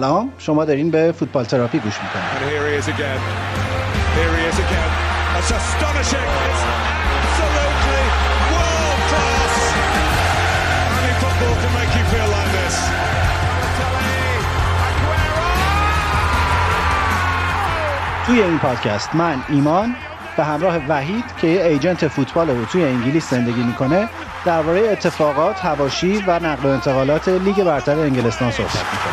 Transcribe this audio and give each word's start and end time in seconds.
سلام. 0.00 0.32
شما 0.38 0.64
دارین 0.64 0.90
به 0.90 1.12
فوتبال 1.12 1.44
تراپی 1.44 1.78
گوش 1.78 1.94
می‌کنید. 2.02 2.24
توی 18.26 18.42
این 18.42 18.58
پادکست 18.58 19.14
من 19.14 19.42
ایمان 19.48 19.94
به 20.36 20.44
همراه 20.44 20.76
وحید 20.88 21.24
که 21.40 21.46
یه 21.46 21.62
ایجنت 21.62 22.08
فوتبال 22.08 22.50
رو 22.50 22.64
توی 22.64 22.84
انگلیس 22.84 23.30
زندگی 23.30 23.62
می‌کنه 23.62 24.08
درباره 24.44 24.80
اتفاقات، 24.80 25.60
هواشی 25.60 26.24
و 26.26 26.38
نقل 26.38 26.68
و 26.68 26.72
انتقالات 26.72 27.28
لیگ 27.28 27.64
برتر 27.64 27.98
انگلستان 27.98 28.50
صحبت 28.50 28.76
می‌کنه. 28.76 29.09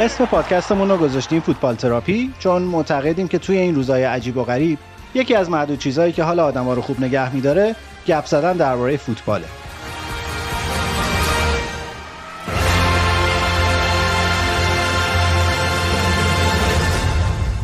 اسم 0.00 0.26
پادکستمون 0.26 0.88
رو 0.88 0.96
گذاشتیم 0.96 1.40
فوتبال 1.40 1.74
تراپی 1.74 2.32
چون 2.38 2.62
معتقدیم 2.62 3.28
که 3.28 3.38
توی 3.38 3.56
این 3.56 3.74
روزهای 3.74 4.04
عجیب 4.04 4.36
و 4.36 4.44
غریب 4.44 4.78
یکی 5.14 5.34
از 5.34 5.50
معدود 5.50 5.78
چیزهایی 5.78 6.12
که 6.12 6.22
حال 6.22 6.40
آدما 6.40 6.74
رو 6.74 6.82
خوب 6.82 7.00
نگه 7.00 7.34
میداره 7.34 7.76
گپ 8.06 8.26
زدن 8.26 8.52
درباره 8.52 8.96
فوتباله. 8.96 9.44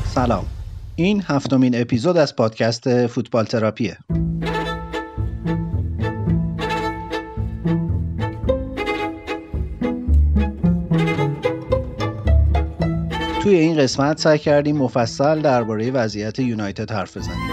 سلام. 0.05 0.47
این 0.97 1.23
هفتمین 1.27 1.81
اپیزود 1.81 2.17
از 2.17 2.37
پادکست 2.37 3.07
فوتبال 3.07 3.45
تراپیه. 3.45 3.99
توی 13.45 13.55
این 13.55 13.77
قسمت 13.77 14.21
سعی 14.21 14.39
کردیم 14.39 14.77
مفصل 14.77 15.41
درباره 15.41 15.91
وضعیت 15.91 16.39
یونایتد 16.39 16.91
حرف 16.91 17.17
بزنیم 17.17 17.51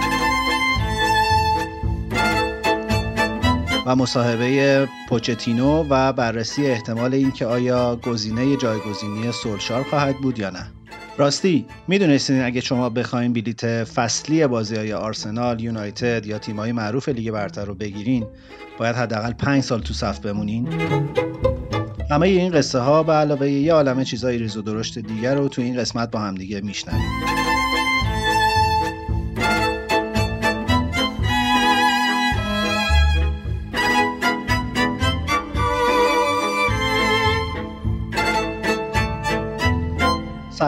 و 3.85 3.95
مصاحبه 3.95 4.87
پوچتینو 5.09 5.85
و 5.89 6.13
بررسی 6.13 6.65
احتمال 6.65 7.13
اینکه 7.13 7.45
آیا 7.45 7.95
گزینه 7.95 8.57
جایگزینی 8.57 9.31
سولشار 9.31 9.83
خواهد 9.83 10.15
بود 10.17 10.39
یا 10.39 10.49
نه 10.49 10.71
راستی 11.17 11.65
می‌دونستین 11.87 12.41
اگه 12.41 12.61
شما 12.61 12.89
بخواین 12.89 13.33
بلیت 13.33 13.83
فصلی 13.83 14.47
بازی 14.47 14.75
های 14.75 14.93
آرسنال، 14.93 15.61
یونایتد 15.61 16.25
یا 16.25 16.37
تیمای 16.37 16.71
معروف 16.71 17.09
لیگ 17.09 17.31
برتر 17.31 17.65
رو 17.65 17.75
بگیرین 17.75 18.27
باید 18.79 18.95
حداقل 18.95 19.33
5 19.33 19.63
سال 19.63 19.81
تو 19.81 19.93
صف 19.93 20.19
بمونین؟ 20.19 20.67
همه 22.11 22.27
این 22.27 22.51
قصه 22.51 22.79
ها 22.79 23.03
به 23.03 23.13
علاوه 23.13 23.49
یه 23.49 23.73
عالمه 23.73 24.05
چیزای 24.05 24.37
ریز 24.37 24.57
و 24.57 24.61
درشت 24.61 24.99
دیگر 24.99 25.35
رو 25.35 25.47
تو 25.47 25.61
این 25.61 25.77
قسمت 25.77 26.11
با 26.11 26.19
همدیگه 26.19 26.61
میشنویم. 26.61 27.60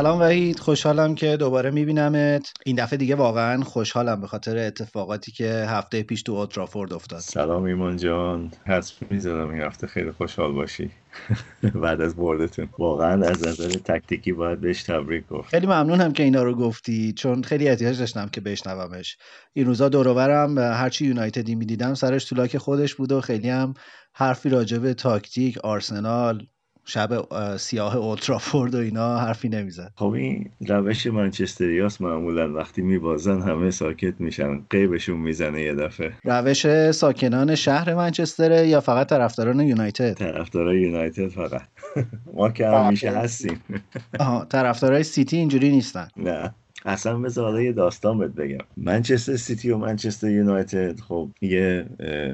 سلام 0.03 0.19
وحید 0.19 0.59
خوشحالم 0.59 1.15
که 1.15 1.37
دوباره 1.37 1.71
میبینمت. 1.71 2.53
این 2.65 2.75
دفعه 2.75 2.97
دیگه 2.97 3.15
واقعا 3.15 3.63
خوشحالم 3.63 4.21
به 4.21 4.27
خاطر 4.27 4.57
اتفاقاتی 4.57 5.31
که 5.31 5.65
هفته 5.67 6.03
پیش 6.03 6.23
تو 6.23 6.31
اوترافورد 6.31 6.93
افتاد. 6.93 7.19
سلام 7.19 7.63
ایمان 7.63 7.97
جان. 7.97 8.51
حس 8.65 8.93
می‌زدم 9.09 9.49
این 9.49 9.61
هفته 9.61 9.87
خیلی 9.87 10.11
خوشحال 10.11 10.51
باشی. 10.51 10.91
بعد 11.83 12.01
از 12.01 12.15
بردتون. 12.15 12.69
واقعا 12.79 13.25
از 13.25 13.47
نظر 13.47 13.67
تکتیکی 13.67 14.31
باید 14.31 14.61
بهش 14.61 14.83
تبریک 14.83 15.27
گفت. 15.27 15.49
خیلی 15.49 15.67
ممنونم 15.67 16.13
که 16.13 16.23
اینا 16.23 16.43
رو 16.43 16.55
گفتی 16.55 17.13
چون 17.13 17.43
خیلی 17.43 17.67
احتیاج 17.69 17.99
داشتم 17.99 18.29
که 18.29 18.41
بشنومش. 18.41 19.17
این 19.53 19.65
روزا 19.65 19.89
دوروبرم 19.89 20.57
هرچی 20.57 21.05
یونایتدی 21.05 21.55
می‌دیدم 21.55 21.93
سرش 21.93 22.25
تو 22.25 22.47
خودش 22.59 22.95
بود 22.95 23.11
و 23.11 23.21
خیلی 23.21 23.49
هم 23.49 23.73
حرفی 24.13 24.49
راجع 24.49 24.77
به 24.77 24.93
تاکتیک 24.93 25.57
آرسنال 25.57 26.47
شب 26.85 27.25
سیاه 27.57 27.97
اولترافورد 27.97 28.75
و 28.75 28.77
اینا 28.77 29.17
حرفی 29.17 29.49
نمی‌زد. 29.49 29.91
خب 29.95 30.05
این 30.05 30.49
روش 30.67 31.07
منچستریاس 31.07 32.01
معمولا 32.01 32.53
وقتی 32.53 32.81
میبازن 32.81 33.41
همه 33.41 33.71
ساکت 33.71 34.13
میشن 34.19 34.61
قیبشون 34.69 35.17
می‌زنه 35.17 35.61
یه 35.61 35.73
دفعه. 35.73 36.13
روش 36.23 36.91
ساکنان 36.91 37.55
شهر 37.55 37.93
منچستره 37.95 38.67
یا 38.67 38.81
فقط 38.81 39.09
طرفداران 39.09 39.59
یونایتد؟ 39.59 40.13
طرفدارای 40.13 40.81
یونایتد 40.81 41.27
فقط. 41.27 41.61
ما 42.37 42.49
که 42.49 42.67
همیشه 42.67 43.11
هستیم. 43.11 43.61
آها 44.19 44.45
طرفدارای 44.45 45.03
سیتی 45.03 45.37
اینجوری 45.37 45.69
نیستن. 45.71 46.07
نه. 46.17 46.55
اصلا 46.85 47.19
بذار 47.19 47.61
یه 47.61 47.71
داستان 47.71 48.17
بهت 48.17 48.31
بگم. 48.31 48.57
منچستر 48.77 49.35
سیتی 49.35 49.69
و 49.71 49.77
منچستر 49.77 50.29
یونایتد 50.29 50.99
خب 50.99 51.29
یه 51.41 51.85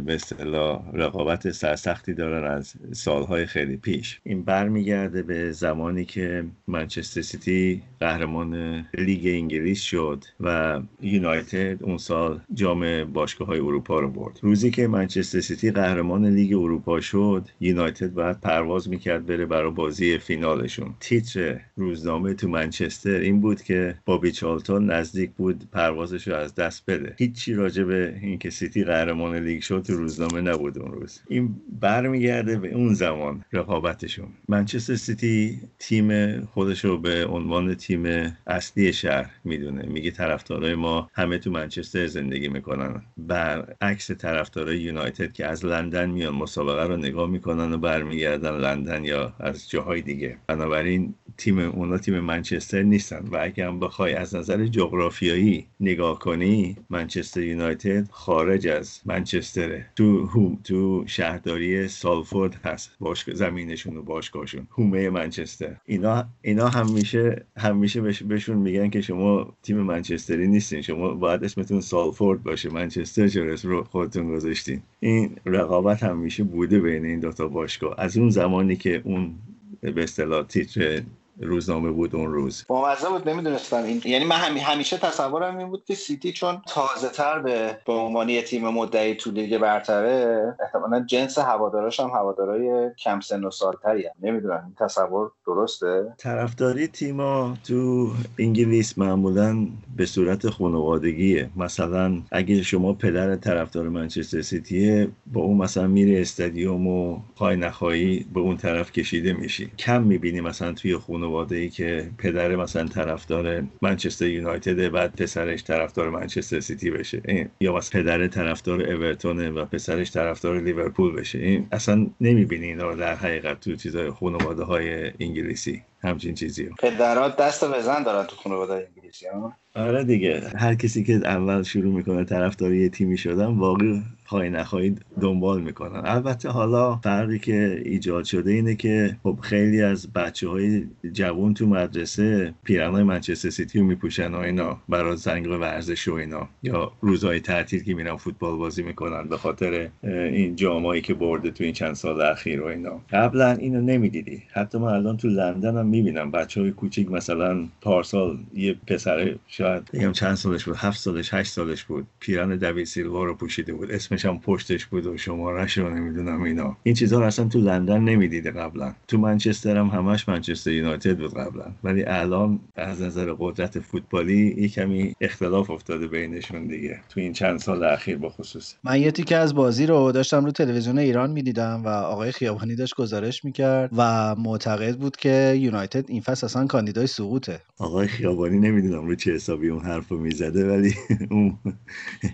به 0.05 0.13
اصطلاح 0.15 0.91
رقابت 0.93 1.51
سرسختی 1.51 2.13
دارن 2.13 2.51
از 2.51 2.73
سالهای 2.91 3.45
خیلی 3.45 3.77
پیش. 3.77 4.19
این 4.23 4.43
برمیگرده 4.43 5.23
به 5.23 5.51
زمانی 5.51 6.05
که 6.05 6.43
منچستر 6.67 7.21
سیتی 7.21 7.81
قهرمان 7.99 8.85
لیگ 8.93 9.27
انگلیس 9.27 9.81
شد 9.81 10.23
و 10.39 10.79
یونایتد 11.01 11.83
اون 11.83 11.97
سال 11.97 12.39
جام 12.53 13.05
باشگاه 13.05 13.47
های 13.47 13.59
اروپا 13.59 13.99
رو 13.99 14.09
برد. 14.09 14.39
روزی 14.41 14.71
که 14.71 14.87
منچستر 14.87 15.39
سیتی 15.39 15.71
قهرمان 15.71 16.25
لیگ 16.25 16.53
اروپا 16.53 16.99
شد 16.99 17.47
یونایتد 17.59 18.13
باید 18.13 18.39
پرواز 18.41 18.89
می‌کرد 18.89 19.25
بره 19.25 19.45
برای 19.45 19.71
بازی 19.71 20.17
فینالشون. 20.17 20.95
تیتر 20.99 21.59
روزنامه 21.75 22.33
تو 22.33 22.47
منچستر 22.47 23.19
این 23.19 23.41
بود 23.41 23.61
که 23.61 23.95
بابی 24.05 24.31
چارلتون 24.39 24.91
نزدیک 24.91 25.31
بود 25.31 25.63
پروازش 25.71 26.27
رو 26.27 26.35
از 26.35 26.55
دست 26.55 26.83
بده. 26.87 27.15
هیچی 27.17 27.53
راجع 27.53 27.83
به 27.83 28.19
اینکه 28.21 28.49
سیتی 28.49 28.83
قهرمان 28.83 29.35
لیگ 29.35 29.61
شد 29.61 29.83
تو 29.87 29.93
روزنامه 29.93 30.41
نبود 30.41 30.77
اون 30.77 30.91
روز. 30.91 31.21
این 31.27 31.55
برمیگرده 31.81 32.59
به 32.59 32.73
اون 32.73 32.93
زمان 32.93 33.43
رقابتشون. 33.53 34.27
منچستر 34.47 34.95
سیتی 34.95 35.59
تیم 35.79 36.41
خودش 36.45 36.85
رو 36.85 36.97
به 36.97 37.25
عنوان 37.25 37.75
تیم 37.75 38.35
اصلی 38.47 38.93
شهر 38.93 39.31
می‌دونه. 39.43 39.85
میگه 39.85 40.11
طرفدارای 40.11 40.75
ما 40.75 41.09
همه 41.13 41.37
تو 41.37 41.51
منچستر 41.51 42.07
زندگی 42.07 42.47
می‌کنن. 42.47 43.01
برعکس 43.17 44.11
طرفدارای 44.11 44.79
یونایتد 44.79 45.31
که 45.31 45.45
از 45.45 45.65
لندن 45.65 46.09
میان 46.09 46.35
مسابقه 46.35 46.83
رو 46.83 46.97
نگاه 46.97 47.29
می‌کنن 47.29 47.73
و 47.73 47.77
برمیگردن 47.77 48.57
لندن 48.57 49.03
یا 49.03 49.33
از 49.39 49.69
جاهای 49.69 50.01
دیگه. 50.01 50.37
بنابراین 50.47 51.13
تیم 51.37 51.59
اونا 51.59 51.97
تیم 51.97 52.19
منچستر 52.19 52.81
نیستن 52.81 53.25
و 53.31 53.37
اگه 53.41 53.67
هم 53.67 53.79
بخوای 53.79 54.13
نظر 54.35 54.65
جغرافیایی 54.65 55.65
نگاه 55.79 56.19
کنی 56.19 56.75
منچستر 56.89 57.41
یونایتد 57.41 58.07
خارج 58.11 58.67
از 58.67 59.01
منچستره. 59.05 59.85
تو 59.95 60.29
تو 60.63 61.03
شهرداری 61.07 61.87
سالفورد 61.87 62.55
هست. 62.65 62.91
باش 62.99 63.29
زمینشون 63.33 63.97
و 63.97 64.01
باشگاهشون. 64.01 64.67
هومه 64.71 65.09
منچستر. 65.09 65.75
اینا 65.85 66.25
اینا 66.41 66.69
همیشه 66.69 67.45
همیشه 67.57 68.01
بهشون 68.01 68.57
میگن 68.57 68.89
که 68.89 69.01
شما 69.01 69.53
تیم 69.63 69.77
منچستری 69.77 70.47
نیستین. 70.47 70.81
شما 70.81 71.13
باید 71.13 71.43
اسمتون 71.43 71.81
سالفورد 71.81 72.43
باشه. 72.43 72.69
منچستر 72.69 73.27
چرا 73.27 73.55
رو 73.63 73.83
خودتون 73.83 74.35
گذاشتین. 74.35 74.81
این 74.99 75.35
رقابت 75.45 76.03
همیشه 76.03 76.43
بوده 76.43 76.79
بین 76.79 77.05
این 77.05 77.19
دوتا 77.19 77.47
باشگاه. 77.47 77.95
از 77.97 78.17
اون 78.17 78.29
زمانی 78.29 78.75
که 78.75 79.01
اون 79.03 79.35
به 79.81 80.03
اصطلاح 80.03 80.43
تیتر 80.43 81.01
روزنامه 81.39 81.91
بود 81.91 82.15
اون 82.15 82.33
روز. 82.33 82.65
بامزه 82.67 83.09
بود 83.09 83.29
نمی‌دونستم. 83.29 83.83
این 83.83 84.01
یعنی 84.05 84.25
من 84.25 84.35
همیشه 84.35 84.97
تصورم 84.97 85.57
این 85.57 85.69
بود 85.69 85.83
که 85.85 85.95
سیتی 85.95 86.31
چون 86.31 86.61
تازه 86.67 87.09
تر 87.09 87.39
به 87.39 87.77
به 87.85 87.93
عنوان 87.93 88.29
یه 88.29 88.41
تیم 88.41 88.67
مدعی 88.67 89.15
تو 89.15 89.31
لیگ 89.31 89.57
برتره 89.57 90.55
احتمالا 90.63 91.05
جنس 91.05 91.37
هواداراش 91.37 91.99
هم 91.99 92.09
هوادارای 92.09 92.89
کم 93.03 93.19
سن 93.19 93.43
و 93.43 93.51
سالتری 93.51 94.05
هم. 94.05 94.13
نمی‌دونم 94.21 94.63
این 94.65 94.87
تصور 94.87 95.31
درسته؟ 95.47 96.13
طرفداری 96.17 96.87
تیما 96.87 97.53
تو 97.67 98.09
انگلیس 98.39 98.97
معمولا 98.97 99.67
به 99.97 100.05
صورت 100.05 100.49
خانوادگیه. 100.49 101.49
مثلا 101.55 102.21
اگه 102.31 102.63
شما 102.63 102.93
پدر 102.93 103.35
طرفدار 103.35 103.89
منچستر 103.89 104.41
سیتیه 104.41 105.07
با 105.33 105.41
اون 105.41 105.57
مثلا 105.57 105.87
میره 105.87 106.21
استادیوم 106.21 106.87
و 106.87 107.19
پای 107.35 107.55
نخواهی 107.55 108.25
به 108.33 108.39
اون 108.39 108.57
طرف 108.57 108.91
کشیده 108.91 109.33
میشی. 109.33 109.71
کم 109.79 110.03
می‌بینی 110.03 110.41
مثلا 110.41 110.73
توی 110.73 110.97
خونه 110.97 111.28
خانواده 111.29 111.55
ای 111.55 111.69
که 111.69 112.09
پدر 112.17 112.55
مثلا 112.55 112.87
طرفدار 112.87 113.63
منچستر 113.81 114.27
یونایتد 114.27 114.89
بعد 114.89 115.15
پسرش 115.15 115.63
طرفدار 115.63 116.09
منچستر 116.09 116.59
سیتی 116.59 116.91
بشه. 116.91 117.21
این 117.25 117.49
یا 117.59 117.75
مثلا 117.75 118.01
پدر 118.01 118.27
طرفدار 118.27 118.81
اورتون 118.81 119.47
و 119.47 119.65
پسرش 119.65 120.11
طرفدار 120.11 120.61
لیورپول 120.61 121.15
بشه. 121.15 121.39
این 121.39 121.67
اصلا 121.71 122.07
نمی‌بینی 122.21 122.65
اینا 122.65 122.89
رو 122.89 122.95
در 122.95 123.15
حقیقت 123.15 123.59
تو 123.59 123.75
چیزای 123.75 124.11
خانواده 124.11 124.63
های 124.63 125.11
انگلیسی. 125.19 125.81
همچین 126.01 126.33
چیزی 126.33 126.69
پدرات 126.79 127.37
دست 127.37 127.63
بزن 127.63 128.03
دارن 128.03 128.27
تو 128.27 128.35
خانواده 128.35 128.73
انگلیسی 128.73 129.25
ها؟ 129.27 129.53
آره 129.75 130.03
دیگه. 130.03 130.41
هر 130.55 130.75
کسی 130.75 131.03
که 131.03 131.13
اول 131.13 131.63
شروع 131.63 131.93
می‌کنه 131.93 132.23
طرفدار 132.23 132.73
یه 132.73 132.89
تیمی 132.89 133.17
شدن 133.17 133.45
واقعی 133.45 134.01
خواهی 134.25 134.49
نخواهی 134.49 134.95
دنبال 135.21 135.61
می‌کنن. 135.61 136.01
البته 136.05 136.49
حالا 136.49 136.95
فرقی 136.95 137.39
که 137.39 137.81
ایجاد 137.85 138.23
شده 138.23 138.51
اینه 138.51 138.75
که 138.75 139.17
خب 139.23 139.37
خیلی 139.41 139.81
از 139.81 140.13
بچه 140.13 140.49
های 140.49 140.83
جوان 141.13 141.53
تو 141.53 141.67
مدرسه 141.67 142.53
پیرن 142.63 142.91
های 142.91 143.03
منچستر 143.03 143.49
سیتی 143.49 143.79
رو 143.79 143.85
میپوشن 143.85 144.33
و 144.33 144.37
اینا 144.37 144.77
برای 144.89 145.17
زنگ 145.17 145.47
ورزش 145.47 146.07
و 146.07 146.13
اینا. 146.13 146.49
یا 146.63 146.91
روزهای 147.01 147.39
تعطیل 147.39 147.83
که 147.83 147.93
میرن 147.93 148.15
فوتبال 148.15 148.57
بازی 148.57 148.83
می‌کنن 148.83 149.27
به 149.27 149.37
خاطر 149.37 149.89
این 150.03 150.55
جامایی 150.55 151.01
که 151.01 151.13
برده 151.13 151.51
تو 151.51 151.63
این 151.63 151.73
چند 151.73 151.93
سال 151.93 152.21
اخیر 152.21 152.61
و 152.61 152.65
اینا. 152.65 153.01
قبلا 153.11 153.51
اینو 153.51 153.81
نمی‌دیدی. 153.81 154.43
حتی 154.53 154.77
من 154.77 154.93
الان 154.93 155.17
تو 155.17 155.27
لندن 155.27 155.77
هم 155.77 155.88
می‌بینم. 155.89 156.31
بچه 156.31 156.61
های 156.61 156.71
کوچیک 156.71 157.11
مثلا 157.11 157.67
پارسال 157.81 158.37
یه 158.53 158.75
پسر 158.87 159.35
شاید 159.47 159.91
بگم 159.93 160.11
چند 160.11 160.35
سالش 160.35 160.63
بود؟ 160.63 160.75
هفت 160.77 160.99
سالش 160.99 161.33
هشت 161.33 161.51
سالش 161.51 161.83
بود. 161.83 162.07
پیرن 162.19 162.55
دوید 162.55 162.85
سیلوا 162.85 163.23
رو 163.23 163.35
پوشیده 163.35 163.73
بود. 163.73 163.91
اسمش 163.91 164.25
هم 164.25 164.39
پشتش 164.39 164.85
بود 164.85 165.05
و 165.05 165.17
شمارش 165.17 165.77
رو 165.77 165.95
نمی‌دونم 165.95 166.41
اینا. 166.41 166.77
این 166.83 166.95
چیزها 166.95 167.19
رو 167.19 167.25
اصلا 167.25 167.47
تو 167.47 167.59
لندن 167.59 168.01
نمی‌دیده 168.01 168.51
قبلا. 168.51 168.93
تو 169.07 169.17
منچستر 169.17 169.77
هم 169.77 169.87
همش 169.87 170.29
منچستر 170.29 170.71
یونایتد 170.71 171.17
بود 171.17 171.33
قبلا. 171.33 171.65
ولی 171.83 172.03
الان 172.03 172.59
از 172.75 173.01
نظر 173.01 173.33
قدرت 173.39 173.79
فوتبالی 173.79 174.55
یه 174.57 174.67
کمی 174.67 175.13
اختلاف 175.21 175.69
افتاده 175.69 176.07
بینشون 176.07 176.67
دیگه. 176.67 176.99
تو 177.09 177.19
این 177.19 177.33
چند 177.33 177.59
سال 177.59 177.83
اخیر 177.83 178.17
با 178.17 178.29
خصوص. 178.29 178.73
من 178.83 179.01
یه 179.01 179.11
تیکه 179.11 179.35
از 179.37 179.55
بازی 179.55 179.85
رو 179.85 180.11
داشتم 180.11 180.45
رو 180.45 180.51
تلویزیون 180.51 180.97
ایران 180.97 181.31
می‌دیدم 181.31 181.81
و 181.85 181.87
آقای 181.87 182.31
خیابانی 182.31 182.75
داشت 182.75 182.95
گزارش 182.95 183.45
می‌کرد 183.45 183.89
و 183.97 184.35
معتقد 184.35 184.95
بود 184.95 185.17
که 185.17 185.55
یونایتد 185.57 185.78
این 186.07 186.21
فصل 186.21 186.45
اصلا 186.45 186.67
کاندیدای 186.67 187.07
سقوطه. 187.07 187.61
آقای 187.77 188.07
خیابانی 188.07 188.59
نمی‌دونم 188.59 189.07
رو 189.07 189.15
چه 189.15 189.33
حسابی 189.33 189.69
اون 189.69 189.85
حرفو 189.85 190.17
می‌زده 190.17 190.69
ولی 190.69 190.93
اون 191.31 191.57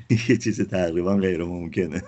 یه 0.30 0.38
چیز 0.38 0.62
تقریبا 0.62 1.16
غیر 1.18 1.44
ممکنه 1.44 2.04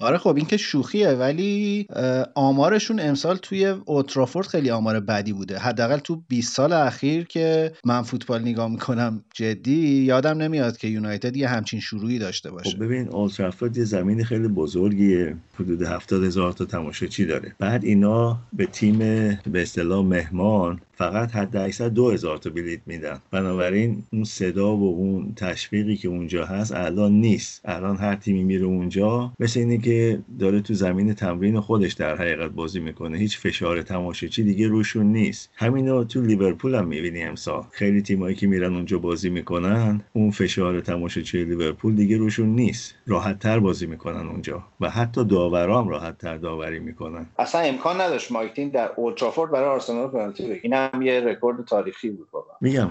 آره 0.00 0.18
خب 0.18 0.36
این 0.36 0.46
که 0.46 0.56
شوخیه 0.56 1.08
ولی 1.08 1.86
آمارشون 2.34 3.00
امسال 3.00 3.36
توی 3.36 3.64
اوترافورد 3.64 4.46
خیلی 4.46 4.70
آمار 4.70 5.00
بدی 5.00 5.32
بوده. 5.32 5.58
حداقل 5.58 5.98
تو 5.98 6.22
20 6.28 6.54
سال 6.54 6.72
اخیر 6.72 7.24
که 7.24 7.72
من 7.84 8.02
فوتبال 8.02 8.42
نگاه 8.42 8.68
می‌کنم 8.70 9.24
جدی 9.34 10.04
یادم 10.04 10.38
نمیاد 10.38 10.76
که 10.76 10.88
یونایتد 10.88 11.36
یه 11.36 11.48
همچین 11.48 11.80
شروعی 11.80 12.18
داشته 12.18 12.50
باشه. 12.50 12.70
خب 12.70 12.84
ببین 12.84 13.08
اولترافورد 13.08 13.78
یه 13.78 13.84
زمین 13.84 14.24
خیلی 14.24 14.48
بزرگیه. 14.48 15.36
حدود 15.54 15.82
70 15.82 16.24
هزار 16.24 16.52
تا 16.52 16.64
تماشاچی 16.64 17.24
داره. 17.24 17.54
بعد 17.58 17.84
اینا 17.84 18.38
به 18.52 18.66
تیم 18.66 18.98
به 18.98 19.62
اصطلاح 19.62 20.04
مهمان 20.04 20.80
فقط 20.94 21.30
حد 21.30 21.56
اکثر 21.56 21.88
دو 21.88 22.10
هزار 22.10 22.38
تا 22.38 22.50
بلیت 22.50 22.80
میدن. 22.86 23.18
بنابراین 23.30 24.02
اون 24.12 24.24
صدا 24.24 24.76
و 24.76 24.96
اون 24.96 25.34
تشویقی 25.36 25.96
که 25.96 26.08
اونجا 26.08 26.44
هست 26.46 26.72
الان 26.72 27.12
نیست. 27.12 27.60
الان 27.64 27.96
هر 27.96 28.16
تیمی 28.16 28.44
میره 28.44 28.64
اونجا 28.64 29.32
مثل 29.40 29.60
اینه 29.60 29.78
که 29.78 29.89
داره 30.38 30.60
تو 30.60 30.74
زمین 30.74 31.14
تمرین 31.14 31.60
خودش 31.60 31.92
در 31.92 32.16
حقیقت 32.16 32.50
بازی 32.50 32.80
می‌کنه. 32.80 33.18
هیچ 33.18 33.38
فشار 33.38 33.82
تماشاچی 33.82 34.42
دیگه 34.42 34.68
روشون 34.68 35.06
نیست. 35.06 35.50
همینو 35.56 36.04
تو 36.04 36.20
لیورپول 36.20 36.74
هم 36.74 36.86
می‌بینی 36.86 37.22
امسال. 37.22 37.62
خیلی 37.70 38.02
تیمایی 38.02 38.36
که 38.36 38.46
میرن 38.46 38.74
اونجا 38.74 38.98
بازی 38.98 39.30
می‌کنن 39.30 40.00
اون 40.12 40.30
فشار 40.30 40.80
تماشاچی 40.80 41.44
لیورپول 41.44 41.94
دیگه 41.94 42.16
روشون 42.16 42.48
نیست. 42.48 42.94
راحت 43.06 43.38
تر 43.38 43.58
بازی 43.58 43.86
می‌کنن 43.86 44.28
اونجا 44.28 44.64
و 44.80 44.90
حتی 44.90 45.24
داورام 45.24 45.88
راحت 45.88 46.18
تر 46.18 46.36
داوری 46.36 46.78
می‌کنن. 46.78 47.26
اصلا 47.38 47.60
امکان 47.60 48.00
نداشت 48.00 48.32
مایک 48.32 48.72
در 48.72 48.90
اولترافورد 48.96 49.50
برای 49.50 49.68
آرسنال 49.68 50.08
پنالتی 50.08 50.48
بگیره. 50.48 50.76
هم 50.76 51.02
یه 51.02 51.20
رکورد 51.20 51.64
تاریخی 51.64 52.10
بود 52.10 52.28
بابا 52.30 52.46
میگم 52.60 52.90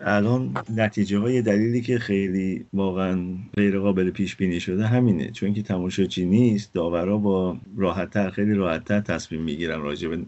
الان 0.00 0.54
نتیجه 0.76 1.18
های 1.18 1.42
دلیلی 1.42 1.80
که 1.80 1.98
خیلی 1.98 2.64
واقعا 2.72 3.24
غیر 3.56 3.78
قابل 3.78 4.10
پیش 4.10 4.36
بینی 4.36 4.60
شده 4.60 4.86
همینه. 4.86 5.30
چون 5.30 5.54
که 5.54 5.62
تماشاچی 5.62 6.25
نیست 6.28 6.72
داورا 6.72 7.16
با 7.16 7.56
راحتتر 7.76 8.30
خیلی 8.30 8.54
راحتتر 8.54 9.00
تصمیم 9.00 9.42
می‌گیرن 9.42 9.80
راجع 9.80 10.08
به 10.08 10.18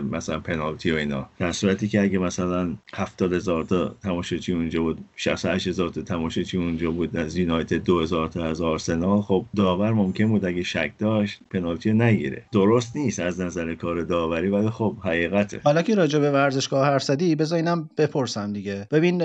مثلا 0.00 0.38
پنالتی 0.38 0.90
و 0.90 0.94
اینا. 0.94 1.28
در 1.38 1.52
صورتی 1.52 1.88
که 1.88 2.00
اگه 2.00 2.18
مثلا 2.18 2.74
70 2.94 3.32
هزار 3.32 3.64
تا 3.64 3.96
تماشاچی 4.02 4.52
اونجا 4.52 4.82
بود 4.82 4.98
68 5.16 5.68
هزار 5.68 5.88
تا 5.88 6.02
تماشاچی 6.02 6.58
اونجا 6.58 6.90
بود 6.90 7.16
از 7.16 7.36
یونایتد 7.36 7.84
2 7.84 8.00
هزار 8.00 8.28
تا 8.28 8.44
از 8.44 8.60
آرسنال 8.60 9.22
خب 9.22 9.44
داور 9.56 9.92
ممکن 9.92 10.28
بود 10.28 10.44
اگه 10.44 10.62
شک 10.62 10.92
داشت 10.98 11.40
پنالتی 11.50 11.92
نگیره. 11.92 12.42
درست 12.52 12.96
نیست 12.96 13.20
از 13.20 13.40
نظر 13.40 13.74
کار 13.74 14.02
داوری 14.02 14.48
ولی 14.48 14.70
خب 14.70 14.96
حقیقته. 15.04 15.60
حالا 15.64 15.82
که 15.82 15.94
راجع 15.94 16.18
به 16.18 16.30
ورزشگاه 16.30 16.86
حرف 16.86 17.02
زدی 17.02 17.34
بذار 17.34 17.58
بپرسم 17.98 18.52
دیگه. 18.52 18.86
ببین 18.90 19.22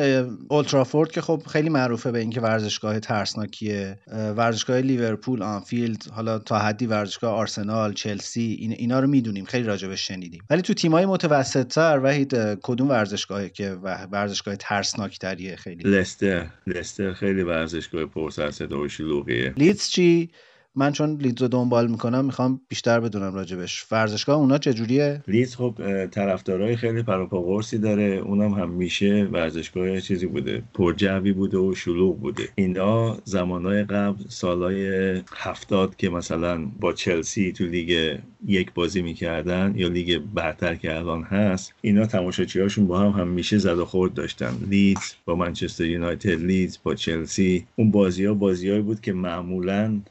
اولترافورد 0.49 1.11
که 1.11 1.21
خب 1.21 1.41
خیلی 1.47 1.69
معروفه 1.69 2.11
به 2.11 2.19
اینکه 2.19 2.41
ورزشگاه 2.41 2.99
ترسناکیه. 2.99 3.99
ورزشگاه 4.37 4.81
لیورپول 4.81 5.43
آنفیلد 5.43 6.05
حالا 6.23 6.39
تا 6.39 6.59
حدی 6.59 6.85
ورزشگاه 6.85 7.33
آرسنال 7.33 7.93
چلسی 7.93 8.57
این 8.59 8.71
اینا 8.71 8.99
رو 8.99 9.07
می‌دونیم 9.07 9.45
خیلی 9.45 9.63
راجبش 9.63 10.07
شنیدیم. 10.07 10.41
ولی 10.49 10.61
تو 10.61 10.73
تیمای 10.73 11.05
متوسط 11.05 11.67
تر 11.67 11.99
وحید 12.03 12.35
کدوم 12.61 12.89
ورزشگاهی 12.89 13.49
که 13.49 13.71
ورزشگاه 14.11 14.55
ترسناک 14.55 15.19
تریه 15.19 15.55
خیلی؟ 15.55 15.83
لستر. 15.83 16.47
لستر 16.67 17.13
خیلی 17.13 17.41
ورزشگاه 17.41 18.05
پرسر 18.05 18.73
و 18.73 18.87
شلوغیه 18.87 19.53
لیدز 19.57 19.89
چی؟ 19.89 20.29
من 20.75 20.91
چون 20.91 21.17
لیدز 21.21 21.41
رو 21.41 21.47
دنبال 21.47 21.87
می‌کنم 21.87 22.25
می‌خوام 22.25 22.61
بیشتر 22.67 22.99
بدونم 22.99 23.33
راجبش. 23.33 23.85
ورزشگاه 23.91 24.37
اونا 24.37 24.57
چجوریه؟ 24.57 25.23
لیدز 25.27 25.55
خب 25.55 26.05
طرفدارای 26.05 26.75
خیلی 26.75 27.03
پروپا 27.03 27.41
قرصی 27.41 27.77
داره. 27.77 28.03
اونم 28.03 28.53
هم 28.53 28.69
میشه 28.69 29.27
ورزشگاه 29.31 29.99
چیزی 29.99 30.27
بوده. 30.27 30.63
پرجوی 30.73 31.31
بوده 31.33 31.57
و 31.57 31.75
شلوغ 31.75 32.19
بوده. 32.19 32.49
اینا 32.55 33.17
زمانهای 33.23 33.83
قبل 33.83 34.23
سالهای 34.27 35.21
هفتاد 35.35 35.95
که 35.95 36.09
مثلا 36.09 36.65
با 36.79 36.93
چلسی 36.93 37.51
تو 37.51 37.65
لیگ 37.65 38.17
یک 38.47 38.73
بازی 38.73 39.01
می‌کردن 39.01 39.73
یا 39.75 39.87
لیگ 39.87 40.21
برتر 40.33 40.75
که 40.75 40.95
الان 40.95 41.23
هست 41.23 41.73
اینا 41.81 42.05
تماشاچی 42.05 42.59
هاشون 42.59 42.87
با 42.87 42.99
هم 42.99 43.21
هم 43.21 43.27
میشه 43.27 43.57
زد 43.57 43.77
و 43.77 43.85
خورد 43.85 44.13
داشتن. 44.13 44.53
لیدز 44.69 45.13
با 45.25 45.35
منچستر 45.35 45.85
یونایتد 45.85 46.41
لیدز 46.41 46.77
با 46.83 46.95
چلسی. 46.95 47.65
اون 47.75 47.91
بازی 47.91 48.25
ها 48.25 48.33
بازیهایی 48.33 48.81
بود 48.81 49.01
که 49.01 49.13
معمولا 49.13 50.01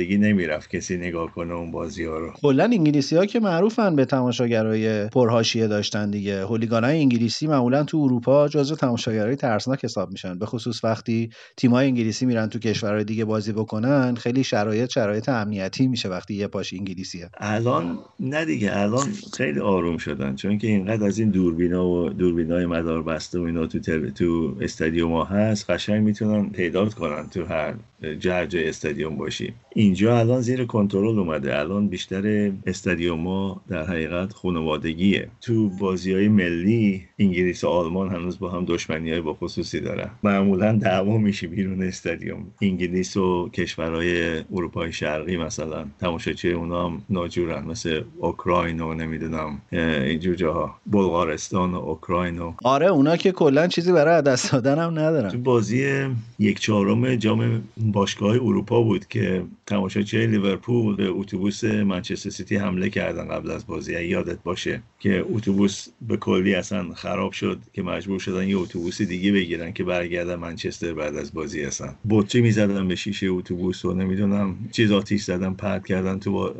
خانوادگی 0.00 0.18
نمی‌رفت 0.18 0.70
کسی 0.70 0.96
نگاه 0.96 1.32
کنه 1.32 1.54
اون 1.54 1.70
بازی 1.70 2.04
ها 2.04 2.18
رو. 2.18 2.32
کلا 2.42 2.64
انگلیسی 2.64 3.16
ها 3.16 3.26
که 3.26 3.40
معروفن 3.40 3.96
به 3.96 4.04
تماشاگرای 4.04 5.08
پرهاشیه 5.08 5.66
داشتن 5.66 6.10
دیگه. 6.10 6.44
هولیگان 6.44 6.84
های 6.84 6.98
انگلیسی 6.98 7.46
معمولا 7.46 7.84
تو 7.84 7.98
اروپا 7.98 8.48
جزو 8.48 8.76
تماشاگرای 8.76 9.36
ترسناک 9.36 9.84
حساب 9.84 10.10
میشن. 10.10 10.38
به 10.38 10.46
خصوص 10.46 10.84
وقتی 10.84 11.30
تیم 11.56 11.70
های 11.70 11.86
انگلیسی 11.86 12.26
میرن 12.26 12.48
تو 12.48 12.58
کشورهای 12.58 13.04
دیگه 13.04 13.24
بازی 13.24 13.52
بکنن 13.52 14.14
خیلی 14.14 14.44
شرایط 14.44 14.90
شرایط 14.90 15.28
امنیتی 15.28 15.88
میشه 15.88 16.08
وقتی 16.08 16.34
یه 16.34 16.46
پاش 16.46 16.72
انگلیسیه. 16.72 17.30
الان 17.38 17.98
نه 18.20 18.44
دیگه 18.44 18.76
الان 18.76 19.08
خیلی 19.36 19.60
آروم 19.60 19.96
شدن. 19.96 20.36
چون 20.36 20.58
که 20.58 20.66
اینقدر 20.66 21.06
از 21.06 21.18
این 21.18 21.30
دوربینا 21.30 21.88
و 21.88 22.08
دوربینای 22.08 22.66
مدار 22.66 23.02
بسته 23.02 23.38
و 23.38 23.42
اینا 23.42 23.66
تو 23.66 23.78
تل... 23.78 24.10
تو 24.10 24.56
استادیوم 24.60 25.12
ها 25.12 25.24
هست 25.24 25.70
قشنگ 25.70 26.02
می‌تونن 26.02 26.50
پیدات 26.50 26.94
کنن 26.94 27.28
تو 27.28 27.44
هر 27.44 27.74
جرج 28.20 28.56
استادیوم 28.56 29.16
باشی. 29.16 29.54
اینجا 29.90 30.18
الان 30.18 30.40
زیر 30.40 30.64
کنترل 30.64 31.18
اومده. 31.18 31.58
الان 31.58 31.88
بیشتر 31.88 32.52
استادیوم 32.66 33.26
ها 33.26 33.60
در 33.68 33.86
حقیقت 33.86 34.32
خانوادگیه. 34.32 35.28
تو 35.40 35.68
بازی 35.68 36.12
های 36.12 36.28
ملی 36.28 37.02
انگلیس 37.18 37.64
و 37.64 37.68
آلمان 37.68 38.08
هنوز 38.08 38.38
با 38.38 38.50
هم 38.50 38.64
دشمنی 38.64 39.10
های 39.10 39.20
با 39.20 39.34
خصوصی 39.34 39.80
دارن. 39.80 40.10
معمولا 40.22 40.72
دعوا 40.72 41.18
میشه 41.18 41.46
بیرون 41.46 41.82
استادیوم. 41.82 42.46
انگلیس 42.62 43.16
و 43.16 43.48
کشورهای 43.48 44.38
اروپای 44.38 44.92
شرقی 44.92 45.36
مثلا. 45.36 45.84
تماشاچی 46.00 46.52
اونا 46.52 46.86
هم 46.86 47.02
ناجورن 47.10 47.64
مثل 47.64 48.02
اوکراین 48.18 48.80
و 48.80 48.94
نمی‌دونم 48.94 49.62
اینجور 49.72 50.34
جاها. 50.34 50.74
بلغارستان 50.86 51.74
و 51.74 51.78
اوکراین 51.78 52.38
و 52.38 52.52
آره 52.64 52.86
اونا 52.86 53.16
که 53.16 53.32
کلا 53.32 53.66
چیزی 53.66 53.92
برای 53.92 54.22
دست 54.22 54.52
دادن 54.52 54.78
هم 54.78 54.98
ندارن. 54.98 55.30
تو 55.30 55.38
بازی 55.38 56.06
یک 56.38 56.58
چهارم 56.60 57.14
جام 57.14 57.62
باشگاه 57.76 58.34
اروپا 58.34 58.82
بود 58.82 59.06
که 59.06 59.42
تماشاچی 59.80 60.26
لیورپول 60.26 60.96
به 60.96 61.08
اتوبوس 61.08 61.64
منچستر 61.64 62.30
سیتی 62.30 62.56
حمله 62.56 62.90
کردن 62.90 63.28
قبل 63.28 63.50
از 63.50 63.66
بازی. 63.66 64.04
یادت 64.04 64.42
باشه 64.42 64.82
که 64.98 65.24
اتوبوس 65.28 65.88
به 66.08 66.16
کلی 66.16 66.54
اصلا 66.54 66.94
خراب 66.94 67.32
شد 67.32 67.58
که 67.72 67.82
مجبور 67.82 68.18
شدن 68.18 68.48
یه 68.48 68.58
اتوبوس 68.58 69.02
دیگه 69.02 69.32
بگیرن 69.32 69.72
که 69.72 69.84
برگردن 69.84 70.34
منچستر 70.34 70.92
بعد 70.92 71.16
از 71.16 71.34
بازی 71.34 71.64
اصلا. 71.64 71.94
بطری 72.10 72.42
می‌زدن 72.42 72.88
به 72.88 72.94
شیشه 72.94 73.26
اتوبوس 73.26 73.84
و 73.84 73.94
نمی‌دونم 73.94 74.56
چیز 74.72 74.92
آتیش 74.92 75.22
زدن 75.22 75.54
پرت 75.54 75.86
کردن 75.86 76.18
تو 76.18 76.54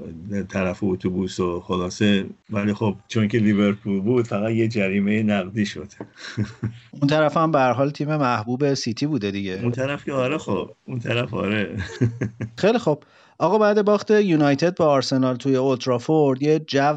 طرف 0.49 0.79
اتوبوس 0.83 1.41
و 1.41 1.61
خلاصه. 1.61 2.27
ولی 2.51 2.75
خب 2.75 2.95
چون 3.09 3.29
که 3.29 3.39
لیورپول 3.39 4.01
بود 4.01 4.27
فقط 4.27 4.51
یه 4.51 4.69
جریمه 4.69 5.23
نقدی 5.23 5.67
شد. 5.67 5.89
اون 7.01 7.09
طرف 7.11 7.37
هم 7.37 7.51
به 7.51 7.61
حال 7.61 7.91
تیم 7.91 8.17
محبوب 8.17 8.75
سیتی 8.75 9.07
بوده 9.07 9.31
دیگه. 9.31 9.61
اون 9.63 9.73
طرف 9.73 10.05
که 10.05 10.13
آره 10.13 10.39
خب 10.39 10.71
اون 10.85 10.99
طرف 10.99 11.35
آره. 11.35 11.77
خیلی 12.57 12.79
خب. 12.79 13.03
آقا 13.41 13.59
بعد 13.59 13.85
باخت 13.85 14.11
یونایتد 14.11 14.77
با 14.77 14.87
آرسنال 14.87 15.37
توی 15.37 15.57
اولترافورد 15.57 16.43
یه 16.43 16.59
جو 16.59 16.97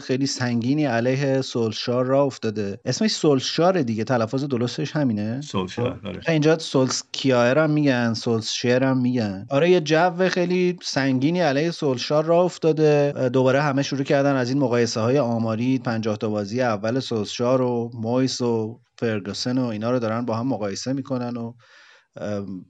خیلی 0.00 0.26
سنگینی 0.26 0.84
علیه 0.84 1.40
سولشار 1.40 2.04
را 2.04 2.22
افتاده. 2.22 2.80
اسمش 2.84 3.10
سولشار 3.10 3.82
دیگه 3.82 4.04
تلفظ 4.04 4.44
درستش 4.44 4.96
همینه. 4.96 5.40
سولشار 5.40 6.00
آره. 6.04 6.20
اینجا 6.28 6.58
سولسکیایر 6.58 7.58
هم 7.58 7.70
میگن 7.70 8.14
سولشیر 8.14 8.84
هم 8.84 8.98
میگن. 8.98 9.46
آره 9.50 9.70
یه 9.70 9.80
جو 9.80 10.28
خیلی 10.28 10.76
سنگینی 10.82 11.40
علیه 11.40 11.70
سولشار 11.70 12.24
را 12.24 12.42
افتاده. 12.42 13.12
دوباره 13.32 13.62
همه 13.62 13.82
شروع 13.82 14.02
کردن 14.02 14.36
از 14.36 14.48
این 14.48 14.58
مقایسه 14.58 15.00
های 15.00 15.18
آماری 15.18 15.78
50 15.78 16.16
تا 16.16 16.28
بازی 16.28 16.62
اول 16.62 17.00
سولشار 17.00 17.62
و 17.62 17.90
مویس 17.94 18.40
و 18.40 18.80
فرگوسن 18.98 19.58
و 19.58 19.64
اینا 19.64 19.90
رو 19.90 19.98
دارن 19.98 20.24
با 20.24 20.36
هم 20.36 20.46
مقایسه 20.48 20.92
می‌کنن 20.92 21.36
و 21.36 21.52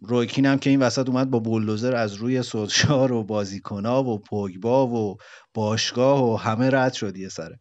رویکین 0.02 0.46
هم 0.46 0.58
که 0.58 0.70
این 0.70 0.82
وسط 0.82 1.08
اومد 1.08 1.30
با 1.30 1.38
بولدوزر 1.38 1.94
از 1.94 2.14
روی 2.14 2.42
سوشار 2.42 3.12
و 3.12 3.24
بازیکنا 3.24 4.04
و 4.04 4.18
پوگبا 4.18 4.86
و 4.86 5.16
باشگاه 5.54 6.32
و 6.32 6.36
همه 6.36 6.70
رد 6.70 6.92
شد 6.92 7.16
یه 7.16 7.28
سره. 7.28 7.60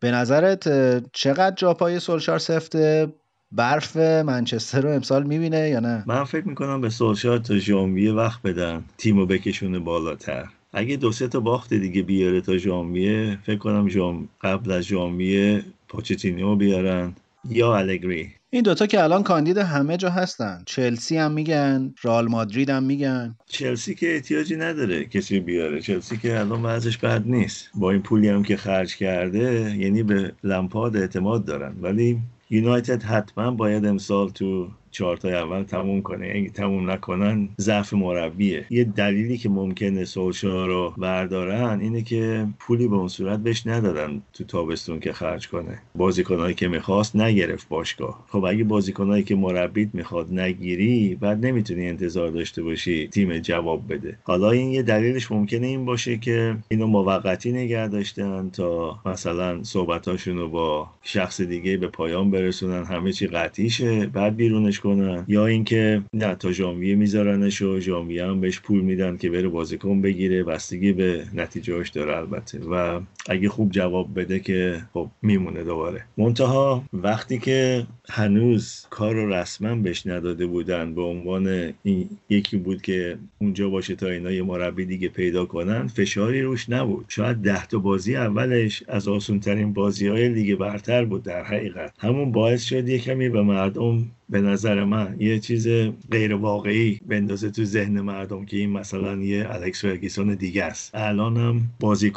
به 0.00 0.10
نظرت 0.10 0.68
چقدر 1.12 1.54
جا 1.54 1.74
پای 1.74 2.00
سولشار 2.00 2.38
سفته 2.38 3.12
برف 3.52 3.96
منچستر 3.96 4.80
رو 4.80 4.90
امسال 4.90 5.22
می‌بینه 5.22 5.68
یا 5.68 5.80
نه؟ 5.80 6.04
من 6.06 6.24
فکر 6.24 6.48
می‌کنم 6.48 6.80
به 6.80 6.90
سولشار 6.90 7.38
تا 7.38 7.58
ژانویه 7.58 8.12
وقت 8.12 8.42
بدن. 8.42 8.84
تیمو 8.98 9.26
بکشونه 9.26 9.78
بالاتر. 9.78 10.46
اگه 10.72 10.96
دو 10.96 11.12
سه 11.12 11.28
تا 11.28 11.40
باخت 11.40 11.74
دیگه 11.74 12.02
بیاره 12.02 12.40
تا 12.40 12.56
ژانویه 12.56 13.38
فکر 13.42 13.58
کنم 13.58 13.88
جام 13.88 14.28
قبل 14.42 14.72
از 14.72 14.82
ژانویه 14.82 15.64
پوچتینیو 15.88 16.56
بیارن. 16.56 17.14
یا 17.48 17.76
الگری 17.76 18.28
این 18.52 18.62
دوتا 18.62 18.86
که 18.86 19.02
الان 19.02 19.22
کاندید 19.22 19.58
همه 19.58 19.96
جا 19.96 20.10
هستن. 20.10 20.62
چلسی 20.66 21.16
هم 21.16 21.32
میگن 21.32 21.94
رال 22.02 22.28
مادرید 22.28 22.70
هم 22.70 22.82
میگن. 22.82 23.36
چلسی 23.46 23.94
که 23.94 24.14
احتیاجی 24.14 24.56
نداره 24.56 25.04
کسی 25.04 25.40
بیاره. 25.40 25.80
چلسی 25.80 26.16
که 26.16 26.40
الان 26.40 26.62
وضعش 26.62 26.98
بد 26.98 27.22
نیست. 27.26 27.70
با 27.74 27.90
این 27.90 28.02
پولی 28.02 28.28
هم 28.28 28.42
که 28.42 28.56
خرج 28.56 28.96
کرده 28.96 29.76
یعنی 29.76 30.02
به 30.02 30.32
لمپاد 30.44 30.96
اعتماد 30.96 31.44
دارن. 31.44 31.76
ولی 31.80 32.18
یونایتد 32.50 33.02
حتما 33.02 33.50
باید 33.50 33.86
امسال 33.86 34.30
تو 34.30 34.68
چهارتای 34.90 35.34
اول 35.34 35.62
تموم 35.62 36.02
کنه. 36.02 36.32
اگه 36.34 36.50
تموم 36.50 36.90
نکنن 36.90 37.48
ضعف 37.60 37.94
مربیه. 37.94 38.66
یه 38.70 38.84
دلیلی 38.84 39.38
که 39.38 39.48
ممکنه 39.48 40.04
سولشا 40.04 40.66
رو 40.66 40.94
بردارن 40.98 41.80
اینه 41.80 42.02
که 42.02 42.46
پولی 42.58 42.88
به 42.88 42.96
اون 42.96 43.08
صورت 43.08 43.40
بهش 43.40 43.66
ندادن 43.66 44.22
تو 44.32 44.44
تابستون 44.44 45.00
که 45.00 45.12
خرج 45.12 45.48
کنه. 45.48 45.78
بازیکنهایی 45.94 46.54
که 46.54 46.68
می‌خواست 46.68 47.16
نگرفت 47.16 47.68
باشگاه. 47.68 48.24
خب 48.28 48.44
اگه 48.44 48.64
بازیکنهایی 48.64 49.24
که 49.24 49.34
مربیت 49.34 49.88
می‌خواد 49.92 50.32
نگیری 50.32 51.14
بعد 51.20 51.46
نمی‌تونی 51.46 51.88
انتظار 51.88 52.30
داشته 52.30 52.62
باشی 52.62 53.08
تیم 53.08 53.38
جواب 53.38 53.92
بده. 53.92 54.18
حالا 54.22 54.50
این 54.50 54.70
یه 54.70 54.82
دلیلش 54.82 55.32
ممکنه 55.32 55.66
این 55.66 55.84
باشه 55.84 56.18
که 56.18 56.56
اینو 56.68 56.86
موقتی 56.86 57.52
نگه 57.52 57.88
داشتن 57.88 58.50
تا 58.50 58.98
مثلا 59.06 59.62
صحبتاشون 59.62 60.50
با 60.50 60.90
شخص 61.02 61.40
دیگه 61.40 61.76
به 61.76 61.88
پایان 61.88 62.30
برسونن. 62.30 62.84
همه 62.84 63.12
چی 63.12 63.26
قطعی 63.26 63.70
شه 63.70 64.06
بعد 64.06 64.36
بیرونش 64.36 64.79
کنن. 64.80 65.24
یا 65.28 65.46
اینکه 65.46 66.02
نه 66.14 66.34
تا 66.34 66.52
ژانویه 66.52 66.94
میذارنش 66.94 67.62
و 67.62 67.80
ژانویه 67.80 68.26
هم 68.26 68.40
بهش 68.40 68.60
پول 68.60 68.80
میدن 68.80 69.16
که 69.16 69.30
بره 69.30 69.48
بازیکن 69.48 70.00
بگیره. 70.00 70.44
بستگی 70.44 70.92
به 70.92 71.24
نتیجهش 71.34 71.88
داره 71.88 72.16
البته. 72.16 72.58
و 72.70 73.00
اگه 73.28 73.48
خوب 73.48 73.70
جواب 73.70 74.20
بده 74.20 74.40
که 74.40 74.82
خب 74.92 75.10
میمونه 75.22 75.64
دوباره. 75.64 76.04
منتها 76.18 76.84
وقتی 76.92 77.38
که 77.38 77.86
هنوز 78.08 78.86
کار 78.90 79.14
رو 79.14 79.32
رسما 79.32 79.74
بهش 79.74 80.06
نداده 80.06 80.46
بودن 80.46 80.94
به 80.94 81.02
عنوان 81.02 81.72
این 81.82 82.08
یکی 82.28 82.56
بود 82.56 82.82
که 82.82 83.18
اونجا 83.38 83.68
باشه 83.68 83.94
تا 83.94 84.06
اینا 84.06 84.30
یه 84.30 84.42
مربی 84.42 84.84
دیگه 84.84 85.08
پیدا 85.08 85.46
کنن 85.46 85.86
فشاری 85.86 86.42
روش 86.42 86.70
نبود. 86.70 87.04
شاید 87.08 87.36
ده 87.36 87.66
تا 87.66 87.78
بازی 87.78 88.16
اولش 88.16 88.82
از 88.88 89.08
آسون 89.08 89.40
ترین 89.40 89.72
بازی 89.72 90.08
های 90.08 90.28
لیگ 90.28 90.58
برتر 90.58 91.04
بود 91.04 91.22
در 91.22 91.44
حقیقت. 91.44 91.92
همون 91.98 92.32
باعث 92.32 92.64
شد 92.64 92.88
یه 92.88 92.98
کمی 92.98 93.28
به 93.28 93.42
مردم 93.42 94.06
به 94.30 94.40
نظر 94.40 94.84
من 94.84 95.16
یه 95.18 95.38
چیز 95.38 95.68
غیر 96.10 96.34
واقعی 96.34 97.00
بندازه 97.06 97.50
تو 97.50 97.64
ذهن 97.64 98.00
مردم 98.00 98.44
که 98.44 98.56
این 98.56 98.70
مثلا 98.70 99.16
یه 99.16 99.46
الکس 99.50 99.82
فرگیسون 99.82 100.34
دیگه 100.34 100.64
است. 100.64 100.94
الان 100.94 101.36
تیم 101.36 101.68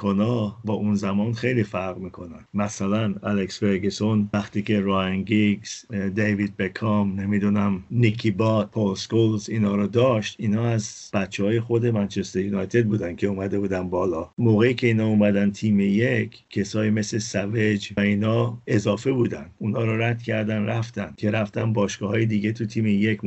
ها 0.03 0.57
با 0.65 0.73
اون 0.73 0.95
زمان 0.95 1.33
خیلی 1.33 1.63
فرق 1.63 1.97
می‌کنن. 1.97 2.45
مثلا 2.53 3.15
الکس 3.23 3.59
فرگیسون 3.59 4.29
وقتی 4.33 4.61
که 4.61 4.79
راین 4.79 5.23
گیگز 5.23 5.85
دیوید 6.15 6.57
بکام 6.57 7.19
نمی‌دونم 7.19 7.83
نیکی 7.91 8.31
بات 8.31 8.71
پول 8.71 8.95
سکولز 8.95 9.49
اینا 9.49 9.75
رو 9.75 9.87
داشت 9.87 10.35
اینا 10.39 10.65
از 10.65 11.09
بچه 11.13 11.43
های 11.43 11.59
خود 11.59 11.85
منچستر 11.85 12.39
یونایتد 12.39 12.85
بودن 12.85 13.15
که 13.15 13.27
اومده 13.27 13.59
بودن 13.59 13.89
بالا. 13.89 14.29
موقعی 14.37 14.73
که 14.73 14.87
اینا 14.87 15.07
اومدن 15.07 15.51
تیم 15.51 15.79
یک 15.79 16.43
کسایی 16.49 16.91
مثل 16.91 17.17
سویج 17.17 17.89
و 17.97 17.99
اینا 17.99 18.57
اضافه 18.67 19.11
بودن. 19.11 19.45
اونا 19.57 19.83
رو 19.83 20.01
رد 20.01 20.21
کردن 20.21 20.65
رفتن. 20.65 21.13
که 21.17 21.31
رفتن 21.31 21.73
باشگاه 21.73 22.02
های 22.07 22.25
دیگه 22.25 22.51
تو 22.51 22.65
تیم 22.65 22.85
یک 22.87 23.19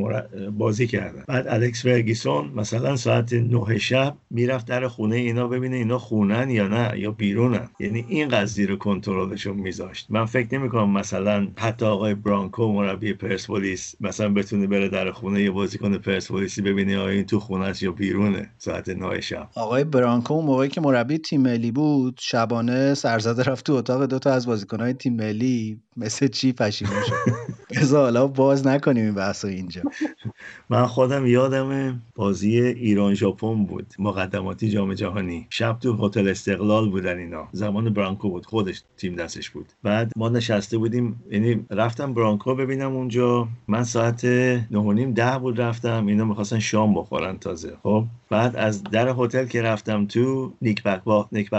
بازی 0.52 0.86
کردن. 0.86 1.24
بعد 1.28 1.48
الکس 1.48 1.82
فرگیسون 1.82 2.52
مثلا 2.54 2.96
ساعت 2.96 3.32
نه 3.32 3.78
شب 3.78 4.16
می‌رفت 4.30 4.66
در 4.66 4.88
خونه 4.88 5.16
اینا 5.16 5.48
ببینه 5.48 5.76
اینا 5.76 5.98
خونن 5.98 6.50
یا 6.50 6.68
نه 6.68 6.98
یا 6.98 7.10
بیرونن. 7.10 7.68
یعنی 7.80 8.04
این 8.08 8.28
قضیه 8.28 8.66
رو 8.66 8.76
کنترلشون 8.76 9.56
میذاشت. 9.56 10.06
من 10.10 10.24
فکر 10.24 10.58
نمی 10.58 10.68
کنم 10.68 10.90
مثلا 10.90 11.48
حتی 11.56 11.86
آقای 11.86 12.14
برانکو 12.14 12.72
مربی 12.72 13.12
پرسپولیس 13.12 13.94
مثلا 14.00 14.28
بتونه 14.28 14.66
بره 14.66 14.88
در 14.88 15.10
خونه 15.10 15.42
یه 15.42 15.50
بازیکن 15.50 15.98
پرسپولیسی 15.98 16.62
ببینه 16.62 16.98
آیا 16.98 17.08
این 17.08 17.26
تو 17.26 17.40
خونه 17.40 17.64
است 17.64 17.82
یا 17.82 17.92
بیرونه 17.92 18.50
ساعت 18.58 18.88
9 18.88 19.20
شب. 19.20 19.48
آقای 19.54 19.84
برانکو 19.84 20.42
موقعی 20.42 20.68
که 20.68 20.80
مربی 20.80 21.18
تیم 21.18 21.40
ملی 21.40 21.70
بود 21.70 22.18
شبانه 22.20 22.94
سرزده 22.94 23.42
رفت 23.42 23.66
تو 23.66 23.72
اتاق 23.72 24.06
دو 24.06 24.18
تا 24.18 24.32
از 24.32 24.46
بازیکنهای 24.46 24.92
تیم 24.92 25.16
ملی 25.16 25.80
مثل 25.96 26.28
چی 26.28 26.52
پشیمون 26.52 27.02
شد؟ 27.06 27.32
بذار 27.80 28.02
حالا 28.02 28.26
باز 28.26 28.66
نکنیم 28.66 29.04
این 29.04 29.14
بحث 29.14 29.44
اینجا. 29.44 29.82
من 30.70 30.86
خودم 30.86 31.26
یادم 31.26 32.02
بازی 32.14 32.60
ایران 32.60 33.14
ژاپن 33.14 33.64
بود 33.64 33.86
مقدماتی 33.98 34.70
جام 34.70 34.94
جهانی. 34.94 35.46
شب 35.50 35.78
تو 35.80 36.06
هتل 36.06 36.28
استقلال 36.28 36.90
بودن 36.90 37.18
اینا. 37.18 37.48
زمان 37.52 37.92
برانکو 37.92 38.30
بود 38.30 38.46
خودش 38.46 38.82
تیم 38.96 39.16
دستش 39.16 39.50
بود. 39.50 39.66
بعد 39.82 40.12
ما 40.16 40.28
نشسته 40.28 40.78
بودیم 40.78 41.22
یعنی 41.30 41.66
رفتم 41.70 42.14
برانکو 42.14 42.54
ببینم 42.54 42.96
اونجا. 42.96 43.48
من 43.68 43.84
ساعت 43.84 44.24
نه 44.24 45.12
ده 45.12 45.38
بود 45.38 45.60
رفتم. 45.60 46.06
اینا 46.06 46.24
می‌خواستن 46.24 46.58
شام 46.58 46.94
بخورن 46.94 47.38
تازه. 47.38 47.76
خب؟ 47.82 48.04
بعد 48.30 48.56
از 48.56 48.82
در 48.82 49.14
هتل 49.18 49.46
که 49.46 49.62
رفتم 49.62 50.06
تو 50.06 50.54
نیک 50.62 50.82
با 51.04 51.28
نیک 51.32 51.50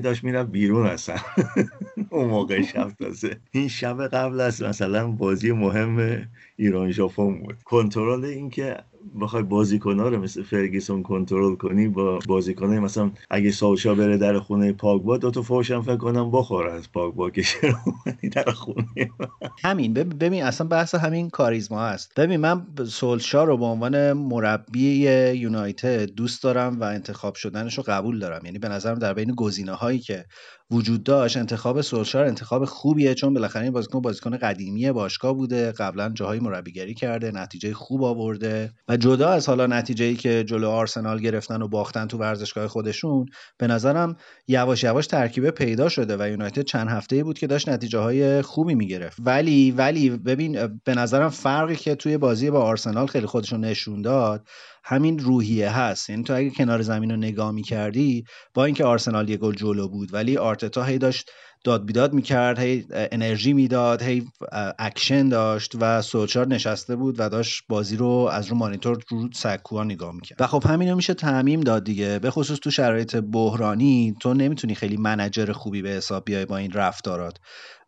داشت 0.00 0.24
می‌رفت 0.24 0.50
بیرون 0.50 0.86
اصلا. 0.86 1.16
اون 2.10 2.28
موقع 2.28 2.62
شب 2.62 2.90
تازه. 3.00 3.36
این 3.50 3.68
شب 3.68 4.06
قبل 4.06 4.40
از 4.40 4.62
مثلا 4.62 5.08
بازی 5.10 5.52
مهم 5.52 6.28
ایران 6.56 6.90
ژاپن 6.90 7.38
بود. 7.38 7.62
کنترل 7.64 8.24
اینکه 8.24 8.76
بخوای 9.20 9.42
بازیکن‌ها 9.42 10.08
رو 10.08 10.22
مثل 10.22 10.42
فرگیسون 10.42 11.02
کنترل 11.02 11.54
کنی 11.54 11.88
با 11.88 12.18
بازیکنای 12.28 12.78
مثلا 12.78 13.10
اگه 13.30 13.50
سالشا 13.50 13.94
بره 13.94 14.16
در 14.16 14.38
خونه 14.38 14.72
پاگبا 14.72 15.16
دو 15.16 15.30
تا 15.30 15.42
فوشم 15.42 15.82
فکر 15.82 15.96
کنم 15.96 16.30
بخوره 16.30 16.72
از 16.72 16.92
پاگبا 16.92 17.30
که 17.30 17.42
در 18.32 18.50
خونه. 18.50 19.10
همین. 19.64 19.94
ببین 19.94 20.44
اصلا 20.44 20.66
بحث 20.66 20.94
همین 20.94 21.30
کاریزما 21.30 21.82
هست. 21.82 22.12
ببین 22.16 22.40
من 22.40 22.66
سولشا 22.86 23.44
رو 23.44 23.56
به 23.56 23.64
عنوان 23.64 24.12
مربی 24.12 25.08
یونایتد 25.34 26.10
دوست 26.10 26.42
دارم 26.42 26.80
و 26.80 26.84
انتخاب 26.84 27.34
شدنش 27.34 27.78
رو 27.78 27.84
قبول 27.86 28.18
دارم. 28.18 28.44
یعنی 28.44 28.58
به 28.58 28.68
نظرم 28.68 28.98
در 28.98 29.14
بین 29.14 29.34
گزینه 29.34 29.72
هایی 29.72 29.98
که 29.98 30.24
وجود 30.70 31.02
داشت. 31.02 31.36
انتخاب 31.36 31.80
سولشار 31.80 32.24
انتخاب 32.24 32.64
خوبیه 32.64 33.14
چون 33.14 33.34
بالاخره 33.34 33.62
این 33.62 33.72
بازیکن 33.72 34.00
بازیکن 34.00 34.36
قدیمی 34.36 34.92
باشگاه 34.92 35.34
بوده. 35.34 35.72
قبلا 35.72 36.08
جاهای 36.14 36.38
مربیگری 36.40 36.94
کرده 36.94 37.30
نتیجه 37.30 37.74
خوب 37.74 38.04
آورده 38.04 38.72
و 38.88 38.96
جدا 38.96 39.28
از 39.28 39.48
حالا 39.48 39.66
نتیجه 39.66 40.14
که 40.14 40.44
جلو 40.44 40.68
آرسنال 40.68 41.20
گرفتن 41.20 41.62
و 41.62 41.68
باختن 41.68 42.06
تو 42.06 42.18
ورزشگاه 42.18 42.68
خودشون 42.68 43.26
به 43.58 43.66
نظرم 43.66 44.16
یواش 44.48 44.84
یواش 44.84 45.06
ترکیبه 45.06 45.50
پیدا 45.50 45.88
شده 45.88 46.16
و 46.16 46.28
یونایتد 46.28 46.62
چند 46.62 46.88
هفته 46.88 47.24
بود 47.24 47.38
که 47.38 47.46
داشت 47.46 47.68
نتیجه 47.68 47.98
های 47.98 48.42
خوبی 48.42 48.74
می‌گرفت. 48.74 49.18
ولی 49.20 49.70
ولی 49.70 50.10
ببین 50.10 50.80
به 50.84 50.94
نظرم 50.94 51.28
فرقی 51.28 51.76
که 51.76 51.94
توی 51.94 52.18
بازی 52.18 52.50
با 52.50 52.62
آرسنال 52.62 53.06
خیلی 53.06 53.26
خودشون 53.26 53.64
نشون 53.64 54.02
داد 54.02 54.48
همین 54.84 55.18
روحیه 55.18 55.78
هست. 55.78 56.10
یعنی 56.10 56.22
تو 56.22 56.36
اگه 56.36 56.50
کنار 56.50 56.82
زمین 56.82 57.10
رو 57.10 57.16
نگاه 57.16 57.50
می‌کردی 57.52 58.24
با 58.54 58.64
اینکه 58.64 58.84
آرسنال 58.84 59.28
یه 59.28 59.36
گل 59.36 59.54
جلو 59.54 59.88
بود 59.88 60.14
ولی 60.14 60.36
آرتتا 60.36 60.84
هی 60.84 60.98
داشت 60.98 61.30
داد 61.64 61.86
بیداد 61.86 62.12
می‌کرد 62.12 62.58
هی 62.58 62.84
انرژی 62.90 63.52
می‌داد 63.52 64.02
هی 64.02 64.22
اکشن 64.78 65.28
داشت 65.28 65.72
و 65.80 66.02
سولشار 66.02 66.46
نشسته 66.48 66.96
بود 66.96 67.14
و 67.18 67.28
داشت 67.28 67.62
بازی 67.68 67.96
رو 67.96 68.28
از 68.32 68.46
رو 68.46 68.56
مانیتور 68.56 68.98
رو 69.08 69.28
سکوها 69.34 69.84
نگاه 69.84 70.14
می‌کرد. 70.14 70.40
و 70.40 70.46
خب 70.46 70.64
همین 70.66 70.88
رو 70.88 70.96
میشه 70.96 71.14
تعمیم 71.14 71.60
داد 71.60 71.84
دیگه. 71.84 72.18
به 72.18 72.30
خصوص 72.30 72.58
تو 72.58 72.70
شرایط 72.70 73.16
بحرانی 73.16 74.14
تو 74.20 74.34
نمی‌تونی 74.34 74.74
خیلی 74.74 74.96
manager 74.96 75.52
خوبی 75.52 75.82
به 75.82 75.88
حساب 75.88 76.24
بیای 76.24 76.46
با 76.46 76.56
این 76.56 76.72
رفتارات. 76.72 77.38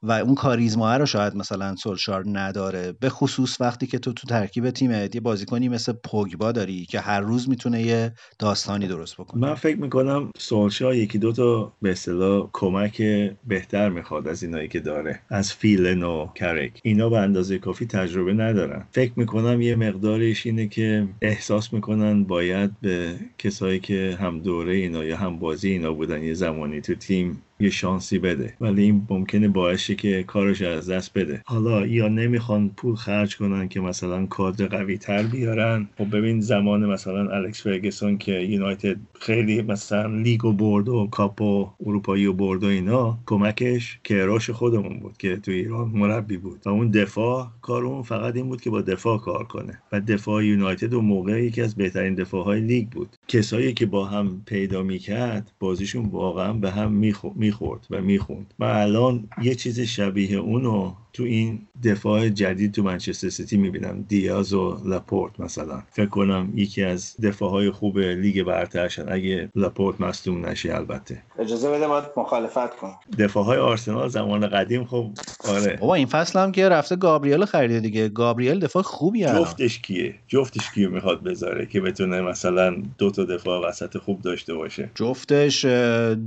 و 0.02 0.12
اون 0.12 0.34
کاریزما 0.34 0.96
رو 0.96 1.06
شاید 1.06 1.36
مثلا 1.36 1.76
سولشار 1.76 2.24
نداره 2.26 2.94
به 3.00 3.08
خصوص 3.08 3.60
وقتی 3.60 3.86
که 3.86 3.98
تو 3.98 4.12
تو 4.12 4.26
ترکیب 4.26 4.70
تیمت 4.70 5.14
یه 5.14 5.20
بازیکنی 5.20 5.68
مثل 5.68 5.92
پوگبا 5.92 6.52
داری 6.52 6.86
که 6.86 7.00
هر 7.00 7.20
روز 7.20 7.48
می‌تونه 7.48 7.82
یه 7.82 8.12
داستانی 8.38 8.86
درست 8.86 9.14
بکنه. 9.14 9.40
من 9.40 9.54
فکر 9.54 9.80
می‌کنم 9.80 10.30
سولشار 10.38 10.94
یکی 10.94 11.18
دو 11.18 11.32
تا 11.32 11.72
به 11.82 11.90
اصطلاح 11.90 12.50
کمک 12.52 13.02
بهتر 13.46 13.88
می‌خواد 13.88 14.28
از 14.28 14.42
اینایی 14.42 14.68
که 14.68 14.80
داره 14.80 15.20
از 15.30 15.52
فیلن 15.52 16.02
و 16.02 16.26
کریک. 16.34 16.80
اینا 16.82 17.08
به 17.08 17.18
اندازه 17.18 17.58
کافی 17.58 17.86
تجربه 17.86 18.32
ندارن. 18.32 18.84
فکر 18.92 19.12
می‌کنم 19.16 19.60
یه 19.60 19.76
مقدارش 19.76 20.46
اینه 20.46 20.68
که 20.68 21.08
احساس 21.22 21.72
می‌کنن 21.72 22.24
باید 22.24 22.70
به 22.80 23.14
کسایی 23.38 23.80
که 23.80 24.18
هم 24.20 24.40
دوره 24.40 24.74
اینا 24.74 25.04
یا 25.04 25.16
هم 25.16 25.38
بازی 25.38 25.70
اینا 25.70 25.92
بودن 25.92 26.22
یه 26.22 26.34
زمانی 26.34 26.80
تو 26.80 26.94
تیم 26.94 27.42
یه 27.60 27.70
شانسی 27.70 28.18
بده. 28.18 28.54
ولی 28.60 28.82
این 28.82 29.06
ممکنه 29.10 29.48
باعث 29.48 29.90
که 29.90 30.22
کارش 30.22 30.62
از 30.62 30.90
دست 30.90 31.18
بده. 31.18 31.42
حالا 31.46 31.86
یا 31.86 32.08
نمی‌خوان 32.08 32.70
پول 32.76 32.94
خرج 32.94 33.36
کنن 33.36 33.68
که 33.68 33.80
مثلا 33.80 34.26
کادر 34.26 34.66
قوی 34.66 34.98
تر 34.98 35.22
بیارن. 35.22 35.88
خب 35.98 36.16
ببین 36.16 36.40
زمان 36.40 36.86
مثلا 36.86 37.30
الکس 37.30 37.62
فرگسون 37.62 38.18
که 38.18 38.32
یونایتد 38.32 38.96
خیلی 39.20 39.62
مثلا 39.62 40.06
لیگو 40.06 40.52
برد 40.52 40.88
و 40.88 41.08
کاپ 41.10 41.70
اروپایی 41.86 42.26
و 42.26 42.32
برد 42.32 42.64
و 42.64 42.66
اینا 42.66 43.18
کمکش 43.26 43.98
کیروش 44.04 44.50
خودمون 44.50 44.98
بود 44.98 45.16
که 45.16 45.36
تو 45.36 45.50
ایران 45.50 45.88
مربی 45.88 46.36
بود. 46.36 46.60
و 46.66 46.68
اون 46.68 46.90
دفاع 46.90 47.48
کار 47.62 47.84
اون 47.84 48.02
فقط 48.02 48.36
این 48.36 48.46
بود 48.46 48.60
که 48.60 48.70
با 48.70 48.80
دفاع 48.80 49.18
کار 49.18 49.44
کنه. 49.44 49.78
و 49.92 50.00
دفاع 50.00 50.44
یونایتد 50.44 50.94
اون 50.94 51.00
موقع 51.00 51.44
یکی 51.44 51.62
از 51.62 51.74
بهترین 51.74 52.14
دفاع 52.14 52.44
های 52.44 52.60
لیگ 52.60 52.88
بود. 52.88 53.16
کسایی 53.28 53.72
که 53.72 53.86
با 53.86 54.04
هم 54.04 54.42
پیدا 54.46 54.82
می‌کرد 54.82 55.52
بازیشون 55.60 56.04
واقعا 56.06 56.52
به 56.52 56.70
هم 56.70 56.92
می‌خورد 56.92 57.45
می‌خورد 57.46 57.86
و 57.90 58.00
می‌خوند. 58.00 58.54
و 58.58 58.64
الان 58.64 59.28
یه 59.42 59.54
چیز 59.54 59.80
شبیه 59.80 60.36
اونو 60.36 60.92
تو 61.12 61.22
این 61.22 61.58
دفاع 61.84 62.28
جدید 62.28 62.72
تو 62.72 62.82
منچستر 62.82 63.28
سیتی 63.28 63.56
می‌بینم. 63.56 64.04
دیاز 64.08 64.52
و 64.52 64.78
لاپورت 64.84 65.40
مثلا. 65.40 65.82
فکر 65.90 66.06
کنم 66.06 66.52
یکی 66.54 66.82
از 66.82 67.16
دفاع 67.22 67.50
های 67.50 67.70
خوب 67.70 67.98
لیگ 67.98 68.42
برترشن. 68.42 69.12
اگه 69.12 69.48
لاپورت 69.54 70.00
مصدوم 70.00 70.46
نشه 70.46 70.74
البته. 70.74 71.22
اجازه 71.38 71.70
بده 71.70 71.88
باید 71.88 72.04
مخالفت 72.16 72.76
کنم. 72.76 72.94
دفاع 73.18 73.44
های 73.44 73.58
آرسنال 73.58 74.08
زمان 74.08 74.46
قدیم 74.46 74.84
خب 74.84 75.10
آره. 75.48 75.76
بابا 75.80 75.94
این 75.94 76.06
فصل 76.06 76.38
هم 76.38 76.52
که 76.52 76.68
رفته 76.68 76.96
گابریل 76.96 77.44
خریده 77.44 77.80
دیگه. 77.80 78.08
گابریل 78.08 78.60
دفاع 78.60 78.82
خوبی 78.82 79.24
جفتش 79.24 79.78
کیه؟ 79.78 80.14
جفتش 80.28 80.70
کیو 80.74 80.90
می‌خواد 80.90 81.22
بذاره 81.22 81.66
که 81.66 81.80
بتونه 81.80 82.20
مثلا 82.20 82.76
دو 82.98 83.10
تا 83.10 83.24
دفاع 83.24 83.68
وسط 83.68 83.98
خوب 83.98 84.22
داشته 84.22 84.54
باشه؟ 84.54 84.90
جفتش 84.94 85.64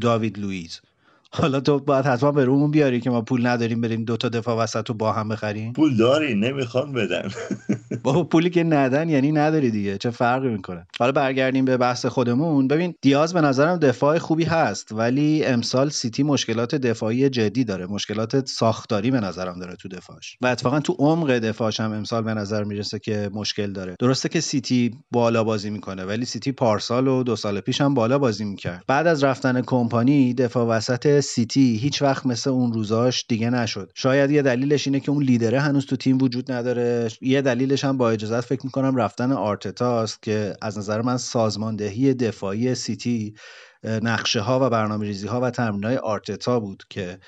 داوید 0.02 0.40
لوئیس 0.40 0.82
حالا 1.32 1.60
تو 1.60 1.80
باید 1.80 2.06
حتما 2.06 2.32
به 2.32 2.46
رومون 2.46 2.72
بیاری 2.72 3.00
که 3.02 3.10
ما 3.10 3.22
پول 3.22 3.48
نداریم 3.48 3.82
بریم 3.82 4.04
دوتا 4.04 4.30
دفاع 4.30 4.58
وسط 4.64 4.90
رو 4.90 4.96
با 4.96 5.12
هم 5.12 5.30
بخریم؟ 5.30 5.74
پول 5.74 5.98
داری 5.98 6.36
نمی‌خوان 6.36 6.94
بدن 6.94 7.30
با 8.04 8.24
پولی 8.24 8.50
که 8.50 8.64
ندن 8.64 9.10
یعنی 9.10 9.32
نداری 9.32 9.72
دیگه 9.72 9.98
چه 9.98 10.10
فرقی 10.10 10.48
می‌کنه؟ 10.48 10.88
حالا 11.00 11.12
برگردیم 11.12 11.66
به 11.66 11.78
بحث 11.78 12.06
خودمون. 12.06 12.68
ببین 12.68 12.94
دیاز 13.02 13.34
به 13.34 13.42
نظرم 13.42 13.78
دفاع 13.78 14.18
خوبی 14.18 14.44
هست 14.44 14.92
ولی 14.92 15.46
امسال 15.46 15.90
سیتی 15.90 16.24
مشکلات 16.24 16.76
دفاعی 16.76 17.30
جدی 17.30 17.64
داره 17.64 17.86
مشکلات 17.86 18.48
ساختاری 18.48 19.12
به 19.12 19.20
نظرم 19.20 19.60
داره 19.60 19.76
تو 19.76 19.90
دفاعش. 19.90 20.38
و 20.42 20.48
اتفاقا 20.48 20.80
تو 20.80 20.96
عمق 21.00 21.32
دفاعش 21.32 21.80
هم 21.80 21.92
امسال 21.92 22.24
به 22.24 22.34
نظر 22.34 22.64
می‌رسه 22.64 23.00
که 23.00 23.30
مشکل 23.34 23.72
داره. 23.72 23.96
درسته 24.00 24.30
که 24.30 24.42
سیتی 24.42 24.92
بالا 25.12 25.44
بازی 25.44 25.70
می‌کنه 25.70 26.06
ولی 26.06 26.26
سیتی 26.26 26.52
پارسال 26.52 27.08
و 27.08 27.24
دو 27.24 27.36
سال 27.36 27.60
پیش 27.60 27.82
هم 27.82 27.94
بالا 27.94 28.20
بازی 28.20 28.46
می‌کرد. 28.46 28.84
بعد 28.88 29.08
از 29.08 29.24
رفتن 29.24 29.62
کمپانی 29.62 30.34
دفاع 30.34 30.66
وسط 30.66 31.19
سیتی 31.22 31.78
هیچ 31.78 32.02
وقت 32.02 32.26
مثل 32.26 32.50
اون 32.50 32.74
روزاش 32.74 33.26
دیگه 33.28 33.50
نشد. 33.50 33.92
شاید 33.96 34.32
یه 34.32 34.42
دلیلش 34.42 34.88
اینه 34.88 35.00
که 35.00 35.12
اون 35.12 35.24
لیدره 35.24 35.60
هنوز 35.60 35.86
تو 35.86 35.96
تیم 35.96 36.22
وجود 36.22 36.52
نداره. 36.52 37.10
یه 37.22 37.42
دلیلش 37.42 37.86
هم 37.86 37.98
با 37.98 38.10
اجازت 38.10 38.42
فکر 38.42 38.62
می‌کنم 38.64 38.96
رفتن 38.96 39.32
آرتتاست 39.32 40.22
که 40.22 40.56
از 40.62 40.78
نظر 40.78 41.02
من 41.02 41.18
سازماندهی 41.18 42.14
دفاعی 42.14 42.76
سیتی 42.76 43.36
نقشه 43.84 44.40
ها 44.40 44.60
و 44.66 44.70
برنامه 44.70 45.06
ریزی 45.06 45.28
ها 45.28 45.42
و 45.42 45.50
تمرین 45.50 45.84
های 45.84 45.98
آرتتا 45.98 46.60
بود 46.60 46.84
که 46.90 47.20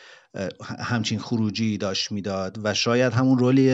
همچین 0.80 1.20
خروجی 1.20 1.78
داشت 1.78 2.12
می‌داد 2.12 2.60
و 2.64 2.74
شاید 2.74 3.14
همون 3.14 3.38
role 3.38 3.63
ی 3.63 3.70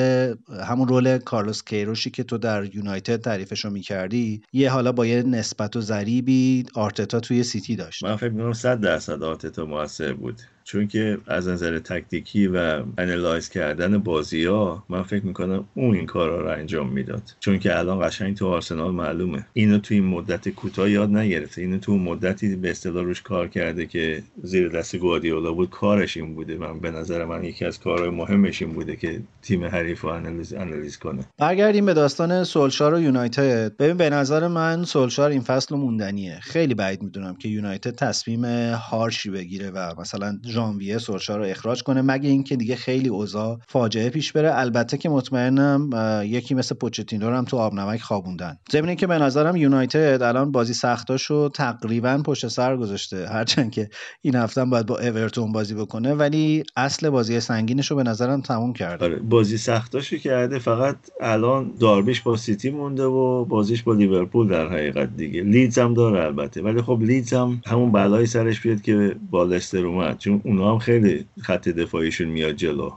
همون 0.67 0.87
role 0.87 1.17
کارلوس 1.17 1.63
کیروشی 1.63 2.09
که 2.09 2.23
تو 2.23 2.37
در 2.37 2.75
یونایتد 2.75 3.21
تعریفش 3.21 3.65
رو 3.65 3.71
می‌کردی 3.71 4.41
یه 4.53 4.71
حالا 4.71 4.91
با 4.91 5.05
یه 5.05 5.23
نسبت 5.23 5.75
و 5.75 5.81
ضریبی 5.81 6.65
آرتتا 6.73 7.19
توی 7.19 7.43
سیتی 7.43 7.75
داشت. 7.75 8.03
من 8.03 8.15
فکر 8.15 8.29
می‌کنم 8.29 8.53
100 8.53 8.81
درصد 8.81 9.23
آرتتا 9.23 9.65
موثر 9.65 10.13
بود. 10.13 10.41
چون 10.67 10.87
که 10.87 11.17
از 11.27 11.47
نظر 11.47 11.79
تاکتیکی 11.79 12.47
و 12.47 12.83
analyze 12.97 13.49
کردن 13.49 13.97
بازی 13.97 14.45
ها 14.45 14.83
من 14.89 15.03
فکر 15.03 15.25
می‌کنم 15.25 15.65
اون 15.73 15.95
این 15.95 16.05
کارا 16.05 16.41
رو 16.41 16.47
انجام 16.47 16.89
می‌داد. 16.89 17.21
چون 17.39 17.59
که 17.59 17.79
الان 17.79 18.07
قشنگ 18.07 18.35
تو 18.35 18.47
آرسنال 18.47 18.91
معلومه. 18.91 19.45
اینو 19.53 19.77
تو 19.77 19.93
این 19.93 20.05
مدت 20.05 20.49
کوتاه 20.49 20.91
یاد 20.91 21.09
نگرفته. 21.09 21.61
اینو 21.61 21.77
تو 21.77 21.97
مدتی 21.97 22.55
به 22.55 22.69
اصطلاح 22.69 23.03
روش 23.03 23.21
کار 23.21 23.47
کرده 23.47 23.85
که 23.85 24.23
زیر 24.43 24.69
دست 24.69 24.95
گواردیولا 24.95 25.53
بود 25.53 25.69
کارش 25.69 26.17
این 26.17 26.35
بوده. 26.35 26.57
من 26.57 26.79
به 26.79 26.91
نظر 26.91 27.25
من 27.25 27.43
یکی 27.43 27.65
از 27.65 27.79
کارهای 27.79 28.09
مهمش 28.09 28.61
این 28.61 28.73
بوده 28.73 28.95
که 28.95 29.21
تیم 29.41 29.65
حریف 29.65 30.01
رو 30.01 30.09
انالیز, 30.09 30.53
انالیز 30.53 30.97
کنه. 30.97 31.25
برگردیم 31.37 31.85
به 31.85 31.93
داستان 31.93 32.43
سولشار 32.43 32.93
و 32.93 32.99
یونایتد. 32.99 33.77
ببین 33.77 33.97
به 33.97 34.09
نظر 34.09 34.47
من 34.47 34.83
سولشار 34.83 35.29
این 35.29 35.41
فصل 35.41 35.75
موندنیه. 35.75 36.39
خیلی 36.41 36.73
بعید 36.73 37.01
می‌دونم 37.01 37.35
که 37.35 37.49
یونایتد 37.49 37.95
تصمیم 37.95 38.45
harsh 38.75 39.20
ی 39.20 39.29
بگیره 39.29 39.69
و 39.69 39.93
مثلا 39.99 40.39
ژانویه 40.57 40.97
سولشار 40.97 41.39
رو 41.39 41.45
اخراج 41.45 41.83
کنه. 41.83 42.01
مگه 42.01 42.29
اینکه 42.29 42.55
دیگه 42.55 42.75
خیلی 42.75 43.09
اوضاع 43.09 43.59
فاجعه 43.67 44.09
پیش 44.09 44.31
بره. 44.31 44.59
البته 44.59 44.97
که 44.97 45.09
مطمئنم 45.09 45.89
یکی 46.25 46.53
مثل 46.55 46.75
پوچتینو 46.75 47.29
هم 47.29 47.45
تو 47.45 47.57
آبنمک 47.57 48.01
خوابوندن. 48.01 48.57
ضمن 48.71 48.95
که 48.95 49.07
به 49.07 49.17
نظرم 49.17 49.55
یونایتد 49.55 50.21
الان 50.21 50.51
بازی 50.51 50.73
سختاشو 50.73 51.49
تقریبا 51.49 52.21
پشت 52.25 52.47
سر 52.47 52.77
گذاشته. 52.77 53.27
هرچند 53.27 53.71
که 53.71 53.89
این 54.21 54.35
هفته 54.35 54.65
باید 54.65 54.85
با 54.85 54.99
اورتون 54.99 55.51
بازی 55.51 55.73
بکنه. 55.73 56.13
ولی 56.13 56.63
اصل 56.75 57.09
بازی 57.09 57.39
سنگینش 57.39 57.91
رو 57.91 57.97
به 57.97 58.03
نظرم 58.03 58.41
تموم 58.41 58.73
کرده. 58.73 59.05
آره 59.05 59.15
بازی 59.15 59.57
سختاشو 59.57 60.17
کرده. 60.17 60.59
فقط 60.59 60.95
الان 61.21 61.71
داربیش 61.79 62.21
با 62.21 62.37
سیتی 62.37 62.69
مونده 62.69 63.03
و 63.03 63.45
بازیش 63.45 63.83
با 63.83 63.93
لیورپول 63.93 64.47
در 64.47 64.67
حقیقت 64.67 65.15
دیگه. 65.17 65.41
لیدز 65.41 65.79
هم 65.79 65.93
داره 65.93 66.25
البته. 66.25 66.61
ولی 66.61 66.81
خب 66.81 66.99
لیدز 67.01 67.33
هم 67.33 67.61
همون 67.65 67.91
بلایی 67.91 68.25
سرش 68.25 68.61
بیاد 68.61 68.81
که 68.81 69.15
با 69.31 69.43
لستر 69.43 69.85
اومد. 69.85 70.17
چون 70.17 70.41
اونا 70.47 70.71
هم 70.71 70.79
خیلی 70.79 71.25
خط 71.41 71.69
دفاعیشون 71.69 72.27
میاد 72.27 72.55
جلو. 72.55 72.91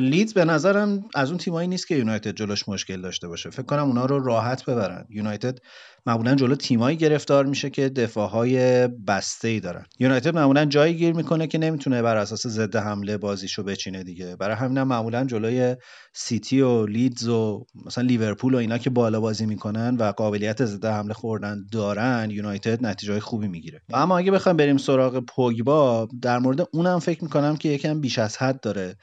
لیدز 0.00 0.34
به 0.34 0.44
نظرم 0.44 1.04
از 1.14 1.28
اون 1.28 1.38
تیمایی 1.38 1.68
نیست 1.68 1.88
که 1.88 1.96
یونایتد 1.96 2.34
جلوش 2.34 2.68
مشکل 2.68 3.00
داشته 3.00 3.28
باشه. 3.28 3.50
فکر 3.50 3.62
کنم 3.62 3.82
اونا 3.82 4.06
رو 4.06 4.24
راحت 4.24 4.64
ببرن. 4.64 5.06
یونایتد 5.10 5.58
معمولا 6.06 6.34
جلو 6.34 6.54
تیمایی 6.54 6.96
گرفتار 6.96 7.46
میشه 7.46 7.70
که 7.70 7.88
دفاعهای 7.88 8.88
بسته 8.88 9.48
ای 9.48 9.60
دارن. 9.60 9.84
یونایتد 9.98 10.34
معمولا 10.34 10.64
جایی 10.64 10.94
گیر 10.94 11.14
می‌کنه 11.14 11.46
که 11.46 11.58
نمی‌تونه 11.58 12.02
بر 12.02 12.16
اساس 12.16 12.46
ضد 12.46 12.76
حمله 12.76 13.16
بازیشو 13.16 13.62
بچینه 13.62 14.04
دیگه. 14.04 14.36
برای 14.36 14.56
همین 14.56 14.78
هم 14.78 14.88
معمولا 14.88 15.24
جلوی 15.24 15.76
سیتی 16.12 16.60
و 16.60 16.86
لیدز 16.86 17.28
و 17.28 17.66
مثلا 17.86 18.04
لیورپول 18.04 18.54
و 18.54 18.56
اینا 18.58 18.78
که 18.78 18.90
بالا 18.90 19.20
بازی 19.20 19.46
می‌کنن 19.46 19.96
و 19.96 20.12
قابلیت 20.12 20.64
ضد 20.64 20.84
حمله 20.84 21.14
خوردن 21.14 21.64
دارن 21.72 22.28
یونایتد 22.30 22.86
نتیجه 22.86 23.20
خوبی 23.20 23.48
می‌گیره. 23.48 23.80
و 23.92 23.96
اما 23.96 24.18
اگه 24.18 24.30
بخوایم 24.30 24.56
بریم 24.56 24.76
سراغ 24.76 25.20
پوگبا 25.20 26.08
در 26.22 26.38
مورد 26.38 26.68
اونم 26.72 26.98
فکر 26.98 27.24
می‌کنم 27.24 27.56
که 27.56 27.68
یکم 27.68 28.00
بیش 28.00 28.18
از 28.18 28.36
حد 28.36 28.60
داره. 28.60 28.96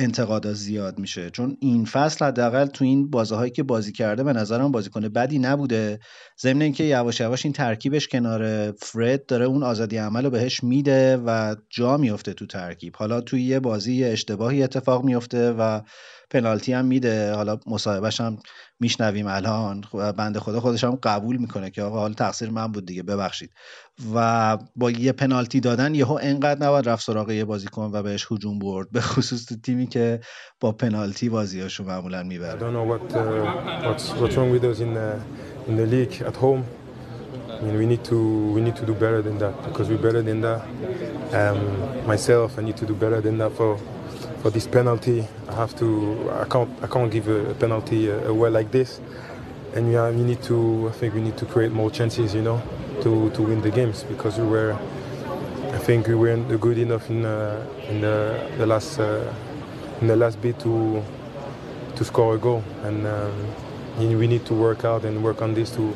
انتقادا 0.00 0.52
زیاد 0.52 0.98
میشه. 0.98 1.30
چون 1.30 1.56
این 1.60 1.84
فصل 1.84 2.24
حداقل 2.24 2.66
تو 2.66 2.84
این 2.84 3.10
بازه 3.10 3.36
هایی 3.36 3.50
که 3.50 3.62
بازی 3.62 3.92
کرده 3.92 4.24
به 4.24 4.32
نظرم 4.32 4.72
بازیکن 4.72 5.00
بدی 5.00 5.38
نبوده. 5.38 5.98
ضمن 6.40 6.62
اینکه 6.62 6.84
یواش 6.84 7.20
یواش 7.20 7.44
این 7.44 7.52
ترکیبش 7.52 8.08
کنار 8.08 8.72
فرد 8.72 9.26
داره 9.26 9.44
اون 9.44 9.62
آزادی 9.62 9.96
عمل 9.96 10.24
رو 10.24 10.30
بهش 10.30 10.64
میده 10.64 11.16
و 11.16 11.56
جا 11.70 11.96
میفته 11.96 12.32
تو 12.32 12.46
ترکیب. 12.46 12.96
حالا 12.96 13.20
توی 13.20 13.42
یه 13.42 13.60
بازی 13.60 14.04
اشتباهی 14.04 14.62
اتفاق 14.62 15.04
میفته 15.04 15.52
و 15.52 15.80
پنالتی 16.30 16.72
هم 16.72 16.84
میده. 16.84 17.32
حالا 17.32 17.58
مصاحبهش 17.66 18.20
هم 18.20 18.38
میشنویم 18.80 19.26
الان 19.26 19.84
بنده 20.16 20.40
خدا 20.40 20.60
خودش 20.60 20.84
هم 20.84 20.98
قبول 21.02 21.36
می‌کنه 21.36 21.70
که 21.70 21.82
آقا 21.82 21.98
حالا 21.98 22.14
تقصیر 22.14 22.50
من 22.50 22.72
بود 22.72 22.86
دیگه 22.86 23.02
ببخشید 23.02 23.50
و 24.14 24.58
با 24.76 24.90
یه 24.90 25.12
پنالتی 25.12 25.60
دادن 25.60 25.94
یهو 25.94 26.18
انقدر 26.22 26.66
نباید 26.66 26.88
رفت 26.88 27.04
سراغ 27.04 27.30
یه 27.30 27.44
بازیکن 27.44 27.90
و 27.92 28.02
بهش 28.02 28.26
هجوم 28.30 28.58
برد 28.58 28.90
به 28.90 29.00
خصوص 29.00 29.44
تو 29.44 29.56
تیمی 29.56 29.86
که 29.86 30.20
با 30.60 30.72
پنالتی 30.72 31.28
بازیاشو 31.28 31.84
معمولا 31.84 32.22
می‌بره 32.22 32.58
at 36.24 36.36
home. 36.36 36.64
I 37.58 37.62
mean, 37.62 37.76
we 37.76 37.86
need 37.86 38.04
to 38.04 38.18
we 38.54 38.60
need 38.60 38.76
to 38.76 38.86
do 38.86 38.94
better 38.94 39.20
than 39.20 39.36
that 39.38 39.54
because 39.64 39.88
we're 39.88 40.04
better 40.08 40.22
than 40.22 40.40
that. 40.40 40.60
Um, 41.32 42.06
myself, 42.06 42.58
I 42.58 42.62
need 42.62 42.76
to 42.76 42.86
do 42.86 42.94
better 42.94 43.20
than 43.20 43.38
that 43.38 43.52
for 43.52 43.78
for 44.42 44.50
this 44.50 44.66
penalty. 44.66 45.26
I 45.48 45.54
have 45.54 45.76
to. 45.78 46.30
I 46.32 46.44
can't. 46.44 46.70
I 46.82 46.86
can't 46.86 47.10
give 47.10 47.28
a, 47.28 47.54
penalty 47.54 48.10
away 48.10 48.50
like 48.50 48.70
this. 48.70 49.00
And 49.74 49.92
we 50.16 50.22
need 50.22 50.42
to. 50.44 50.88
I 50.88 50.92
think 50.92 51.14
we 51.14 51.20
need 51.20 51.36
to 51.38 51.46
create 51.46 51.72
more 51.72 51.90
chances. 51.90 52.34
You 52.34 52.42
know, 52.42 52.62
to 53.02 53.30
to 53.30 53.42
win 53.42 53.60
the 53.60 53.70
games 53.70 54.04
because 54.04 54.38
we 54.38 54.46
were. 54.46 54.76
I 55.72 55.78
think 55.78 56.08
we 56.08 56.14
weren't 56.14 56.48
good 56.60 56.78
enough 56.78 57.10
in 57.10 57.24
uh, 57.24 57.64
in 57.88 58.00
the, 58.00 58.50
the 58.56 58.66
last 58.66 58.98
uh, 58.98 59.32
in 60.00 60.06
the 60.06 60.16
last 60.16 60.40
bit 60.40 60.58
to 60.60 61.02
to 61.96 62.04
score 62.04 62.34
a 62.34 62.38
goal, 62.38 62.62
and 62.84 63.06
um, 63.06 63.54
we 63.98 64.26
need 64.26 64.46
to 64.46 64.54
work 64.54 64.84
out 64.84 65.04
and 65.04 65.22
work 65.22 65.42
on 65.42 65.54
this 65.54 65.70
to 65.72 65.94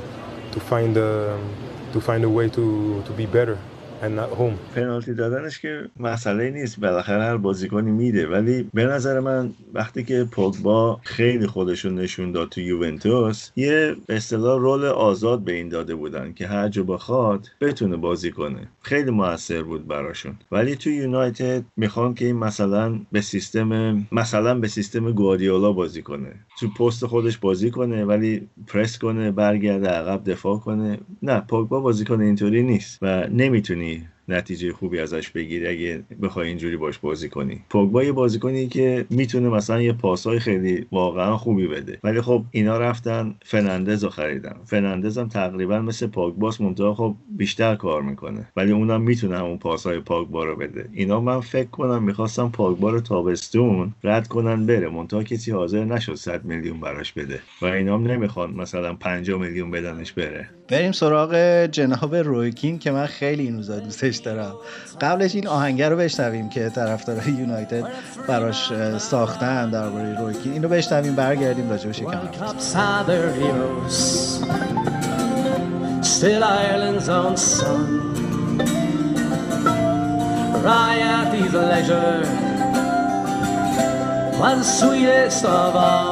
to 0.52 0.60
find 0.60 0.96
um, 0.98 1.54
to 1.92 2.00
find 2.00 2.24
a 2.24 2.28
way 2.28 2.48
to 2.50 3.02
to 3.06 3.12
be 3.12 3.26
better. 3.26 3.58
پنالتی 4.74 5.14
دادنش 5.14 5.58
که 5.58 5.90
مسئله 6.00 6.50
نیست 6.50 6.80
بالاخره 6.80 7.22
هر 7.22 7.36
بازیکنی 7.36 7.90
میده. 7.90 8.26
ولی 8.26 8.70
به 8.74 8.86
نظر 8.86 9.20
من 9.20 9.50
وقتی 9.74 10.04
که 10.04 10.26
پوگبا 10.30 11.00
خیلی 11.02 11.46
خودشون 11.46 11.94
نشون 11.94 12.32
داد 12.32 12.48
تو 12.48 12.60
یوونتوس 12.60 13.50
یه 13.56 13.96
اصطلاح 14.08 14.60
رول 14.60 14.84
آزاد 14.84 15.40
به 15.44 15.52
این 15.52 15.68
داده 15.68 15.94
بودن 15.94 16.32
که 16.32 16.46
هر 16.46 16.68
جا 16.68 16.82
بخواد 16.82 17.48
بتونه 17.60 17.96
بازی 17.96 18.30
کنه. 18.30 18.68
خیلی 18.82 19.10
موثر 19.10 19.62
بود 19.62 19.86
براشون. 19.88 20.34
ولی 20.52 20.76
تو 20.76 20.90
یونایتد 20.90 21.62
می‌خوان 21.76 22.14
که 22.14 22.26
این 22.26 22.36
مثلا 22.36 23.00
به 23.12 23.20
سیستم 23.20 24.02
مثلا 24.12 24.54
به 24.54 24.68
سیستم 24.68 25.12
گواردیولا 25.12 25.72
بازی 25.72 26.02
کنه. 26.02 26.32
تو 26.60 26.68
پست 26.68 27.06
خودش 27.06 27.38
بازی 27.38 27.70
کنه 27.70 28.04
ولی 28.04 28.48
پرس 28.66 28.98
کنه 28.98 29.30
برگرده 29.30 29.88
عقب 29.88 30.30
دفاع 30.30 30.58
کنه. 30.58 30.98
نه 31.22 31.40
پوگبا 31.40 31.80
بازیکن 31.80 32.20
اینطوری 32.20 32.62
نیست 32.62 32.98
و 33.02 33.26
نمی‌تونی 33.26 33.91
نتیجه 34.32 34.72
خوبی 34.72 34.98
ازش 35.00 35.30
بگیری 35.30 35.66
اگه 35.66 36.02
بخوای 36.22 36.48
اینجوری 36.48 36.76
باش 36.76 36.98
بازی 36.98 37.28
کنی. 37.28 37.60
پوگبا 37.70 38.04
یه 38.04 38.12
بازیکنی 38.12 38.68
که 38.68 39.06
می‌تونه 39.10 39.48
مثلا 39.48 39.82
یه 39.82 39.92
پاسای 39.92 40.38
خیلی 40.38 40.86
واقعا 40.92 41.36
خوبی 41.36 41.66
بده. 41.66 41.98
ولی 42.04 42.20
خب 42.20 42.44
اینا 42.50 42.78
رفتن 42.78 43.34
فنندز 43.44 44.04
رو 44.04 44.10
خریدن. 44.10 44.56
فنندز 44.64 45.18
هم 45.18 45.28
تقریبا 45.28 45.78
مثل 45.78 46.06
پوگباس 46.06 46.60
منتها 46.60 46.94
خب 46.94 47.14
بیشتر 47.28 47.74
کار 47.74 48.02
می‌کنه. 48.02 48.48
ولی 48.56 48.72
اونم 48.72 49.02
می‌تونه 49.02 49.38
همون 49.38 49.58
پاسای 49.58 50.00
پوگبا 50.00 50.44
رو 50.44 50.56
بده. 50.56 50.88
اینا 50.92 51.20
من 51.20 51.40
فکر 51.40 51.68
کنم 51.68 52.02
می‌خواستم 52.02 52.50
پوگبا 52.50 52.90
رو 52.90 53.00
تابستون 53.00 53.94
رد 54.04 54.28
کنن 54.28 54.66
بره. 54.66 54.88
منتها 54.88 55.22
کسی 55.22 55.50
حاضر 55.50 55.84
نشد 55.84 56.14
100 56.14 56.44
میلیون 56.44 56.80
براش 56.80 57.12
بده. 57.12 57.40
و 57.62 57.66
اینا 57.66 57.94
هم 57.94 58.06
نمی‌خوان 58.06 58.54
مثلا 58.54 58.94
5 58.94 59.30
میلیون 59.30 59.70
بدنش 59.70 60.12
بره. 60.12 60.48
بریم 60.68 60.92
سراغ 60.92 61.34
جناب 61.66 62.14
رویکین 62.14 62.78
که 62.78 62.90
من 62.90 63.06
خیلی 63.06 63.42
این 63.42 63.56
روزا 63.56 63.80
دوستش 63.80 64.16
دارم 64.22 64.54
قبلش 65.00 65.34
این 65.34 65.46
آهنگر 65.46 65.88
رو 65.88 65.96
بشنویم 65.96 66.48
که 66.48 66.70
طرفدار 66.70 67.28
یونایتد 67.28 67.84
براش 68.28 68.72
ساختن 68.98 69.70
درباره 69.70 70.20
رویکین 70.20 70.52
اینو 70.52 70.68
بشنویم 70.68 71.14
برگردیم 71.14 71.70
راجع 71.70 71.86
به 71.86 71.92
شکم. 71.92 72.20
Still 76.02 76.44
Ireland's 76.44 77.08
own 77.08 77.36
son 77.36 77.82
Rioty's 80.64 81.52
leisure. 81.52 82.22
Was 84.38 84.58
the 84.58 84.64
sweetest 84.78 85.44
of 85.44 85.74
all. 85.74 86.11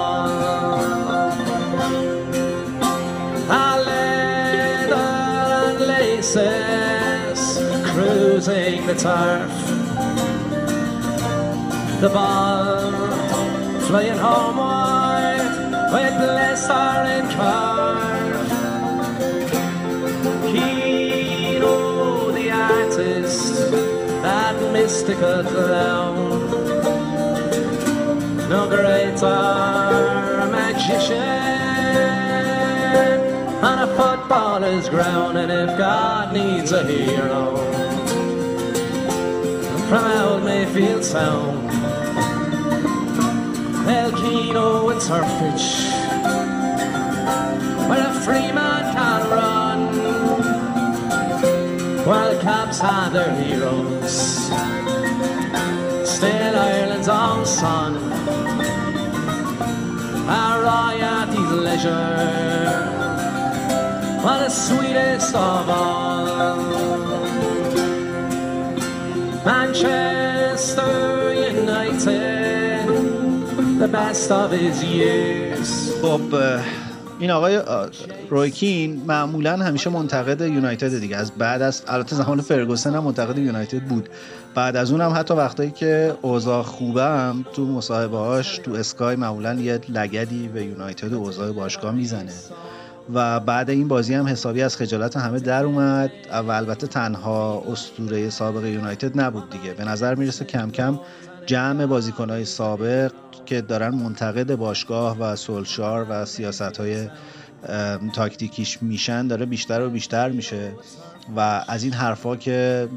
Cruising 8.40 8.86
the 8.86 8.94
turf. 8.94 9.50
The 12.00 12.08
ball 12.08 12.90
flying 13.82 14.16
homeward 14.16 15.42
with 15.92 16.14
Leicester 16.20 17.04
in 17.16 17.28
curve. 17.36 18.48
Kino, 20.50 22.30
the 22.32 22.50
artist, 22.50 23.70
that 24.22 24.72
mystical 24.72 25.44
clown. 25.44 26.50
No 28.48 28.68
greater 28.68 30.48
magician 30.50 31.20
on 33.62 33.78
a 33.80 33.86
footballer's 33.96 34.88
ground. 34.88 35.36
And 35.36 35.52
if 35.52 35.76
God 35.76 36.32
needs 36.32 36.72
a 36.72 36.86
hero 36.86 37.69
from 39.90 40.44
Mayfield 40.44 41.04
Sound, 41.04 41.68
El 43.88 44.12
Kino 44.12 44.88
and 44.90 45.00
Surfitch, 45.00 45.90
where 47.88 48.06
a 48.06 48.14
free 48.24 48.52
man 48.52 48.94
can 48.94 49.20
run, 49.30 49.80
while 52.06 52.38
Caps 52.40 52.78
had 52.78 53.08
their 53.10 53.34
heroes. 53.34 54.12
Still 56.08 56.56
Ireland's 56.56 57.08
own 57.08 57.44
son, 57.44 57.96
our 60.28 60.62
royalty's 60.70 61.52
leisure. 61.66 61.90
are 64.24 64.38
the 64.38 64.50
sweetest 64.50 65.34
of 65.34 65.68
all. 65.68 66.69
Manchester 69.44 71.32
United, 71.52 72.86
the 73.82 73.88
best 73.88 74.30
of 74.30 74.50
his 74.52 74.84
years. 74.84 75.68
خب 76.02 76.20
این 77.18 77.30
آقای 77.30 77.60
رویکین 78.30 79.02
معمولا 79.06 79.56
همیشه 79.56 79.90
منتقد 79.90 80.40
یونایتد 80.40 80.98
دیگه. 81.00 81.16
از 81.16 81.32
بعد 81.32 81.62
از 81.62 81.82
البته 81.88 82.16
زمان 82.16 82.40
فرگوسن 82.40 82.94
هم 82.94 83.04
منتقد 83.04 83.38
یونایتد 83.38 83.82
بود. 83.82 84.08
بعد 84.54 84.76
از 84.76 84.90
اون 84.90 85.00
هم 85.00 85.12
حتی 85.16 85.34
وقتایی 85.34 85.70
که 85.70 86.14
اوضاع 86.22 86.62
خوبه 86.62 87.04
هم 87.04 87.44
تو 87.52 87.64
مصاحبه 87.64 88.16
هاش 88.16 88.58
تو 88.58 88.72
اسکای 88.72 89.16
معمولا 89.16 89.54
یه 89.54 89.80
لگدی 89.88 90.48
به 90.48 90.64
یونایتد 90.64 91.12
و 91.12 91.16
اوضاع 91.16 91.52
باشگاه 91.52 91.94
می‌زنه. 91.94 92.32
و 93.14 93.40
بعد 93.40 93.70
این 93.70 93.88
بازی 93.88 94.14
هم 94.14 94.26
حسابی 94.26 94.62
از 94.62 94.76
خجالت 94.76 95.16
همه 95.16 95.40
در 95.40 95.64
اومد. 95.64 96.10
و 96.32 96.50
البته 96.50 96.86
تنها 96.86 97.64
استوره 97.72 98.30
سابق 98.30 98.64
یونایتد 98.64 99.20
نبود 99.20 99.50
دیگه. 99.50 99.74
به 99.74 99.84
نظر 99.84 100.14
می‌رسه 100.14 100.44
کم 100.44 100.70
کم 100.70 101.00
جمع 101.46 101.86
بازیکنهای 101.86 102.44
سابق 102.44 103.12
که 103.46 103.60
دارن 103.60 103.94
منتقد 103.94 104.54
باشگاه 104.54 105.18
و 105.18 105.36
سولشار 105.36 106.06
و 106.10 106.24
سیاست 106.24 106.80
های 106.80 107.08
تاکتیکیش 108.14 108.82
میشن 108.82 109.26
داره 109.26 109.46
بیشتر 109.46 109.82
و 109.82 109.90
بیشتر 109.90 110.28
میشه. 110.28 110.72
و 111.36 111.64
از 111.68 111.84
این 111.84 111.92
حرفا 111.92 112.36
که 112.36 112.88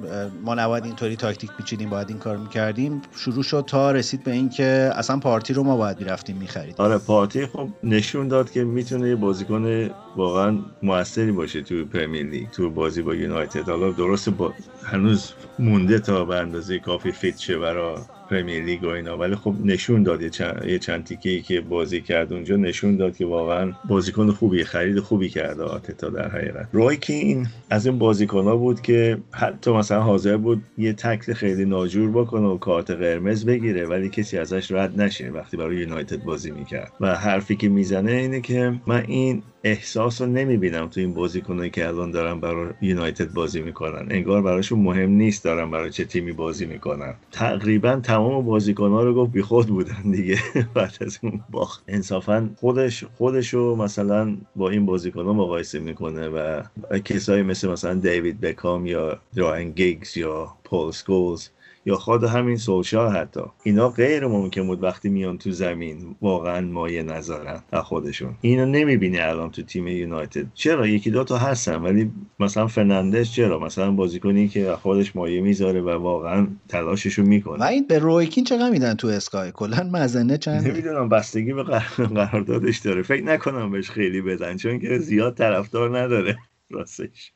ما 0.43 0.55
نباید 0.55 0.85
اینطوری 0.85 1.15
تاکتیک 1.15 1.49
میچینیم 1.59 1.89
باید 1.89 2.09
این 2.09 2.19
کار 2.19 2.37
می‌کردیم 2.37 3.01
شروع 3.15 3.43
شد 3.43 3.63
تا 3.67 3.91
رسید 3.91 4.23
به 4.23 4.31
اینکه 4.31 4.91
اصلا 4.95 5.19
پارتی 5.19 5.53
رو 5.53 5.63
ما 5.63 5.77
باید 5.77 5.99
می‌رفتیم 5.99 6.37
می‌خرید 6.37 6.75
آره 6.77 6.97
پارتی 6.97 7.45
خب 7.45 7.69
نشون 7.83 8.27
داد 8.27 8.51
که 8.51 8.63
می‌تونه 8.63 9.09
یه 9.09 9.15
بازیکن 9.15 9.89
واقعا 10.15 10.57
موثری 10.83 11.31
باشه 11.31 11.61
تو 11.61 11.85
پرمیر 11.85 12.25
لیگ 12.25 12.49
تو 12.49 12.69
بازی 12.69 13.01
با 13.01 13.15
یونایتد. 13.15 13.69
حالا 13.69 13.91
درسته 13.91 14.29
ها 14.29 14.53
هنوز 14.83 15.31
مونده 15.59 15.99
تا 15.99 16.25
به 16.25 16.35
اندازه 16.35 16.79
کافی 16.79 17.11
fit 17.11 17.37
شه 17.37 17.57
برای 17.57 17.97
پرمیر 18.33 18.63
لیگ 18.63 18.83
و 18.83 18.87
اینا. 18.87 19.17
ولی 19.17 19.35
خب 19.35 19.53
نشون 19.65 20.03
داد 20.03 20.21
یه 20.21 20.29
چند, 20.29 20.65
یه 20.67 20.79
چند 20.79 21.03
تیکه 21.03 21.41
که 21.41 21.61
بازی 21.61 22.01
کرد 22.01 22.33
اونجا 22.33 22.55
نشون 22.55 22.97
داد 22.97 23.17
که 23.17 23.25
واقعا 23.25 23.71
بازیکن 23.89 24.31
خوبی 24.31 24.63
خرید 24.63 24.99
خوبی 24.99 25.29
کرده 25.29 25.63
آرتتا 25.63 26.09
در 26.09 26.29
حقیقت. 26.29 26.67
روی 26.71 26.97
کین 26.97 27.47
از 27.69 27.85
این 27.85 27.99
بازیکن 27.99 28.43
ها 28.43 28.55
بود 28.55 28.81
که 28.81 29.17
حتی 29.31 29.71
مثلا 29.71 30.01
حاضر 30.01 30.37
بود 30.37 30.63
یه 30.77 30.93
تکل 30.93 31.33
خیلی 31.33 31.65
ناجور 31.65 32.11
بکنه 32.11 32.47
و 32.47 32.57
کارت 32.57 32.91
قرمز 32.91 33.45
بگیره 33.45 33.85
ولی 33.85 34.09
کسی 34.09 34.37
ازش 34.37 34.71
رد 34.71 35.01
نشه 35.01 35.29
وقتی 35.29 35.57
برای 35.57 35.75
یونایتد 35.75 36.23
بازی 36.23 36.51
می‌کرد. 36.51 36.91
و 37.01 37.15
حرفی 37.15 37.55
که 37.55 37.69
می‌زنه 37.69 38.11
اینه 38.11 38.41
که 38.41 38.73
من 38.87 39.03
این 39.07 39.43
احساس 39.63 40.21
رو 40.21 40.27
نمی‌بینم 40.27 40.87
تو 40.87 40.99
این 40.99 41.13
بازیکنایی 41.13 41.69
که 41.69 41.87
الان 41.87 42.11
دارن 42.11 42.39
برای 42.39 42.73
یونایتد 42.81 43.33
بازی 43.33 43.61
می‌کنن. 43.61 44.07
انگار 44.11 44.41
براشون 44.41 44.79
مهم 44.79 45.09
نیست 45.09 45.43
دارن 45.43 45.71
برای 45.71 45.89
چه 45.91 46.05
تیمی 46.05 46.31
بازی 46.31 46.65
می‌کنن. 46.65 47.15
تقریبا 47.31 47.95
تمام 48.03 48.45
بازیکنها 48.45 49.03
رو 49.03 49.13
گفت 49.13 49.31
بیخود 49.31 49.67
بودن 49.67 50.01
دیگه. 50.11 50.37
بعد 50.75 50.97
از 51.01 51.19
اون 51.23 51.41
باخت. 51.51 51.83
انصافا 51.87 52.49
خودش 52.59 53.03
خودشو 53.17 53.75
مثلا 53.79 54.37
با 54.55 54.69
این 54.69 54.85
بازیکنها 54.85 55.33
مقایسه 55.33 55.79
می‌کنه 55.79 56.27
و 56.27 56.61
کسایی 57.05 57.43
مثل 57.43 57.69
مثلا 57.69 57.93
دیوید 57.93 58.41
بکام 58.41 58.85
یا 58.85 59.19
دراین 59.35 59.71
گیگز 59.71 60.17
یا 60.17 60.53
پول 60.63 60.91
سکولز 60.91 61.49
یا 61.85 61.95
خود 61.95 62.23
همین 62.23 62.57
سولشار 62.57 63.11
حتی. 63.11 63.41
اینا 63.63 63.89
غیر 63.89 64.27
ممکن 64.27 64.67
بود 64.67 64.83
وقتی 64.83 65.09
میان 65.09 65.37
تو 65.37 65.51
زمین 65.51 66.15
واقعا 66.21 66.61
مایه 66.61 67.03
نظرن 67.03 67.61
از 67.71 67.83
خودشون. 67.83 68.35
اینو 68.41 68.65
نمی‌بینی 68.65 69.19
الان 69.19 69.51
تو 69.51 69.61
تیم 69.61 69.87
یونایتد. 69.87 70.45
چرا؟ 70.53 70.87
یکی 70.87 71.11
دو 71.11 71.23
تا 71.23 71.37
هستن 71.37 71.75
ولی 71.75 72.11
مثلا 72.39 72.67
فرناندز 72.67 73.29
چرا؟ 73.29 73.59
مثلا 73.59 73.91
بازیکنی 73.91 74.47
که 74.47 74.75
خودش 74.81 75.15
مایه 75.15 75.41
می‌ذاره 75.41 75.81
و 75.81 75.89
واقعا 75.89 76.47
تلاششو 76.67 77.23
می‌کنه. 77.23 77.59
و 77.59 77.63
این 77.63 77.87
به 77.87 77.99
رویکین 77.99 78.43
چقدر 78.43 78.69
میدن 78.69 78.93
تو 78.93 79.07
اسکای؟ 79.07 79.51
کلا 79.51 79.89
مزنه 79.93 80.37
چند؟ 80.37 80.67
نمی‌دونم 80.67 81.09
بستگی 81.09 81.53
به 81.53 81.63
قراردادش 81.63 82.77
داره. 82.77 83.01
فکر 83.01 83.23
نکنم 83.23 83.71
بهش 83.71 83.89
خیلی 83.89 84.21
بدن 84.21 84.57
چون 84.57 84.79
که 84.79 84.99
زیاد 84.99 85.37
طرفدار 85.37 85.99
نداره. 85.99 86.37
راستش. 86.73 87.33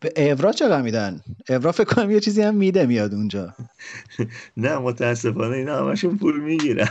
به 0.00 0.12
اورا 0.16 0.52
چقدر 0.52 0.82
میدن 0.82 1.20
اورا 1.48 1.72
فکر 1.72 1.94
کنم 1.94 2.10
یه 2.10 2.20
چیزی 2.20 2.42
هم 2.42 2.54
میده 2.54 2.86
میاد 2.86 3.14
اونجا. 3.14 3.54
نه 4.56 4.78
متاسفانه 4.78 5.56
اینا 5.56 5.76
همشون 5.76 6.18
پول 6.18 6.40
می‌گیرن. 6.40 6.88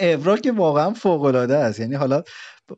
اورا 0.00 0.36
که 0.36 0.52
واقعا 0.52 0.90
فوق 0.90 1.22
العاده 1.22 1.56
است. 1.56 1.80
یعنی 1.80 1.94
حالا 1.94 2.22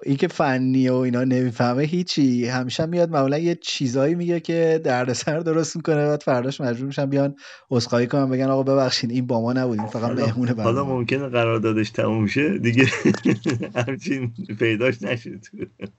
اینکه 0.02 0.28
فنی 0.28 0.88
و 0.88 0.94
اینا 0.94 1.24
نمی‌فهمه 1.24 1.82
هیچی. 1.82 2.46
همیشه 2.46 2.86
میاد 2.86 3.10
معمولا 3.10 3.38
یه 3.38 3.54
چیزایی 3.54 4.14
میگه 4.14 4.40
که 4.40 4.80
دردسر 4.84 5.38
درست 5.38 5.76
می‌کنه 5.76 6.06
بعد 6.06 6.22
فرداش 6.22 6.60
مجبور 6.60 6.86
میشن 6.86 7.06
بیان 7.06 7.34
عذرخواهی 7.70 8.06
کنن 8.06 8.30
بگن 8.30 8.44
آقا 8.44 8.62
ببخشید 8.62 9.10
این 9.10 9.26
با 9.26 9.40
ما 9.40 9.52
نبود 9.52 9.78
این 9.78 9.88
فقط 9.88 10.10
مهمونه 10.10 10.54
برنامه 10.54 10.78
حالا 10.78 10.84
ممکنه 10.84 11.28
قراردادش 11.28 11.90
تموم 11.90 12.26
شه 12.26 12.58
دیگه. 12.58 12.86
همچین 13.86 14.32
پیداش 14.58 15.02
نشه 15.02 15.40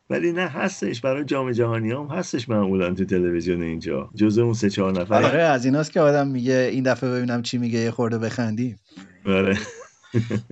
ولی 0.10 0.32
نه 0.32 0.48
هستش. 0.48 1.02
برای 1.02 1.26
جام 1.26 1.52
جهانی 1.52 1.92
هم 1.92 2.08
هستش 2.12 2.50
معمولا 2.50 2.94
تو 2.94 3.06
تلویزیون 3.06 3.62
اینجا. 3.62 4.10
جزء 4.16 4.44
اون 4.44 4.54
سه 4.54 4.70
چهار 4.70 5.02
نفر. 5.02 5.24
آره 5.24 5.42
از 5.42 5.66
ایناست 5.66 5.92
که 5.92 6.02
آدم 6.02 6.28
میگه 6.28 6.70
این 6.72 6.84
دفعه 6.84 7.10
ببینم 7.10 7.42
چی 7.42 7.58
میگه 7.58 7.80
یه 7.80 7.92
خورده 7.92 8.18
بخندیم. 8.18 8.80
آره. 9.26 9.58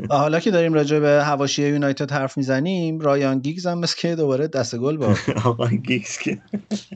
حالا 0.09 0.39
که 0.39 0.51
داریم 0.51 0.73
راجع 0.73 0.99
به 0.99 1.23
هواشی 1.23 1.67
یونایتد 1.67 2.11
حرف 2.11 2.37
می‌زنیم 2.37 2.99
رایان 2.99 3.39
گیگز 3.39 3.67
هم 3.67 3.79
مثل 3.79 3.97
که 3.97 4.15
دوباره 4.15 4.47
دست 4.47 4.75
گل 4.75 4.97
با 4.97 5.15
آقا 5.45 5.67
گیگز 5.67 6.17
که 6.17 6.37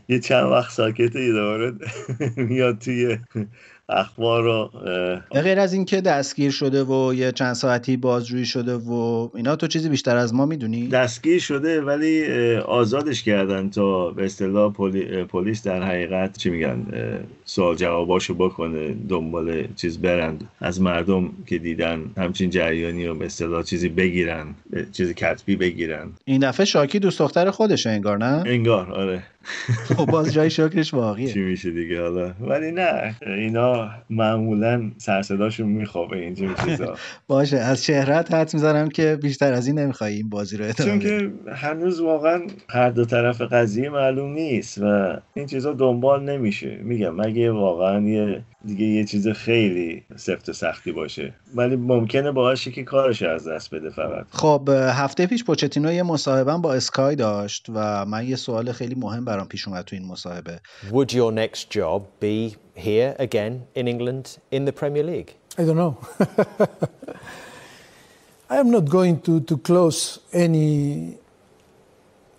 یه 0.10 0.20
چند 0.20 0.46
وقت 0.46 0.72
ساکته 0.72 1.32
دوباره 1.32 1.74
میاد 2.38 2.80
توی 2.80 3.18
اخبار 3.90 4.44
رو 4.44 4.72
غیر 5.32 5.60
از 5.60 5.74
اینکه 5.74 6.02
دستگیر 6.02 6.52
شده 6.52 6.84
و 6.84 7.14
یه 7.14 7.32
چند 7.32 7.54
ساعتی 7.54 7.98
بازجویی 7.98 8.46
شده 8.46 8.76
و 8.76 9.30
اینا 9.36 9.56
تو 9.56 9.68
چیزی 9.68 9.90
بیشتر 9.90 10.18
از 10.18 10.34
ما 10.34 10.46
می‌دونی؟ 10.46 10.88
دستگیر 10.88 11.40
شده 11.40 11.82
ولی 11.82 12.26
آزادش 12.56 13.24
کردن 13.24 13.70
تا 13.70 14.10
به 14.10 14.26
اصطلاح 14.26 14.74
پلیس 15.24 15.64
در 15.64 15.84
حقیقت 15.84 16.38
چی 16.38 16.50
میگن 16.50 16.86
سوال 17.46 17.76
جواباشو 17.76 18.34
بکنه 18.34 18.96
دنبال 19.10 19.68
چیز 19.76 20.02
برند 20.02 20.50
از 20.60 20.82
مردم 20.82 21.30
که 21.46 21.58
دیدن 21.58 22.02
همچین 22.18 22.50
جریانی 22.50 23.08
رو 23.08 23.16
به 23.16 23.26
اصطلاح 23.26 23.64
چیزی 23.64 23.90
بگیرن 23.90 24.48
چیزی 24.92 25.14
کتبی 25.14 25.56
بگیرن. 25.56 26.10
این 26.26 26.50
دفعه 26.50 26.66
شاکی 26.66 27.00
دوست 27.00 27.20
دختر 27.20 27.52
خودشه 27.52 27.90
انگار 27.90 28.18
نه؟ 28.18 28.44
انگار 28.46 28.92
آره. 28.92 29.24
خب 29.98 30.06
باز 30.06 30.34
جای 30.34 30.50
شکرش 30.50 30.94
واقعیه 30.94 31.34
چی 31.34 31.40
میشه 31.40 31.72
دیگه 31.72 32.02
حالا؟ 32.02 32.34
ولی 32.40 32.72
نه 32.72 33.16
اینا 33.28 33.90
معمولا 34.10 34.92
سرصداشون 34.98 35.68
میخوابه 35.68 36.18
اینجور 36.18 36.56
چیزا. 36.66 36.96
باشه 37.28 37.58
از 37.58 37.86
شهرت 37.86 38.34
حد 38.34 38.54
می‌زنم 38.54 38.90
که 38.90 39.20
بیشتر 39.22 39.54
از 39.54 39.68
این 39.68 39.80
نمی‌خوای 39.80 40.14
این 40.14 40.30
بازی 40.30 40.58
رو 40.58 40.66
ادامه 40.66 40.90
چون 40.90 41.00
که 41.00 41.32
هنوز 41.54 42.00
واقعا 42.00 42.42
هر 42.70 42.90
دو 42.90 43.06
طرف 43.06 43.42
قضیه 43.42 43.90
معلوم 43.90 44.34
نیست 44.34 44.78
و 44.78 45.18
این 45.34 45.46
چیزا 45.46 45.74
دنبال 45.74 46.24
نمیشه. 46.24 46.80
میگم 46.84 47.16
مگه 47.16 47.52
واقعا 47.52 48.02
یه 48.02 48.42
دیگه 48.66 48.86
یه 48.86 49.06
چیز 49.06 49.28
خیلی 49.28 50.04
سفت 50.16 50.50
و 50.50 50.54
سختی 50.54 50.92
باشه 50.92 51.34
ولی 51.56 51.76
ممکنه 51.76 52.32
باشه 52.32 52.72
که 52.72 52.84
کارش 52.84 53.24
از 53.24 53.48
دست 53.48 53.76
بده 53.76 53.90
فقط 53.90 54.26
خب 54.30 54.70
هفته 54.74 55.28
پیش 55.28 55.44
پوچتینو 55.44 55.94
یه 55.94 56.04
مصاحبه 56.04 56.58
با 56.58 56.74
اسکای 56.74 57.16
داشت 57.16 57.66
و 57.74 58.06
من 58.06 58.28
یه 58.28 58.36
سوال 58.36 58.72
خیلی 58.72 58.96
مهم 58.96 59.26
برام 59.26 59.48
پیش 59.48 59.68
اومد 59.68 59.86
تو 59.86 59.96
این 59.96 60.06
مصاحبه 60.06 60.60
Would 60.92 61.14
your 61.14 61.32
next 61.32 61.78
job 61.78 62.02
be 62.22 62.56
here 62.76 63.16
again 63.20 63.54
in 63.76 63.88
England 63.88 64.38
in 64.52 64.66
the 64.66 64.74
Premier 64.82 65.04
League? 65.04 65.32
I 65.60 65.64
don't 65.66 65.78
know. 65.84 65.98
I 68.50 68.58
am 68.58 68.70
not 68.72 68.86
going 68.86 69.22
to, 69.22 69.42
to 69.42 69.58
close 69.58 70.20
any 70.32 71.18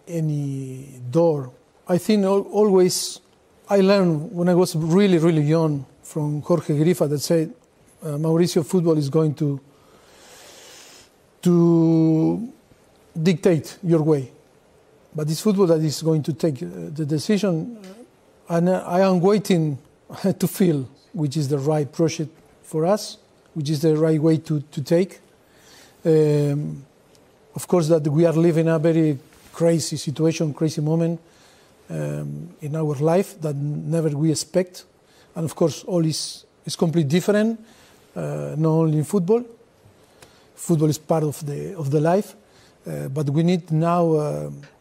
any 0.08 1.00
door. 1.10 1.50
I 1.94 1.98
think 1.98 2.24
always 2.60 3.20
I 3.68 3.80
learned 3.90 4.32
when 4.38 4.48
I 4.48 4.54
was 4.54 4.70
really 4.76 5.18
really 5.18 5.46
young 5.56 5.84
from 6.08 6.40
Jorge 6.40 6.74
Grifa 6.74 7.06
that 7.06 7.18
said 7.18 7.52
uh, 8.02 8.16
Mauricio 8.16 8.64
football 8.64 8.96
is 8.96 9.10
going 9.10 9.34
to 9.34 9.60
to 11.42 12.52
dictate 13.22 13.78
your 13.82 14.02
way, 14.02 14.30
but 15.14 15.30
it's 15.30 15.40
football 15.40 15.66
that 15.66 15.80
is 15.80 16.02
going 16.02 16.22
to 16.22 16.32
take 16.32 16.58
the 16.60 17.04
decision, 17.04 17.78
and 18.48 18.70
I 18.70 19.00
am 19.00 19.20
waiting 19.20 19.78
to 20.38 20.48
feel 20.48 20.88
which 21.12 21.36
is 21.36 21.48
the 21.48 21.58
right 21.58 21.90
project 21.92 22.30
for 22.62 22.86
us, 22.86 23.18
which 23.54 23.68
is 23.68 23.80
the 23.82 23.94
right 23.94 24.20
way 24.20 24.38
to 24.38 24.60
to 24.60 24.82
take. 24.82 25.20
Um, 26.04 26.86
of 27.54 27.68
course, 27.68 27.88
that 27.88 28.06
we 28.08 28.24
are 28.24 28.32
living 28.32 28.68
a 28.68 28.78
very 28.78 29.18
crazy 29.52 29.96
situation, 29.96 30.54
crazy 30.54 30.80
moment 30.80 31.20
um, 31.90 32.54
in 32.62 32.76
our 32.76 32.94
life 32.94 33.38
that 33.42 33.56
never 33.56 34.08
we 34.08 34.30
expect 34.30 34.84
and 35.38 35.44
of 35.44 35.54
course 35.54 35.84
all 35.84 36.04
is, 36.04 36.44
is 36.66 36.74
completely 36.74 37.08
different 37.08 37.60
uh, 38.16 38.56
not 38.56 38.70
only 38.70 38.98
in 38.98 39.04
football. 39.04 39.44
Football 40.56 40.88
is 40.88 40.98
part 40.98 41.22
of 41.22 41.46
the, 41.46 41.78
of 41.78 41.92
the 41.92 42.00
life 42.00 42.34
but 43.14 43.26
we 43.30 43.42
need 43.42 43.72
now 43.72 44.04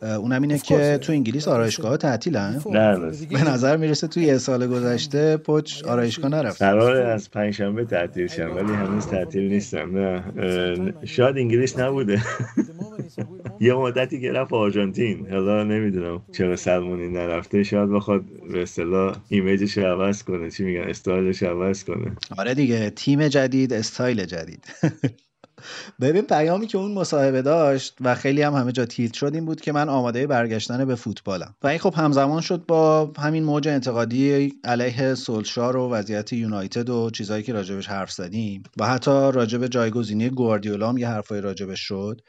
uh, 0.01 0.03
اونم 0.03 0.41
اینه 0.41 0.59
که 0.59 0.97
تو 1.01 1.11
انگلیس 1.11 1.47
آرایشگاه 1.47 1.97
تعطیلن. 1.97 2.61
نه 2.71 2.97
به 3.29 3.49
نظر 3.49 3.77
می‌رسه 3.77 4.07
توی 4.07 4.23
یه 4.23 4.37
سال 4.37 4.67
گذشته 4.67 5.37
پوچ 5.37 5.83
آرایشگاه 5.83 6.31
نرفت 6.31 6.61
قرار 6.61 7.01
از 7.01 7.31
پنجشنبه 7.31 7.85
تعطیل 7.85 8.27
شن 8.27 8.47
ولی 8.47 8.73
هنوز 8.73 9.07
تعطیل 9.07 9.53
نیستن 9.53 9.89
نه. 9.89 10.23
شاید 11.05 11.37
انگلیس 11.37 11.79
نبوده. 11.79 12.21
یه 13.59 13.73
مدتی 13.73 14.21
که 14.21 14.31
رفت 14.31 14.53
آرژانتین. 14.53 15.27
حالا 15.31 15.63
نمی‌دونم 15.63 16.21
چرا 16.31 16.55
سلمونی 16.55 17.09
نرفته. 17.09 17.63
شاید 17.63 17.89
بخواد 17.89 18.23
به 18.51 18.61
اصطلاح 18.61 19.15
image 19.29 19.64
ش 19.64 19.77
عوض 19.77 20.23
کنه. 20.23 20.51
چی 20.51 20.63
میگن؟ 20.63 20.81
استایلش 20.81 21.43
عوض 21.43 21.83
کنه. 21.83 22.11
آره 22.37 22.53
دیگه 22.53 22.89
تیم 22.89 23.27
جدید 23.27 23.73
استایل 23.73 24.25
جدید. 24.25 24.65
ببین 26.01 26.21
پیامی 26.21 26.67
که 26.67 26.77
اون 26.77 26.91
مصاحبه 26.91 27.41
داشت 27.41 27.97
و 28.01 28.15
خیلی 28.15 28.41
هم 28.41 28.53
همه 28.53 28.71
جا 28.71 28.85
تیتر 28.85 29.13
شد 29.13 29.31
این 29.33 29.45
بود 29.45 29.61
که 29.61 29.71
من 29.71 29.89
آماده 29.89 30.27
برگشتن 30.27 30.85
به 30.85 30.95
فوتبالم. 30.95 31.55
و 31.63 31.67
این 31.67 31.79
خب 31.79 31.93
همزمان 31.97 32.41
شد 32.41 32.65
با 32.67 33.11
همین 33.19 33.43
موج 33.43 33.67
انتقادی 33.67 34.53
علیه 34.63 35.15
سولشار 35.15 35.77
و 35.77 35.89
وضعیت 35.89 36.33
یونایتد 36.33 36.89
و 36.89 37.09
چیزهایی 37.09 37.43
که 37.43 37.53
راجبش 37.53 37.87
حرف 37.87 38.11
زدیم 38.11 38.63
و 38.79 38.87
حتی 38.87 39.11
راجب 39.11 39.67
جایگزینی 39.67 40.29
گواردیولا 40.29 40.89
هم 40.89 40.97
یه 40.97 41.07
حرفای 41.07 41.41
راجبش 41.41 41.79
شد. 41.79 42.21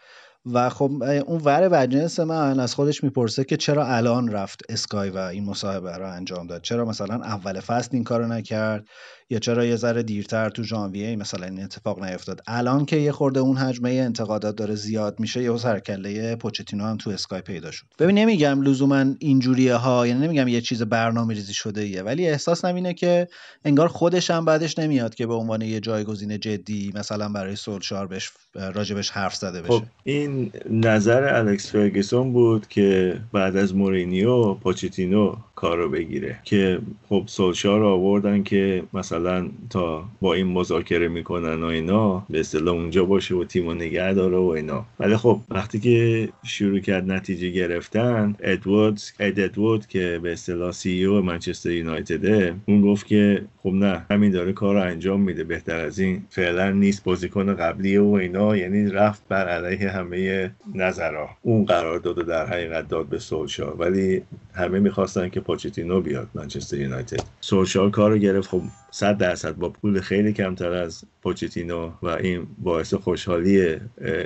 و 0.52 0.68
خب 0.70 1.02
اون 1.26 1.40
ور 1.44 1.68
وجنس 1.72 2.20
من 2.20 2.60
از 2.60 2.74
خودش 2.74 3.04
می‌پرسه 3.04 3.44
که 3.44 3.56
چرا 3.56 3.86
الان 3.86 4.32
رفت 4.32 4.60
اسکای 4.68 5.10
و 5.10 5.18
این 5.18 5.44
مصاحبه 5.44 5.96
رو 5.96 6.10
انجام 6.10 6.46
داد؟ 6.46 6.62
چرا 6.62 6.84
مثلا 6.84 7.14
اول 7.14 7.60
فصل 7.60 7.90
این 7.92 8.04
کارو 8.04 8.26
نکرد؟ 8.26 8.84
یا 9.30 9.38
چرا 9.38 9.64
یه 9.64 9.76
ذره 9.76 10.02
دیرتر 10.02 10.50
تو 10.50 10.62
ژانویه 10.62 11.16
مثلا 11.16 11.46
این 11.46 11.64
اتفاق 11.64 12.04
نیفتاد؟ 12.04 12.40
الان 12.46 12.84
که 12.84 12.96
یه 12.96 13.12
خورده 13.12 13.40
اون 13.40 13.56
حجمه 13.56 13.90
انتقادات 13.90 14.56
داره 14.56 14.74
زیاد 14.74 15.20
میشه 15.20 15.42
یه 15.42 15.56
سرکله 15.56 16.36
پوچتینو 16.36 16.84
هم 16.84 16.96
تو 16.96 17.10
اسکای 17.10 17.40
پیدا 17.40 17.70
شد. 17.70 17.86
ببین 17.98 18.18
نمیگم 18.18 18.62
لزوما 18.62 19.04
اینجوریه 19.18 19.74
ها 19.74 20.06
یعنی 20.06 20.26
نمیگم 20.26 20.48
یه 20.48 20.60
چیز 20.60 20.82
برنامه 20.82 21.34
ریزی 21.34 21.54
شده 21.54 21.80
ایه 21.80 22.02
ولی 22.02 22.28
احساس 22.28 22.64
اینه 22.64 22.94
که 22.94 23.28
انگار 23.64 23.88
خودش 23.88 24.30
هم 24.30 24.44
بعدش 24.44 24.78
نمیاد 24.78 25.14
که 25.14 25.26
به 25.26 25.34
عنوان 25.34 25.62
یه 25.62 25.80
جایگزین 25.80 26.40
جدی 26.40 26.92
مثلا 26.94 27.28
برای 27.28 27.56
سولشار 27.56 28.06
بهش 28.06 28.30
راجبش 28.54 29.10
حرف 29.10 29.34
زده 29.34 29.62
بشه. 29.62 29.72
خب 29.72 29.82
این 30.04 30.52
نظر 30.70 31.34
الکس 31.34 31.72
فرگسون 31.72 32.32
بود 32.32 32.68
که 32.68 33.20
بعد 33.32 33.56
از 33.56 33.74
مورینیو 33.74 34.54
پوچتینو 34.54 35.36
کارو 35.58 35.88
بگیره. 35.88 36.38
که 36.44 36.78
خب 37.08 37.22
سولشار 37.26 37.82
آوردن 37.82 38.42
که 38.42 38.82
مثلا 38.94 39.48
تا 39.70 40.04
با 40.20 40.34
این 40.34 40.46
مذاکره 40.46 41.08
می‌کنن 41.08 41.62
و 41.62 41.66
اینا 41.66 42.26
به 42.30 42.40
اصطلاح 42.40 42.74
اونجا 42.74 43.04
باشه 43.04 43.34
و 43.34 43.44
تیم 43.44 43.70
نگه 43.70 44.14
داره 44.14 44.36
و 44.36 44.46
اینا. 44.56 44.86
ولی 45.00 45.16
خب 45.16 45.40
وقتی 45.50 45.80
که 45.80 46.28
شروع 46.44 46.78
کرد 46.78 47.12
نتیجه 47.12 47.50
گرفتن 47.50 48.34
ادوارد 48.40 49.00
اد 49.20 49.40
ادوارد 49.40 49.86
که 49.86 50.20
به 50.22 50.32
اصطلاح 50.32 50.72
سی 50.72 51.04
او 51.04 51.20
منچستر 51.20 51.70
یونایتده 51.70 52.54
اون 52.66 52.80
گفت 52.82 53.06
که 53.06 53.42
خب 53.68 53.74
نه 53.74 54.06
همین 54.10 54.32
داره 54.32 54.52
کار 54.52 54.74
رو 54.74 54.80
انجام 54.80 55.20
میده. 55.20 55.44
بهتر 55.44 55.80
از 55.80 55.98
این 55.98 56.22
فعلا 56.30 56.70
نیست. 56.70 57.04
بازیکن 57.04 57.54
قبلی 57.54 57.96
و 57.96 58.06
اینا 58.06 58.56
یعنی 58.56 58.90
رفت 58.90 59.22
بر 59.28 59.48
علیه 59.48 59.90
همه 59.90 60.50
نظرها 60.74 61.28
اون 61.42 61.64
قرار 61.64 61.98
داده 61.98 62.22
در 62.22 62.46
حقیقت 62.46 62.88
داد 62.88 63.06
به 63.06 63.18
سولشار 63.18 63.76
ولی 63.78 64.22
همه 64.54 64.78
می‌خواستن 64.78 65.28
که 65.28 65.40
پاچتینو 65.40 66.00
بیاد 66.00 66.28
منچستر 66.34 66.76
یونایتد. 66.76 67.20
سولشار 67.40 67.90
کار 67.90 68.10
رو 68.10 68.18
گرفت. 68.18 68.48
خب 68.48 68.62
صد 68.90 69.18
درصد 69.18 69.56
با 69.56 69.68
پول 69.68 70.00
خیلی 70.00 70.32
کمتر 70.32 70.72
از 70.72 71.04
پوچتینو 71.22 71.90
و 72.02 72.08
این 72.08 72.46
باعث 72.58 72.94
خوشحالی 72.94 73.76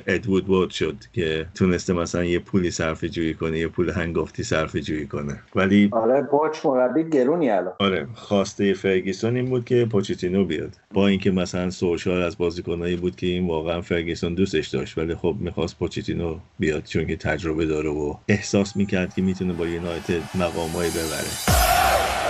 ادوود 0.06 0.46
بود 0.46 0.70
شد 0.70 0.96
که 1.12 1.46
تونسته 1.54 1.92
مثلا 1.92 2.24
یه 2.24 2.38
پولی 2.38 2.70
صرف 2.70 3.04
جویی 3.04 3.34
کنه 3.34 3.58
یه 3.58 3.68
پول 3.68 3.90
هنگفتی 3.90 4.42
صرف 4.42 4.76
جویی 4.76 5.06
کنه. 5.06 5.40
ولی 5.54 5.88
آره 5.92 6.22
باچ 6.22 6.66
مربی 6.66 7.04
گرونی 7.10 7.50
الان. 7.50 7.72
آره 7.78 8.06
خواسته 8.14 8.74
فرگیسون 8.74 9.31
این 9.36 9.46
بود 9.46 9.64
که 9.64 9.84
پوچتینو 9.84 10.44
بیاد. 10.44 10.76
با 10.94 11.08
اینکه 11.08 11.30
مثلا 11.30 11.70
سوشال 11.70 12.22
از 12.22 12.38
بازیکنایی 12.38 12.96
بود 12.96 13.16
که 13.16 13.26
این 13.26 13.46
واقعا 13.46 13.80
فرگیسون 13.80 14.34
دوستش 14.34 14.68
داشت 14.68 14.98
ولی 14.98 15.14
خب 15.14 15.36
می‌خواست 15.40 15.78
پوچتینو 15.78 16.38
بیاد 16.58 16.84
چون 16.84 17.06
که 17.06 17.16
تجربه 17.16 17.66
داره 17.66 17.90
و 17.90 18.14
احساس 18.28 18.76
می‌کرد 18.76 19.14
که 19.14 19.22
می‌تونه 19.22 19.52
با 19.52 19.66
یونایتد 19.66 20.22
مقامایی 20.34 20.90
ببره. 20.90 22.21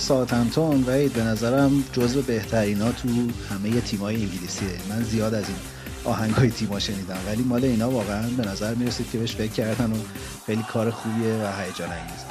آهنگ 0.00 0.08
ساعتمتون 0.08 0.84
وید 0.86 1.12
به 1.12 1.22
نظرم 1.22 1.84
جزو 1.92 2.22
بهترین 2.22 2.82
ها 2.82 2.92
تو 2.92 3.08
همه 3.50 3.80
تیمای 3.80 4.16
انگلیسیه 4.16 4.68
من 4.88 5.02
زیاد 5.02 5.34
از 5.34 5.44
این 5.48 5.56
آهنگ 6.04 6.34
های 6.34 6.50
تیما 6.50 6.78
شنیدم 6.78 7.16
ولی 7.26 7.42
مال 7.42 7.64
اینا 7.64 7.90
واقعا 7.90 8.28
به 8.36 8.48
نظر 8.48 8.74
می‌رسید 8.74 9.10
که 9.10 9.18
بهش 9.18 9.36
فکر 9.36 9.52
کردن 9.52 9.92
و 9.92 9.96
خیلی 10.46 10.62
کار 10.62 10.90
خوبیه 10.90 11.34
و 11.34 11.62
هیجان 11.62 11.88
انگیز. 11.92 12.24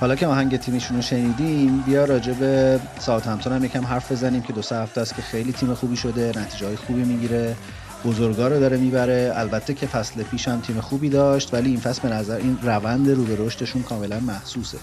حالا 0.00 0.14
که 0.14 0.26
آهنگ 0.26 0.56
تیمشون 0.56 0.96
رو 0.96 1.02
شنیدیم 1.02 1.80
بیا 1.86 2.04
راجع 2.04 2.32
به 2.32 2.80
ساعتمتون 2.98 3.52
هم 3.52 3.64
یکم 3.64 3.86
حرف 3.86 4.12
بزنیم 4.12 4.42
که 4.42 4.52
دو 4.52 4.62
سه 4.62 4.76
هفته 4.76 5.00
است 5.00 5.16
که 5.16 5.22
خیلی 5.22 5.52
تیم 5.52 5.74
خوبی 5.74 5.96
شده 5.96 6.32
نتیجه 6.36 6.66
های 6.66 6.76
خوبی 6.76 7.02
می‌گیره 7.02 7.56
بزرگا 8.04 8.48
رو 8.48 8.60
داره 8.60 8.76
می‌بره. 8.76 9.32
البته 9.36 9.74
که 9.74 9.86
فصل 9.86 10.22
پیش 10.22 10.48
هم 10.48 10.60
تیم 10.60 10.80
خوبی 10.80 11.08
داشت 11.08 11.54
ولی 11.54 11.70
این 11.70 11.80
فصل 11.80 12.08
به 12.08 12.14
نظر 12.14 12.36
این 12.36 12.58
روند 12.62 13.10
رو 13.10 13.24
به 13.24 13.36
رشدشون 13.38 13.82
کاملا 13.82 14.20
محسوسه. 14.20 14.78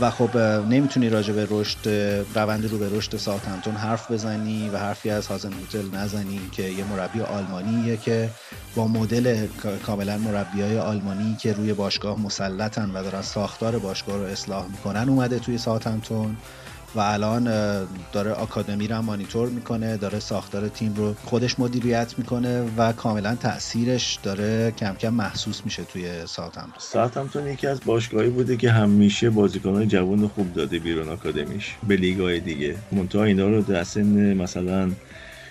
و 0.00 0.10
خب 0.10 0.36
نمی‌تونی 0.38 1.08
راجع 1.08 1.32
به 1.32 1.46
رشد 1.50 1.88
روند 2.34 2.70
رو 2.70 2.78
به 2.78 2.88
رشد 2.88 3.16
ساوثهمپتون 3.16 3.74
حرف 3.74 4.10
بزنی 4.10 4.70
و 4.70 4.78
حرفی 4.78 5.10
از 5.10 5.26
هازن 5.26 5.52
هتل 5.52 5.96
نزنی 5.96 6.40
که 6.52 6.62
یه 6.62 6.84
مربی 6.84 7.20
آلمانیه 7.20 7.96
که 7.96 8.30
با 8.76 8.88
مدل 8.88 9.46
کاملا 9.86 10.18
مربی 10.18 10.62
های 10.62 10.78
آلمانی 10.78 11.36
که 11.40 11.52
روی 11.52 11.72
باشگاه 11.72 12.20
مسلطن 12.20 12.90
و 12.90 13.02
دارن 13.02 13.22
ساختار 13.22 13.78
باشگاه 13.78 14.16
رو 14.16 14.24
اصلاح 14.24 14.66
می‌کنن 14.66 15.08
اومده 15.08 15.38
توی 15.38 15.58
ساوثهمپتون. 15.58 16.36
و 16.94 17.00
الان 17.00 17.44
داره 18.12 18.30
آکادمی 18.32 18.88
رو 18.88 19.02
مانیتور 19.02 19.48
می‌کنه 19.48 19.96
داره 19.96 20.18
ساختار 20.18 20.68
تیم 20.68 20.94
رو 20.94 21.14
خودش 21.24 21.58
مدیریت 21.58 22.14
می‌کنه 22.18 22.62
و 22.76 22.92
کاملا 22.92 23.34
تاثیرش 23.34 24.18
داره 24.22 24.70
کم 24.70 24.94
کم 24.94 25.14
محسوس 25.14 25.60
میشه 25.64 25.84
توی 25.84 26.26
ساعتمتون 26.26 26.72
ساعتمتون 26.78 27.46
یکی 27.46 27.66
از 27.66 27.80
باشگاهی 27.84 28.30
بوده 28.30 28.56
که 28.56 28.70
همیشه 28.70 29.30
بازیکنهای 29.30 29.86
جوان 29.86 30.28
خوب 30.28 30.52
داده 30.52 30.78
بیرون 30.78 31.08
آکادمیش 31.08 31.76
به 31.88 31.96
لیگای 31.96 32.40
دیگه. 32.40 32.76
منتها 32.92 33.24
اینا 33.24 33.48
رو 33.48 33.62
در 33.62 33.84
سن 33.84 34.34
مثلا 34.34 34.90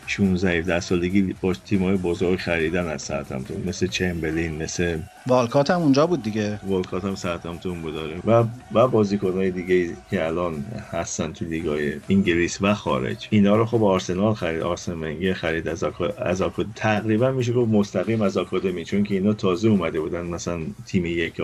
16 0.07 0.51
17 0.51 0.79
سالگی 0.79 1.35
با 1.41 1.53
تیمای 1.53 1.97
بزرگ 1.97 2.39
خریدن 2.39 2.87
از 2.87 3.01
ساعتمتون 3.01 3.63
مثل 3.65 3.87
چمبلین 3.87 4.63
مثل 4.63 4.99
والکات 5.27 5.71
هم 5.71 5.81
اونجا 5.81 6.07
بود 6.07 6.23
دیگه. 6.23 6.59
والکات 6.67 7.05
هم 7.05 7.15
ساعتمتون 7.15 7.81
بود 7.81 7.93
داره 7.93 8.15
و 8.25 8.43
و 8.73 8.87
بازیکنهای 8.87 9.51
دیگه 9.51 9.89
که 10.09 10.25
الان 10.25 10.65
هستن 10.91 11.33
تو 11.33 11.45
لیگای 11.45 11.93
انگلیس 12.09 12.61
و 12.61 12.73
خارج. 12.73 13.27
اینا 13.29 13.55
رو 13.55 13.65
خب 13.65 13.83
آرسنال 13.83 14.33
خرید 14.33 14.61
آرسنال 14.61 14.97
منگه 14.97 15.33
خرید 15.33 15.67
از 15.67 15.83
از 16.17 16.43
تقریبا 16.75 17.31
میشه 17.31 17.53
گفت 17.53 17.71
مستقیم 17.71 18.21
از 18.21 18.37
آکادمی 18.37 18.85
چون 18.85 19.03
که 19.03 19.15
اینا 19.15 19.33
تازه 19.33 19.67
اومده 19.67 19.99
بودن 19.99 20.25
مثلا 20.25 20.59
تیم 20.85 21.05
یک 21.05 21.41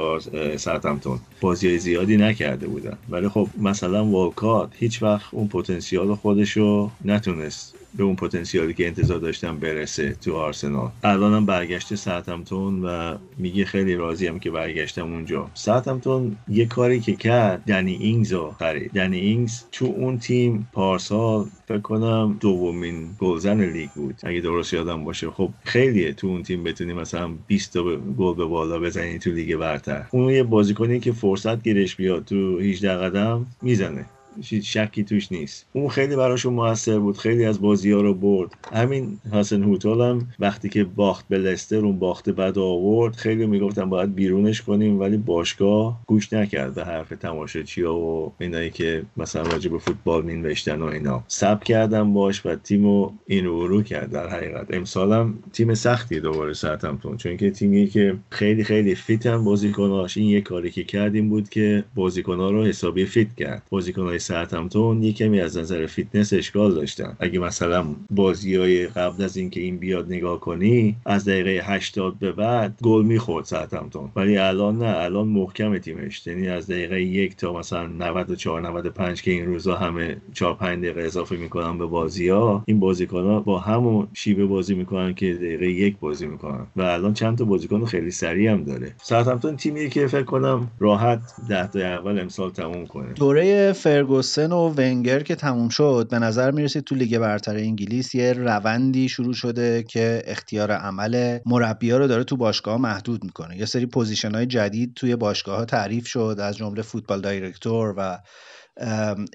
ساوتهمپتون 0.57 1.19
بازی 1.41 1.79
زیادی 1.79 2.17
نکرده 2.17 2.67
بودن. 2.67 2.97
ولی 3.09 3.29
خب 3.29 3.47
مثلا 3.61 4.05
والکات 4.05 4.69
هیچ 4.75 5.03
وقت 5.03 5.33
اون 5.33 5.47
پتانسیل 5.47 6.15
خودش 6.15 6.57
رو 6.57 6.91
نتونست 7.05 7.75
به 7.97 8.03
اون 8.03 8.15
پتانسیلی 8.15 8.73
که 8.73 8.87
انتظار 8.87 9.19
داشتم 9.19 9.57
برسه 9.59 10.15
تو 10.21 10.35
آرسنال. 10.35 10.89
الانم 11.03 11.45
برگشته 11.45 11.95
ساوتهمپتون 11.95 12.85
و 12.85 13.17
میگه 13.37 13.65
خیلی 13.65 13.95
راضیم 13.95 14.39
که 14.39 14.51
برگشتم 14.51 15.13
اونجا. 15.13 15.49
ساوتهمپتون 15.53 16.37
یه 16.47 16.65
کاری 16.65 16.99
که 16.99 17.15
کرد 17.15 17.63
دنی 17.67 17.93
اینگز 17.93 18.33
رو 18.33 18.55
خرید. 18.59 18.91
دنی 18.91 19.19
اینگز 19.19 19.63
تو 19.71 19.85
اون 19.85 20.19
تیم 20.19 20.67
پارسال 20.73 21.45
فکر 21.67 21.79
کنم 21.79 22.37
دومین 22.39 23.09
گلزن 23.19 23.61
لیگ 23.61 23.89
بود. 23.89 24.15
اگه 24.23 24.41
درست 24.41 24.73
یادم 24.73 25.03
باشه. 25.03 25.29
خب 25.29 25.49
خیلیه 25.63 26.13
تو 26.13 26.27
اون 26.27 26.43
تیم 26.43 26.63
بتونی 26.63 26.93
مثلا 26.93 27.29
20 27.47 27.73
تا 27.73 27.83
گل 28.17 28.35
به 28.35 28.45
بالا 28.45 28.79
بزنی 28.79 29.19
تو 29.19 29.31
لیگ 29.31 29.55
برتر. 29.55 30.05
اون 30.11 30.29
یه 30.29 30.43
بازیکنی 30.43 30.99
که 30.99 31.11
فرصت 31.11 31.63
گیرش 31.63 31.95
بیاد 31.95 32.25
تو 32.25 32.59
18 32.59 32.93
قدم 32.93 33.45
می‌زنه. 33.61 34.05
شکی 34.41 35.03
توش 35.03 35.31
نیست. 35.31 35.65
اون 35.73 35.89
خیلی 35.89 36.15
براشون 36.15 36.53
موثر 36.53 36.99
بود 36.99 37.17
خیلی 37.17 37.45
از 37.45 37.61
بازی 37.61 37.91
ها 37.91 38.01
رو 38.01 38.13
برد. 38.13 38.51
همین 38.73 39.17
هازن 39.31 39.63
هوتل 39.63 40.01
هم 40.01 40.27
وقتی 40.39 40.69
که 40.69 40.83
باخت 40.83 41.27
به 41.27 41.37
لستر 41.37 41.85
اون 41.85 41.99
باخت 41.99 42.29
بد 42.29 42.57
آورد 42.57 43.15
خیلی 43.15 43.45
می‌گفتن 43.45 43.89
باید 43.89 44.15
بیرونش 44.15 44.61
کنیم 44.61 44.99
ولی 44.99 45.17
باشگاه 45.17 46.01
گوش 46.07 46.33
نکرد 46.33 46.73
به 46.73 46.85
حرف 46.85 47.09
تماشاچی 47.09 47.81
ها 47.81 47.97
و 47.97 48.33
اینایی 48.39 48.69
که 48.69 49.03
مثلا 49.17 49.41
راجع 49.41 49.69
به 49.71 49.77
فوتبال 49.77 50.25
مینوشتن 50.25 50.81
و 50.81 50.85
اینا. 50.85 51.23
صبر 51.27 51.63
کردن 51.63 52.13
باهاش 52.13 52.45
و 52.45 52.55
تیمو 52.55 53.11
این 53.27 53.45
رو 53.45 53.67
رو 53.67 53.81
کرد 53.81 54.11
در 54.11 54.29
حقیقت. 54.29 54.73
امسالم 54.73 55.33
تیم 55.53 55.73
سختی 55.73 56.19
دوباره 56.19 56.53
ساوتهمپتون 56.53 57.17
چون 57.17 57.37
که 57.37 57.51
تیمی 57.51 57.87
که 57.87 58.15
خیلی 58.29 58.63
خیلی 58.63 58.95
fit 58.95 59.31
ن 59.31 59.43
بازیکناش 59.43 60.17
این 60.17 60.29
یه 60.29 60.41
کاری 60.41 60.71
که 60.71 60.83
کرد 60.83 61.14
این 61.14 61.29
بود 61.29 61.49
که 61.49 61.83
بازیکنها 61.95 62.49
رو 62.49 62.65
حسابی 62.65 63.05
fit 63.05 63.35
کرد. 63.35 63.63
بازیکنهای 63.69 64.19
ساوتهمپتون 64.23 65.03
یه 65.03 65.13
کمی 65.13 65.39
از 65.39 65.57
نظر 65.57 65.85
فیتنس 65.85 66.33
اشکال 66.33 66.73
داشتن. 66.75 67.17
اگه 67.19 67.39
مثلا 67.39 67.85
بازی 68.09 68.55
های 68.55 68.87
قبل 68.87 69.23
از 69.23 69.37
اینکه 69.37 69.61
این 69.61 69.77
بیاد 69.77 70.05
نگاه 70.13 70.39
کنی 70.39 70.95
از 71.05 71.25
دقیقه 71.25 71.61
80 71.63 72.19
به 72.19 72.31
بعد 72.31 72.77
گل 72.83 73.05
می‌خورد 73.05 73.45
ساوتهمپتون 73.45 74.09
ولی 74.15 74.37
الان 74.37 74.77
نه 74.77 74.97
الان 74.97 75.27
محکم 75.27 75.77
تیمش. 75.77 76.27
یعنی 76.27 76.47
از 76.47 76.67
دقیقه 76.67 77.01
یک 77.01 77.35
تا 77.35 77.53
مثلا 77.53 77.87
94 77.87 78.61
95 78.61 79.21
که 79.21 79.31
این 79.31 79.45
روزا 79.45 79.75
همه 79.75 80.17
4 80.33 80.53
5 80.53 80.83
دقیقه 80.83 81.01
اضافه 81.01 81.35
می‌کنن 81.35 81.77
به 81.77 81.85
بازی 81.85 82.29
ها 82.29 82.63
این 82.67 82.79
بازیکن 82.79 83.23
ها 83.23 83.39
با 83.39 83.59
همون 83.59 84.07
شیوه 84.13 84.45
بازی 84.45 84.75
می‌کنن 84.75 85.13
که 85.13 85.33
دقیقه 85.33 85.71
یک 85.71 85.97
بازی 85.99 86.25
می‌کنن. 86.25 86.67
و 86.75 86.81
الان 86.81 87.13
چند 87.13 87.37
تا 87.37 87.45
بازیکن 87.45 87.85
خیلی 87.85 88.11
سریع 88.11 88.51
هم 88.51 88.63
داره. 88.63 88.91
ساوتهمپتون 89.01 89.55
تیمیه 89.55 89.89
که 89.89 90.07
فکر 90.07 90.23
کنم 90.23 90.71
راحت 90.79 91.19
10 91.49 91.67
تا 91.67 91.79
اول 91.79 92.19
امسال 92.19 92.49
تموم 92.49 92.85
کنه. 92.85 93.13
دوره 93.13 93.73
فرگو 93.73 94.12
فرگوسن 94.13 94.51
و 94.51 94.73
ونگر 94.77 95.19
که 95.19 95.35
تموم 95.35 95.69
شد 95.69 96.07
به 96.11 96.19
نظر 96.19 96.51
می‌رسید 96.51 96.83
تو 96.83 96.95
لیگ 96.95 97.17
برتر 97.17 97.55
انگلیس 97.55 98.15
یه 98.15 98.33
روندی 98.33 99.09
شروع 99.09 99.33
شده 99.33 99.83
که 99.83 100.23
اختیار 100.25 100.71
عمل 100.71 101.39
مربیا 101.45 101.97
رو 101.97 102.07
داره 102.07 102.23
تو 102.23 102.37
باشگاه 102.37 102.77
محدود 102.77 103.23
می‌کنه. 103.23 103.57
یه 103.57 103.65
سری 103.65 103.85
position 103.85 104.35
های 104.35 104.45
جدید 104.45 104.93
توی 104.95 105.15
باشگاه 105.15 105.57
ها 105.57 105.65
تعریف 105.65 106.07
شد 106.07 106.37
از 106.39 106.57
جمله 106.57 106.81
football 106.81 107.21
director 107.21 107.93
و 107.97 108.19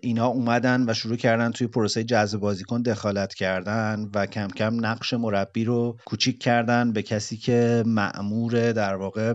اینا 0.02 0.26
اومدن 0.26 0.90
و 0.90 0.94
شروع 0.94 1.16
کردن 1.16 1.50
توی 1.50 1.66
پروسه 1.66 2.04
جذب 2.04 2.38
بازیکن 2.38 2.82
دخالت 2.82 3.34
کردن 3.34 4.10
و 4.14 4.26
کم 4.26 4.48
کم 4.48 4.86
نقش 4.86 5.14
مربی 5.14 5.64
رو 5.64 5.96
کوچیک 6.04 6.42
کردن 6.42 6.92
به 6.92 7.02
کسی 7.02 7.36
که 7.36 7.82
معمور 7.86 8.72
در 8.72 8.94
واقع 8.94 9.34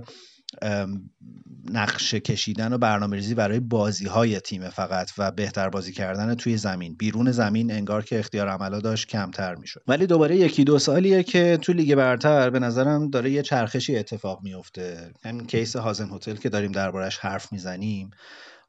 نقشه 1.71 2.19
کشیدن 2.19 2.73
و 2.73 2.77
برنامه 2.77 3.15
ریزی 3.15 3.35
برای 3.35 3.59
بازی 3.59 4.05
های 4.05 4.39
تیم 4.39 4.69
فقط 4.69 5.11
و 5.17 5.31
بهتر 5.31 5.69
بازی 5.69 5.91
کردن 5.91 6.35
توی 6.35 6.57
زمین. 6.57 6.95
بیرون 6.95 7.31
زمین 7.31 7.71
انگار 7.71 8.03
که 8.03 8.19
اختیار 8.19 8.47
عملا 8.47 8.79
داشت 8.79 9.07
کمتر 9.07 9.55
می‌شد. 9.55 9.83
ولی 9.87 10.07
دوباره 10.07 10.35
یکی 10.35 10.63
دو 10.63 10.79
سالیه 10.79 11.23
که 11.23 11.57
تو 11.61 11.73
لیگ 11.73 11.95
برتر 11.95 12.49
به 12.49 12.59
نظرم 12.59 13.09
داره 13.09 13.31
یه 13.31 13.41
چرخشی 13.41 13.97
اتفاق 13.97 14.39
میفته 14.43 15.11
همین 15.23 15.45
کیس 15.45 15.75
هازن 15.75 16.09
هتل 16.11 16.35
که 16.35 16.49
داریم 16.49 16.71
دربارش 16.71 17.17
حرف 17.17 17.51
می‌زنیم. 17.51 18.09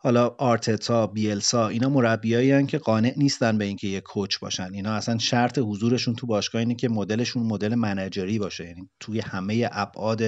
حالا 0.05 0.35
آرتتا 0.39 1.07
بیلسا 1.07 1.69
اینا 1.69 1.89
مربیایی 1.89 2.67
که 2.67 2.79
قانع 2.79 3.15
نیستن 3.17 3.59
به 3.59 3.65
اینکه 3.65 3.89
یه 3.89 4.01
کوچ 4.01 4.39
باشن. 4.39 4.69
اینا 4.73 4.93
اصلا 4.93 5.19
شرط 5.19 5.59
حضورشون 5.59 6.15
تو 6.15 6.27
باشگاه 6.27 6.61
اینه 6.61 6.75
که 6.75 6.89
مدلشون 6.89 7.43
مدل 7.43 7.75
منجری 7.75 8.39
باشه. 8.39 8.67
یعنی 8.67 8.89
توی 9.01 9.21
همه 9.21 9.69
ابعاد 9.73 10.23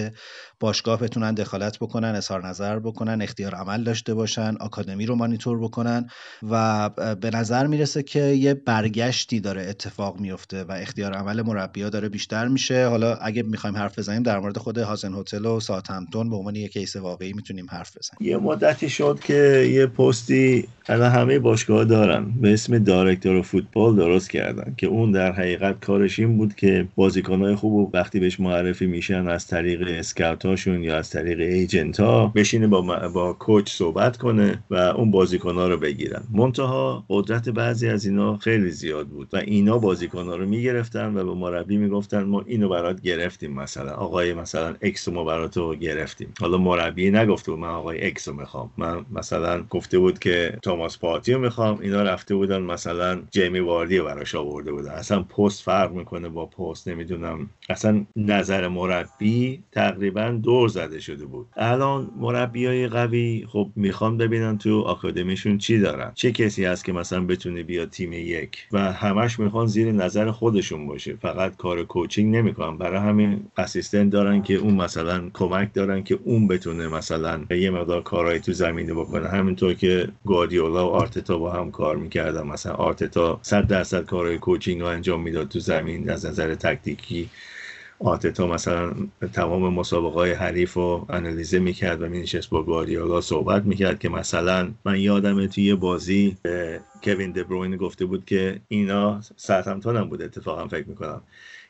باشگاه 0.60 1.00
بتونن 1.00 1.34
دخالت 1.34 1.78
بکنن 1.78 2.08
اظهار 2.08 2.46
نظر 2.48 2.78
بکنن 2.78 3.22
اختیار 3.22 3.54
عمل 3.54 3.84
داشته 3.84 4.14
باشن 4.14 4.56
آکادمی 4.60 5.06
رو 5.06 5.14
مانیتور 5.14 5.58
بکنن 5.58 6.08
و 6.50 6.90
به 7.20 7.30
نظر 7.30 7.66
می‌رسه 7.66 8.02
که 8.02 8.20
یه 8.20 8.54
برگشتی 8.54 9.40
داره 9.40 9.62
اتفاق 9.62 10.20
میفته 10.20 10.64
و 10.64 10.72
اختیار 10.72 11.12
عمل 11.12 11.42
مربیا 11.42 11.90
داره 11.90 12.08
بیشتر 12.08 12.48
میشه. 12.48 12.86
حالا 12.86 13.14
اگه 13.14 13.42
می‌خوایم 13.42 13.76
حرف 13.76 13.98
بزنیم 13.98 14.22
در 14.22 14.38
مورد 14.38 14.58
خود 14.58 14.78
هازن 14.78 15.14
هتل 15.14 15.46
و 15.46 15.60
ساوثهمپتون 15.60 16.30
به 16.30 16.36
عنوان 16.36 16.56
یک 16.56 16.72
کیس 16.72 16.96
واقعی 16.96 17.32
می‌تونیم 17.32 17.66
حرف 17.70 17.96
بزنیم. 17.96 18.30
یه 18.30 18.36
مدتی 18.36 18.90
شد 18.90 19.20
که 19.24 19.65
یه 19.70 19.86
پستی 19.86 20.68
الان 20.88 21.10
همه 21.10 21.38
باشگاه 21.38 21.84
دارن. 21.84 22.26
به 22.40 22.52
اسم 22.52 22.78
director 22.78 23.42
فوتبال 23.42 23.96
درست 23.96 24.30
کردن 24.30 24.74
که 24.76 24.86
اون 24.86 25.12
در 25.12 25.32
حقیقت 25.32 25.84
کارش 25.84 26.18
این 26.18 26.36
بود 26.36 26.54
که 26.54 26.88
بازیکنهای 26.94 27.54
خوب 27.54 27.72
و 27.72 27.90
وقتی 27.94 28.20
بهش 28.20 28.40
معرفی 28.40 28.86
میشن 28.86 29.28
از 29.28 29.46
طریق 29.46 29.88
scout 29.88 30.40
اشون 30.40 30.82
یا 30.82 30.96
از 30.96 31.10
طریق 31.10 31.40
agent 31.40 32.00
ها 32.00 32.32
بشینه 32.34 32.66
با, 32.66 33.08
با 33.08 33.32
coach 33.32 33.70
صحبت 33.70 34.16
کنه 34.16 34.64
و 34.70 34.74
اون 34.74 35.10
بازیکنها 35.10 35.68
رو 35.68 35.76
بگیرن. 35.76 36.22
منتها 36.30 37.04
قدرت 37.08 37.48
بعضی 37.48 37.88
از 37.88 38.06
اینا 38.06 38.36
خیلی 38.36 38.70
زیاد 38.70 39.06
بود 39.06 39.28
و 39.32 39.36
اینا 39.36 39.78
بازیکنها 39.78 40.36
رو 40.36 40.46
می‌گرفتن 40.46 41.16
و 41.16 41.24
به 41.24 41.34
مربی 41.34 41.76
می‌گفتن 41.76 42.22
ما 42.22 42.44
اینو 42.46 42.68
برات 42.68 43.00
گرفتیم 43.00 43.52
مثلا. 43.52 43.92
آقای 43.92 44.34
مثلا 44.34 44.74
X 44.82 45.08
ما 45.08 45.24
برات 45.24 45.58
گرفتیم. 45.80 46.28
حالا 46.40 46.58
مربی 46.58 47.10
نگفته 47.10 47.52
من 47.52 47.68
آقای 47.68 48.06
X 48.06 48.28
می‌خوام. 48.28 48.70
من 48.76 49.04
مثلا 49.12 49.55
گفته 49.70 49.98
بود 49.98 50.18
که 50.18 50.58
توماس 50.62 50.98
پارتی 50.98 51.32
رو 51.32 51.40
می‌خوام 51.40 51.78
اینا 51.80 52.02
رفته 52.02 52.34
بودن 52.34 52.62
مثلا 52.62 53.22
جیمی 53.30 53.60
واردی 53.60 54.00
براش 54.00 54.34
آورده 54.34 54.72
بودن. 54.72 54.90
اصلا 54.90 55.22
پست 55.22 55.62
فرق 55.62 55.92
می‌کنه 55.92 56.28
با 56.28 56.46
پست 56.46 56.88
نمی‌دونم. 56.88 57.50
اصلا 57.68 58.04
نظر 58.16 58.68
مربی 58.68 59.62
تقریبا 59.72 60.40
دور 60.42 60.68
زده 60.68 61.00
شده 61.00 61.24
بود. 61.24 61.46
الان 61.56 62.10
مربی 62.20 62.66
های 62.66 62.88
قوی 62.88 63.46
خب 63.48 63.68
می‌خوان 63.76 64.16
ببینن 64.16 64.58
تو 64.58 64.80
آکادمیشون 64.80 65.58
چی 65.58 65.78
دارن. 65.78 66.12
چه 66.14 66.32
کسی 66.32 66.64
هست 66.64 66.84
که 66.84 66.92
مثلا 66.92 67.20
بتونه 67.20 67.62
بیاد 67.62 67.90
تیم 67.90 68.12
یک؟ 68.12 68.66
و 68.72 68.92
همش 68.92 69.38
می‌خوان 69.38 69.66
زیر 69.66 69.92
نظر 69.92 70.30
خودشون 70.30 70.86
باشه. 70.86 71.16
فقط 71.16 71.56
کار 71.56 71.84
کوچینگ 71.84 72.36
نمی‌کنن. 72.36 72.78
برای 72.78 72.98
همین 72.98 73.44
اسیستنت 73.56 74.10
دارن 74.10 74.42
که 74.42 74.54
اون 74.54 74.74
مثلا 74.74 75.30
کمک 75.34 75.74
دارن 75.74 76.02
که 76.02 76.18
اون 76.24 76.48
بتونه 76.48 76.88
مثلا 76.88 77.40
یه 77.50 77.70
مقدار 77.70 78.02
کارهایی 78.02 78.40
تو 78.40 78.52
زمینه 78.52 78.94
بکنه. 78.94 79.28
همینطور 79.36 79.74
که 79.74 80.08
گواردیولا 80.24 80.88
و 80.88 80.90
آرتتا 80.90 81.38
با 81.38 81.52
هم 81.52 81.70
کار 81.70 81.96
می‌کردن. 81.96 82.42
مثلا 82.42 82.72
آرتتا 82.72 83.38
100 83.42 83.66
درصد 83.66 84.04
کارهای 84.04 84.38
کوچینگ 84.38 84.80
رو 84.80 84.86
انجام 84.86 85.22
می‌داد 85.22 85.48
تو 85.48 85.58
زمین. 85.58 86.10
از 86.10 86.26
نظر 86.26 86.54
تکتیکی 86.54 87.30
آرتتا 87.98 88.46
مثلا 88.46 88.94
تمام 89.32 89.74
مسابقه 89.74 90.14
های 90.14 90.32
حریف 90.32 90.74
رو 90.74 91.06
انالیزه 91.08 91.58
می‌کرد 91.58 92.02
و 92.02 92.08
مینشست 92.08 92.50
با 92.50 92.62
گواردیولا 92.62 93.20
صحبت 93.20 93.64
می‌کرد 93.64 93.98
که 93.98 94.08
مثلا 94.08 94.70
من 94.84 95.00
یادم 95.00 95.46
توی 95.46 95.74
بازی 95.74 96.36
کوین 97.04 97.32
دبروین 97.32 97.76
گفته 97.76 98.04
بود 98.04 98.24
که 98.24 98.60
اینا 98.68 99.20
سرتمتان 99.36 99.96
هم 99.96 100.08
بود 100.08 100.22
اتفاقا 100.22 100.68
فکر 100.68 100.88
می‌کنم. 100.88 101.22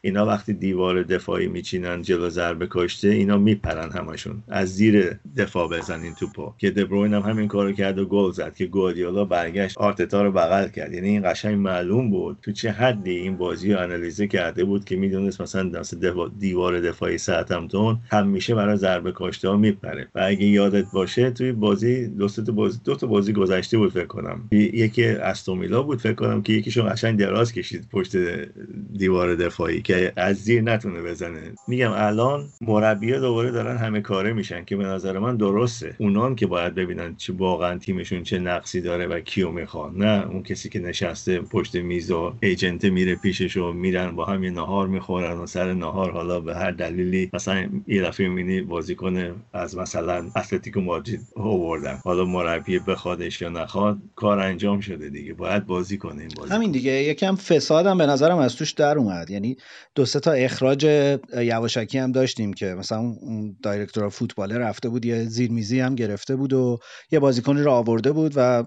اینا 0.07 0.27
وقتی 0.27 0.53
دیوار 0.53 1.03
دفاعی 1.03 1.47
میچینن 1.47 2.03
جلو 2.03 2.29
ضربه 2.29 2.69
کشته 2.71 3.09
اینا 3.09 3.39
میپرن 3.39 3.91
همشون. 3.91 4.43
از 4.49 4.75
زیر 4.75 5.11
دفاع 5.37 5.69
بزنین 5.69 6.15
توپو. 6.15 6.53
که 6.59 6.71
دبروین 6.71 7.15
هم 7.15 7.23
همین 7.23 7.49
کارو 7.49 7.73
کرد 7.73 7.99
و 7.99 8.05
گل 8.05 8.31
زد 8.31 8.55
که 8.55 8.67
گواردیولا 8.67 9.25
برگشت 9.25 9.79
آرتتا 9.79 10.23
رو 10.23 10.33
بغل 10.33 10.69
کرد. 10.69 10.93
یعنی 10.93 11.09
این 11.09 11.31
قشنگ 11.31 11.59
معلوم 11.59 12.11
بود 12.11 12.39
تو 12.43 12.53
چه 12.53 12.71
حدی 12.71 13.11
این 13.11 13.37
بازی 13.37 13.73
رو 13.73 13.81
انالیزه 13.81 14.27
کرده 14.27 14.65
بود 14.65 14.85
که 14.85 14.97
می‌دونست 14.97 15.41
مثلا 15.41 15.69
دست 15.69 15.95
دیوار 16.39 16.81
دفاعی 16.81 17.19
ساعتمتون 17.19 17.99
همیشه 18.11 18.55
برای 18.55 18.77
ضربه 18.77 19.13
کشته 19.17 19.49
ها 19.49 19.57
میپره. 19.57 20.09
و 20.15 20.21
اگه 20.27 20.47
یادت 20.47 20.85
باشه 20.93 21.31
توی 21.31 21.53
بازی 21.53 22.07
دو 22.07 22.29
تا 22.29 22.53
بازی 22.53 22.79
دو 22.85 22.95
تا 22.95 23.07
بازی 23.07 23.33
گذشته 23.33 23.79
بود 23.79 23.93
فکر 23.93 24.07
کنم. 24.07 24.49
یکی 24.53 25.07
استومیلا 25.07 25.83
بود 25.83 26.01
فکر 26.01 26.15
کنم 26.15 26.43
که 26.43 26.53
یکیشو 26.53 26.83
قشنگ 26.83 27.19
دراز 27.19 27.53
کشید 27.53 27.89
پشت 27.93 28.17
دیوار 28.99 29.35
دفاعی 29.35 29.83
که 29.83 29.96
از 30.17 30.37
زیر 30.37 30.63
نتونه 30.63 31.03
بزنه. 31.03 31.55
میگم 31.69 31.93
الان 31.95 32.49
مربی 32.61 33.13
دوباره 33.13 33.51
دارن 33.51 33.77
همه 33.77 34.01
کاره 34.01 34.33
میشن 34.33 34.65
که 34.65 34.77
به 34.77 34.85
نظر 34.85 35.19
من 35.19 35.37
درسته. 35.37 35.97
اونان 35.99 36.35
که 36.35 36.47
باید 36.47 36.75
ببینن 36.75 37.17
چه 37.17 37.33
واقعا 37.33 37.79
تیمشون 37.79 38.23
چه 38.23 38.39
نقصی 38.39 38.81
داره 38.81 39.07
و 39.07 39.21
کیو 39.21 39.51
می‌خوان. 39.51 39.97
نه 39.97 40.27
اون 40.31 40.43
کسی 40.43 40.69
که 40.69 40.79
نشسته 40.79 41.41
پشت 41.41 41.77
میز 41.77 42.11
و 42.11 42.35
ایجنت 42.43 42.85
میره 42.85 43.15
پیشش 43.15 43.57
و 43.57 43.73
میرن 43.73 44.11
با 44.11 44.25
هم 44.25 44.45
یه 44.45 44.51
نهار 44.51 44.87
می‌خورن 44.87 45.39
و 45.39 45.47
سر 45.47 45.73
نهار 45.73 46.11
حالا 46.11 46.41
به 46.41 46.55
هر 46.55 46.71
دلیلی 46.71 47.31
مثلا 47.33 47.69
یه 47.87 48.03
دفعه 48.03 48.29
می‌بینی 48.29 48.61
بازیکن 48.61 49.35
از 49.53 49.77
مثلا 49.77 50.31
اتلتیکو 50.37 50.81
مادرید 50.81 51.21
آوردن. 51.37 51.99
حالا 52.05 52.25
مربی 52.25 52.79
بخوادش 52.79 53.43
یا 53.43 53.49
نخواد 53.49 53.99
کار 54.17 54.39
انجام 54.39 54.81
شده 54.81 55.09
دیگه. 55.09 55.35
باید 55.35 55.67
بازی 55.67 55.99
کنه 55.99 56.21
این 56.21 56.31
بازی. 56.37 56.55
همین 56.55 56.71
دیگه. 56.71 56.93
یکم 56.93 57.37
فسادم 57.37 57.99
به 57.99 58.07
نظرم 58.07 58.39
از 58.39 58.57
توش 58.57 58.73
در 58.73 58.99
اومد. 58.99 59.31
یعنی 59.31 59.57
دو 59.95 60.05
سه 60.05 60.21
تا 60.21 60.33
اخراج 60.33 60.85
یواشکی 61.37 61.99
هم 61.99 62.13
داشتیم 62.13 62.53
که 62.53 62.67
مثلا 62.67 62.99
اون 62.99 63.57
دایرکتور 63.63 64.09
فوتبال 64.09 64.53
رفته 64.53 64.89
بود 64.89 65.05
یه 65.05 65.25
زیرمیزی 65.25 65.81
هم 65.81 65.95
گرفته 65.95 66.37
بود 66.37 66.53
و 66.53 66.79
یه 67.11 67.19
بازیکنی 67.19 67.63
رو 67.63 67.71
آورده 67.71 68.13
بود 68.13 68.33
و 68.37 68.65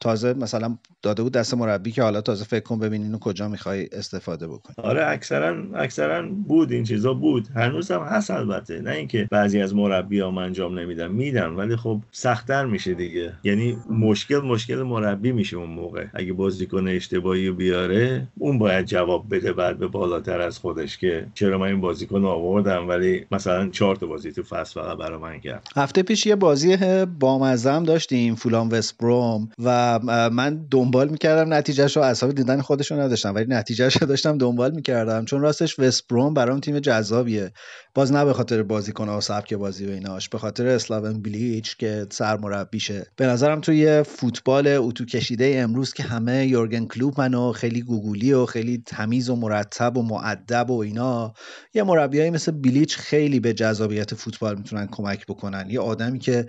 تازه 0.00 0.34
مثلا 0.34 0.78
داده 1.02 1.22
بود 1.22 1.32
دست 1.32 1.54
مربی 1.54 1.90
که 1.90 2.02
حالا 2.02 2.20
تازه 2.20 2.44
فکر 2.44 2.62
کن 2.64 2.78
ببین 2.78 3.02
اینو 3.02 3.18
کجا 3.18 3.48
می‌خوای 3.48 3.88
استفاده 3.92 4.48
بکنی. 4.48 4.74
آره 4.78 5.06
اکثرا 5.06 5.56
اکثرا 5.74 6.28
بود 6.28 6.72
این 6.72 6.84
چیزا 6.84 7.14
بود. 7.14 7.48
هنوز 7.54 7.90
هم 7.90 8.02
هست 8.02 8.30
البته. 8.30 8.80
نه 8.80 8.90
اینکه 8.90 9.28
بعضی 9.30 9.60
از 9.60 9.74
مربی 9.74 10.20
ها 10.20 10.42
انجام 10.42 10.78
نمیدن 10.78 11.08
میدن 11.10 11.48
ولی 11.48 11.76
خب 11.76 12.00
سختتر 12.12 12.66
میشه 12.66 12.94
دیگه. 12.94 13.32
یعنی 13.44 13.76
مشکل 13.90 14.38
مشکل 14.38 14.82
مربی 14.82 15.32
میشه 15.32 15.56
اون 15.56 15.70
موقع. 15.70 16.06
اگه 16.14 16.32
بازیکن 16.32 16.88
اشتباهی 16.88 17.50
بیاره 17.50 18.28
اون 18.38 18.58
باید 18.58 18.86
جواب 18.86 19.34
بده 19.34 19.52
بعد 19.52 19.78
به 19.78 19.86
بالاتر 19.86 20.40
از 20.48 20.58
خودش 20.58 20.98
که 20.98 21.26
چرا 21.34 21.58
من 21.58 21.66
این 21.66 21.80
بازیکن 21.80 22.24
آوردم 22.24 22.88
ولی 22.88 23.26
مثلا 23.30 23.68
چهار 23.68 23.96
تا 23.96 24.06
بازی 24.06 24.32
تو 24.32 24.42
فصل 24.42 24.80
فقط 24.80 24.98
برای 24.98 25.18
من 25.18 25.40
کرد. 25.40 25.68
هفته 25.76 26.02
پیش 26.02 26.26
یه 26.26 26.36
بازی 26.36 26.76
بامزه 27.20 27.80
داشتیم 27.80 28.34
فولان 28.34 28.68
وست 28.68 28.98
بروم 28.98 29.48
و 29.64 29.98
من 30.32 30.66
دنبال 30.70 31.08
می‌کردم 31.08 31.54
نتیجهش 31.54 31.96
رو 31.96 32.02
اصلا 32.02 32.32
دیدن 32.32 32.60
خودش 32.60 32.90
رو 32.90 33.00
نداشتم 33.00 33.34
ولی 33.34 33.46
نتیجهش 33.48 33.96
رو 33.96 34.06
داشتم 34.06 34.38
دنبال 34.38 34.74
می‌کردم. 34.74 35.24
چون 35.24 35.40
راستش 35.40 35.78
وست 35.78 36.08
بروم 36.08 36.34
برام 36.34 36.60
تیم 36.60 36.78
جذابیه. 36.78 37.52
باز 37.94 38.12
نه 38.12 38.24
به 38.24 38.32
خاطر 38.32 38.62
بازیکن 38.62 39.08
و 39.08 39.20
سبک 39.20 39.54
بازی 39.54 39.86
و 39.86 39.90
ایناش 39.90 40.28
به 40.28 40.38
خاطر 40.38 40.66
اسلاون 40.66 41.22
بلیچ 41.22 41.76
که 41.76 42.06
سرمربیشه. 42.10 43.06
به 43.16 43.26
نظرم 43.26 43.60
توی 43.60 44.02
فوتبال 44.02 44.66
اتو 44.68 45.04
کشیده 45.04 45.54
امروز 45.56 45.92
که 45.92 46.02
همه 46.02 46.46
یورگن 46.46 46.86
کلوب 46.86 47.20
منو 47.20 47.52
خیلی 47.52 47.82
گوگولی 47.82 48.32
و 48.32 48.46
خیلی 48.46 48.82
تمیز 48.86 49.30
و 49.30 49.36
مرتب 49.36 49.96
و 49.96 50.02
معدب 50.38 50.70
و 50.70 50.78
اینا 50.78 51.34
یه 51.74 51.82
مربیایی 51.82 52.30
مثل 52.30 52.52
بلیچ 52.52 52.96
خیلی 52.96 53.40
به 53.40 53.52
جذابیت 53.52 54.14
فوتبال 54.14 54.56
می‌تونن 54.58 54.86
کمک 54.86 55.26
بکنن. 55.26 55.70
یه 55.70 55.80
آدمی 55.80 56.18
که 56.18 56.46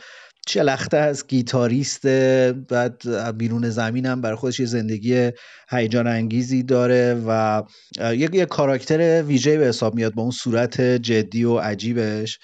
چلخته 0.48 0.98
از 0.98 1.28
گیتاریست 1.28 2.08
بعد 2.52 3.04
بیرون 3.38 3.70
زمین 3.70 4.06
هم 4.06 4.22
برای 4.22 4.36
خودش 4.36 4.60
یه 4.60 4.66
زندگی 4.66 5.32
هیجان 5.70 6.08
انگیزی 6.08 6.64
داره 6.64 7.24
و 7.28 7.64
یه, 8.00 8.30
یه 8.34 8.46
کاراکتر 8.46 9.24
ویژه 9.24 9.58
به 9.58 9.66
حساب 9.66 9.96
میاد 9.96 10.14
با 10.14 10.22
اون 10.22 10.32
صورت 10.32 10.82
جدی 10.82 11.44
و 11.44 11.58
عجیبش. 11.58 12.40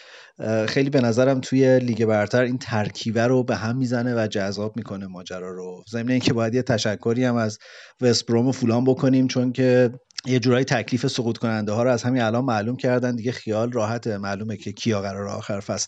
خیلی 0.68 0.90
به 0.90 1.02
نظرم 1.02 1.40
توی 1.40 1.80
لیگ 1.80 2.06
برتر 2.06 2.42
این 2.42 2.58
ترکیبه 2.58 3.28
رو 3.28 3.44
به 3.44 3.56
هم 3.56 3.78
می‌زنه 3.78 4.24
و 4.24 4.28
جذاب 4.28 4.78
می‌کنه 4.78 5.08
ماجرا 5.08 5.52
رو. 5.52 5.84
ضمن 5.90 6.10
اینکه 6.10 6.34
باید 6.34 6.56
یه 6.56 6.62
تشکری 6.62 7.26
هم 7.26 7.36
از 7.36 7.58
وستبروم 8.02 8.48
و 8.48 8.52
فولان 8.52 8.84
بکنیم 8.84 9.28
چون 9.28 9.52
که 9.52 9.92
یه 10.26 10.40
جورایی 10.40 10.66
تکلیف 10.66 11.08
سقوط 11.08 11.38
کننده 11.38 11.72
ها 11.72 11.84
رو 11.84 11.90
از 11.90 12.04
همین 12.04 12.22
الان 12.22 12.46
معلوم 12.46 12.76
کردن. 12.76 13.16
دیگه 13.16 13.32
خیال 13.32 13.72
راحته. 13.72 14.18
معلومه 14.18 14.58
که 14.58 14.72
کیا 14.72 15.02
قرار 15.02 15.28
آخر 15.28 15.60
فصل 15.60 15.88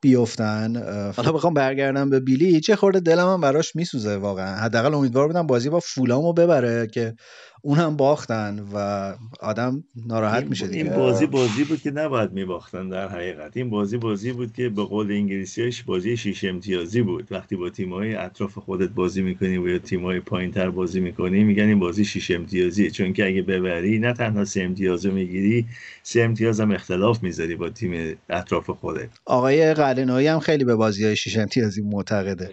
بیفتن 0.00 0.76
حالا 1.16 1.32
بخوام 1.32 1.54
برگردم 1.54 2.10
به 2.10 2.20
بیلی. 2.20 2.60
چه 2.60 2.76
خورده 2.76 3.00
دلم 3.00 3.28
هم 3.28 3.40
براش 3.40 3.76
میسوزه 3.76 4.16
واقعا. 4.16 4.56
حداقل 4.56 4.94
امیدوار 4.94 5.26
بودم 5.26 5.46
بازی 5.46 5.68
با 5.68 5.80
فولامو 5.80 6.32
ببره 6.32 6.86
که 6.86 7.14
اون 7.62 7.78
هم 7.78 7.96
باختن 7.96 8.64
و 8.74 9.14
آدم 9.40 9.84
ناراحت 10.06 10.44
میشه 10.44 10.66
دیگه. 10.66 10.84
این 10.84 10.96
بازی 10.96 11.26
بازی 11.26 11.64
بود 11.64 11.82
که 11.82 11.90
نباید 11.90 12.32
میباختن 12.32 12.88
در 12.88 13.08
حقیقت. 13.08 13.56
این 13.56 13.70
بازی 13.70 13.98
بازی 13.98 14.32
بود 14.32 14.52
که 14.52 14.68
به 14.68 14.84
قول 14.84 15.12
انگلیسیش 15.12 15.82
بازی 15.82 16.16
شیش 16.16 16.44
امتیازی 16.44 17.02
بود. 17.02 17.28
وقتی 17.30 17.56
با 17.56 17.70
تیم‌های 17.70 18.14
اطراف 18.14 18.58
خودت 18.58 18.88
بازی 18.88 19.22
می‌کنی 19.22 19.58
و 19.58 19.68
یا 19.68 19.78
تیم‌های 19.78 20.20
پایینتر 20.20 20.70
بازی 20.70 21.00
می‌کنی 21.00 21.44
میگن 21.44 21.64
این 21.64 21.78
بازی 21.78 22.04
شیش 22.04 22.30
امتیازی 22.30 22.90
چون 22.90 23.12
که 23.12 23.26
اگه 23.26 23.42
ببری 23.42 23.98
نه 23.98 24.12
تنها 24.12 24.44
سه 24.44 24.62
امتیاز 24.62 25.06
می‌گیری 25.06 25.66
سه 26.02 26.20
امتیاز 26.20 26.60
هم 26.60 26.70
اختلاف 26.70 27.22
می‌ذاری 27.22 27.56
با 27.56 27.70
تیم 27.70 28.18
اطراف 28.30 28.70
خودت. 28.70 29.08
آقای 29.24 29.74
قلنوی 29.94 30.26
هم 30.26 30.40
خیلی 30.40 30.64
به 30.64 30.74
بازی 30.74 31.04
های 31.04 31.16
شیش 31.16 31.38
امتیازی 31.38 31.82
معتقده. 31.82 32.50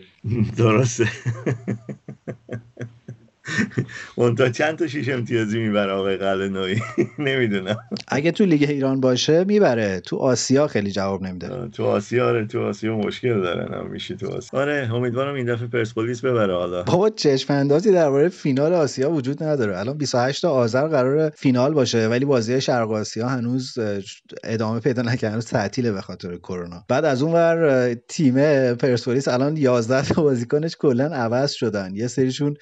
درسته. 0.58 1.08
اون 4.16 4.36
تا 4.36 4.50
چند 4.50 4.78
تا 4.78 4.88
شیش 4.88 5.10
امتیازی 5.10 5.60
می‌بره 5.60 5.92
آقای 5.92 6.18
قلنوی؟ 6.18 6.76
نمی‌دونم. 7.20 7.76
اگه 8.08 8.32
تو 8.32 8.46
لیگ 8.46 8.66
ایران 8.70 9.00
باشه 9.00 9.44
می‌بره. 9.44 10.00
تو 10.00 10.18
آسیا 10.18 10.68
خیلی 10.68 10.92
جواب 10.92 11.24
نمیده. 11.24 11.68
تو 11.68 11.86
آسیا 11.86 12.28
آره 12.28 12.46
تو 12.48 12.62
آسیا 12.62 12.98
مشکل 12.98 13.42
دارن 13.42 13.74
هم 13.74 13.88
میشه 13.92 14.16
تو 14.16 14.28
آسیا. 14.28 14.60
آره 14.60 14.90
امیدوارم 14.94 15.36
این 15.36 15.46
دفعه 15.46 15.68
پرسپولیس 15.68 16.22
ببره 16.26 16.54
حالا. 16.56 16.84
بابا 16.84 17.10
چشم 17.10 17.54
اندازی 17.54 17.92
درباره 17.92 18.30
فینال 18.30 18.74
آسیا 18.74 19.12
وجود 19.12 19.44
نداره. 19.44 19.80
الان 19.80 19.98
28 19.98 20.46
آذر 20.46 20.88
قرار 20.88 21.30
فینال 21.30 21.74
باشه 21.74 22.08
ولی 22.08 22.26
بازی 22.26 22.62
شرق 22.62 22.92
آسیا 22.92 23.28
هنوز 23.28 23.74
ادامه 24.44 24.80
پیدا 24.80 25.02
نکرده 25.02 25.30
هنوز 25.32 25.46
تعطیله 25.46 25.92
به 25.92 26.02
خاطر 26.02 26.38
کرونا. 26.38 26.84
بعد 26.90 27.06
از 27.06 27.22
اون 27.24 27.34
ور 27.34 27.94
تیم 27.94 28.36
پرسپولیس 28.74 29.28
الان 29.28 29.58
11 29.58 30.02
تا 30.14 30.22
بازیکنش 30.24 30.76
کلا 30.76 31.06
عوض 31.06 31.52
شدن. 31.52 31.96
یه 31.96 32.08
سریشون 32.08 32.54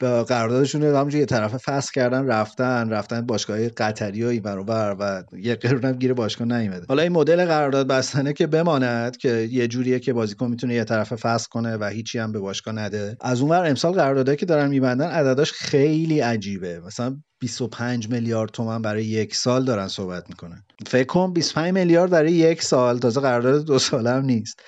قراردادشون 0.00 0.82
رو 0.82 0.96
همونجوری 0.96 1.20
یه 1.20 1.26
طرف 1.26 1.56
فصل 1.56 1.92
کردن 1.94 2.26
رفتن 2.26 2.90
رفتن 2.90 3.20
باشگاه 3.20 3.68
قطری 3.68 4.24
و 4.24 4.26
این 4.26 4.42
و 4.44 5.22
یه 5.38 5.54
قرون 5.54 5.84
هم 5.84 5.92
گیر 5.92 6.14
باشگاه 6.14 6.48
نیومده. 6.48 6.84
حالا 6.88 7.02
این 7.02 7.12
مدل 7.12 7.44
قرارداد 7.44 7.86
بستنه 7.86 8.32
که 8.32 8.46
بماند 8.46 9.16
که 9.16 9.48
یه 9.50 9.68
جوریه 9.68 9.98
که 9.98 10.12
بازیکن 10.12 10.50
می‌تونه 10.50 10.74
یه 10.74 10.84
طرف 10.84 11.14
فصل 11.14 11.48
کنه 11.50 11.76
و 11.76 11.84
هیچی 11.84 12.18
هم 12.18 12.32
به 12.32 12.38
باشگاه 12.38 12.74
نده. 12.74 13.16
از 13.20 13.40
اونور 13.40 13.66
امسال 13.66 13.92
قراردادایی 13.92 14.36
که 14.36 14.46
دارن 14.46 14.68
میبندن 14.68 15.08
عدداش 15.08 15.52
خیلی 15.52 16.20
عجیبه. 16.20 16.80
مثلا 16.80 17.16
25 17.40 18.10
میلیارد 18.10 18.50
تومن 18.50 18.82
برای 18.82 19.04
یک 19.04 19.36
سال 19.36 19.64
دارن 19.64 19.88
صحبت 19.88 20.24
می‌کنن. 20.28 20.62
فکر 20.86 21.06
کن 21.06 21.32
25 21.32 21.74
میلیارد 21.74 22.10
برای 22.10 22.32
یک 22.32 22.62
سال. 22.62 22.98
تازه 22.98 23.20
قرارداد 23.20 23.64
دو 23.64 23.78
ساله 23.78 24.10
هم 24.10 24.24
نیست. 24.24 24.62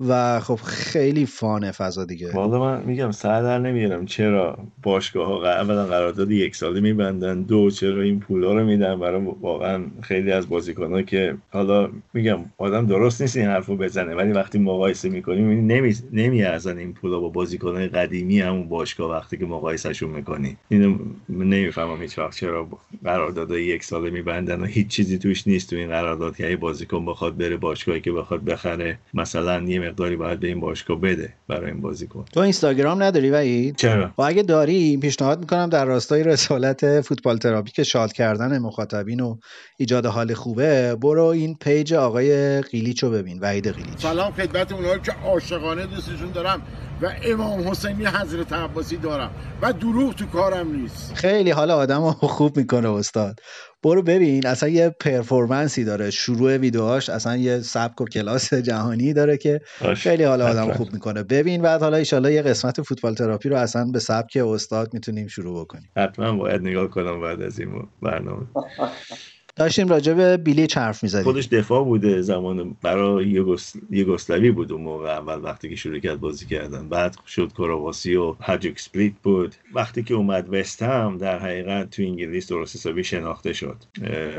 و 0.00 0.40
خب 0.40 0.54
خیلی 0.54 1.26
فانه 1.26 1.72
فضا 1.72 2.04
دیگه. 2.04 2.32
والا 2.32 2.58
من 2.58 2.82
میگم 2.82 3.10
سر 3.10 3.42
در 3.42 3.58
نمیارم. 3.58 4.06
چرا 4.06 4.58
باشگاه 4.82 5.26
ها 5.26 5.50
اولا 5.50 5.86
قرارداد 5.86 6.30
یک 6.30 6.56
ساله 6.56 6.80
میبندن. 6.80 7.42
دو 7.42 7.70
چرا 7.70 8.02
این 8.02 8.20
پولا 8.20 8.54
رو 8.54 8.64
میدن؟ 8.64 9.00
برای 9.00 9.22
واقعا 9.40 9.84
خیلی 10.02 10.32
از 10.32 10.48
بازیکن 10.48 10.92
ها 10.92 11.02
که 11.02 11.36
حالا 11.50 11.90
میگم 12.14 12.38
آدم 12.58 12.86
درست 12.86 13.20
نیست 13.20 13.36
این 13.36 13.46
حرفو 13.46 13.76
بزنه 13.76 14.14
ولی 14.14 14.32
وقتی 14.32 14.58
مقایسه 14.58 15.08
می‌کنیم 15.08 15.66
نمی 15.66 15.94
نمیارزن 16.12 16.78
این 16.78 16.92
پولا 16.92 17.20
با 17.20 17.28
بازیکن 17.28 17.76
های 17.76 17.88
قدیمی 17.88 18.40
همون 18.40 18.68
باشگاه 18.68 19.10
وقتی 19.10 19.36
که 19.36 19.46
مقایسهشون 19.46 20.10
می‌کنی 20.10 20.56
اینو 20.68 20.98
نمی‌فهمم 21.28 22.02
هیچ 22.02 22.18
وقت 22.18 22.36
چرا 22.36 22.68
قرارداد 23.04 23.50
یک 23.50 23.84
ساله 23.84 24.10
میبندن 24.10 24.60
و 24.60 24.64
هیچ 24.64 24.86
چیزی 24.86 25.18
توش 25.18 25.48
نیست 25.48 25.70
تو 25.70 25.76
این 25.76 25.88
قرارداد. 25.88 26.36
که 26.36 26.56
بازیکن 26.56 27.06
بخواد 27.06 27.36
بره 27.36 27.56
باشگاهی 27.56 28.00
که 28.00 28.12
بخواد 28.12 28.44
بخره. 28.44 28.98
مثلا 29.14 29.60
مقداری 29.86 30.16
باید 30.16 30.40
به 30.40 30.46
این 30.46 30.60
باشگاه 30.60 31.00
بده 31.00 31.32
برای 31.48 31.70
این 31.70 31.80
بازیکن 31.80 32.24
تو 32.32 32.40
اینستاگرام 32.40 33.02
نداری 33.02 33.30
وحید؟ 33.30 33.76
چرا؟ 33.76 34.10
و 34.18 34.22
اگه 34.22 34.42
داری 34.42 34.96
پیشنهاد 34.96 35.40
می‌کنم 35.40 35.68
در 35.68 35.84
راستای 35.84 36.22
رسالت 36.22 37.00
فوتبال 37.00 37.38
تراپی 37.38 37.70
که 37.70 37.84
شاد 37.84 38.12
کردن 38.12 38.58
مخاطبین 38.58 39.20
و 39.20 39.36
ایجاد 39.76 40.06
حال 40.06 40.34
خوبه 40.34 40.94
برو 40.94 41.24
این 41.24 41.56
page 41.60 41.94
آقای 41.94 42.60
قیلیچ 42.60 43.04
رو 43.04 43.10
ببین 43.10 43.38
وحید 43.40 43.68
قیلیچ. 43.68 43.98
سلام 43.98 44.32
خدمت 44.32 44.72
اونایی 44.72 45.00
که 45.00 45.12
عاشقانه 45.24 45.86
دوستشون 45.86 46.30
دارم. 46.30 46.62
و 47.02 47.12
امام 47.24 47.68
حسینی 47.68 48.06
حضرت 48.06 48.52
عباسی 48.52 48.96
دارم 48.96 49.30
و 49.62 49.72
دروغ 49.72 50.14
تو 50.14 50.26
کارم 50.26 50.74
نیست. 50.74 51.12
خیلی 51.14 51.50
حال 51.50 51.70
آدم 51.70 52.10
خوب 52.10 52.56
می‌کنه 52.56 52.90
استاد. 52.90 53.40
برو 53.82 54.02
ببین 54.02 54.46
اصلا 54.46 54.68
یه 54.68 54.96
performance 55.00 55.77
ی 55.77 55.84
داره. 55.84 56.10
شروع 56.10 56.56
ویدیوهاش 56.56 57.08
اصلا 57.08 57.36
یه 57.36 57.60
سبک 57.60 58.00
و 58.00 58.04
کلاس 58.04 58.54
جهانی 58.54 59.12
داره 59.12 59.36
که 59.36 59.60
خیلی 59.96 60.24
حال 60.24 60.42
آدم 60.42 60.72
خوب 60.72 60.92
می‌کنه. 60.92 61.22
ببین 61.22 61.62
بعد 61.62 61.80
حالا 61.80 61.96
ایشالا 61.96 62.30
یه 62.30 62.42
قسمت 62.42 62.82
فوتبال 62.82 63.14
تراپی 63.14 63.48
رو 63.48 63.56
اصلا 63.56 63.84
به 63.84 63.98
سبک 63.98 64.36
استاد 64.36 64.94
می‌تونیم 64.94 65.26
شروع 65.26 65.60
بکنیم. 65.64 65.90
حتما 65.96 66.32
باید 66.32 66.60
نگاه 66.60 66.88
کنم 66.88 67.20
بعد 67.20 67.42
از 67.42 67.58
این 67.58 67.88
برنامه. 68.02 68.46
داشتیم 69.56 69.88
راجع 69.88 70.12
به 70.12 70.36
بیلیچ 70.36 70.76
حرف 70.76 71.02
می‌زدیم. 71.02 71.24
خودش 71.24 71.46
دفاع 71.46 71.84
بوده 71.84 72.22
زمان 72.22 72.76
برای 72.82 73.42
یوگسلاوی 73.90 74.50
بود 74.50 74.72
اون 74.72 74.82
موقع 74.82 75.08
اول 75.08 75.44
وقتی 75.44 75.68
که 75.68 75.76
شروع 75.76 75.98
کرد 75.98 76.20
بازی 76.20 76.46
کردن. 76.46 76.88
بعد 76.88 77.16
شد 77.26 77.52
کرواسی 77.52 78.16
و 78.16 78.32
هاجوک 78.32 78.80
سپلیت 78.80 79.12
بود. 79.22 79.54
وقتی 79.74 80.02
که 80.02 80.14
اومد 80.14 80.54
وست 80.54 80.82
هم 80.82 81.18
در 81.18 81.38
حقیقت 81.38 81.90
تو 81.90 82.02
انگلیس 82.02 82.48
درست 82.48 82.76
حسابی 82.76 83.04
شناخته 83.04 83.52
شد. 83.52 83.76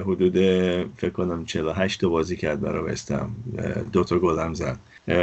حدود 0.01 0.37
فکر 0.97 1.09
کنم 1.09 1.45
48 1.45 2.01
تا 2.01 2.09
بازی 2.09 2.37
کرد 2.37 2.61
برای 2.61 2.91
وست 2.91 3.11
هم. 3.11 3.35
دو 3.93 4.03
تا 4.03 4.19
گل 4.19 4.39
هم 4.39 4.53
زد. 4.53 4.79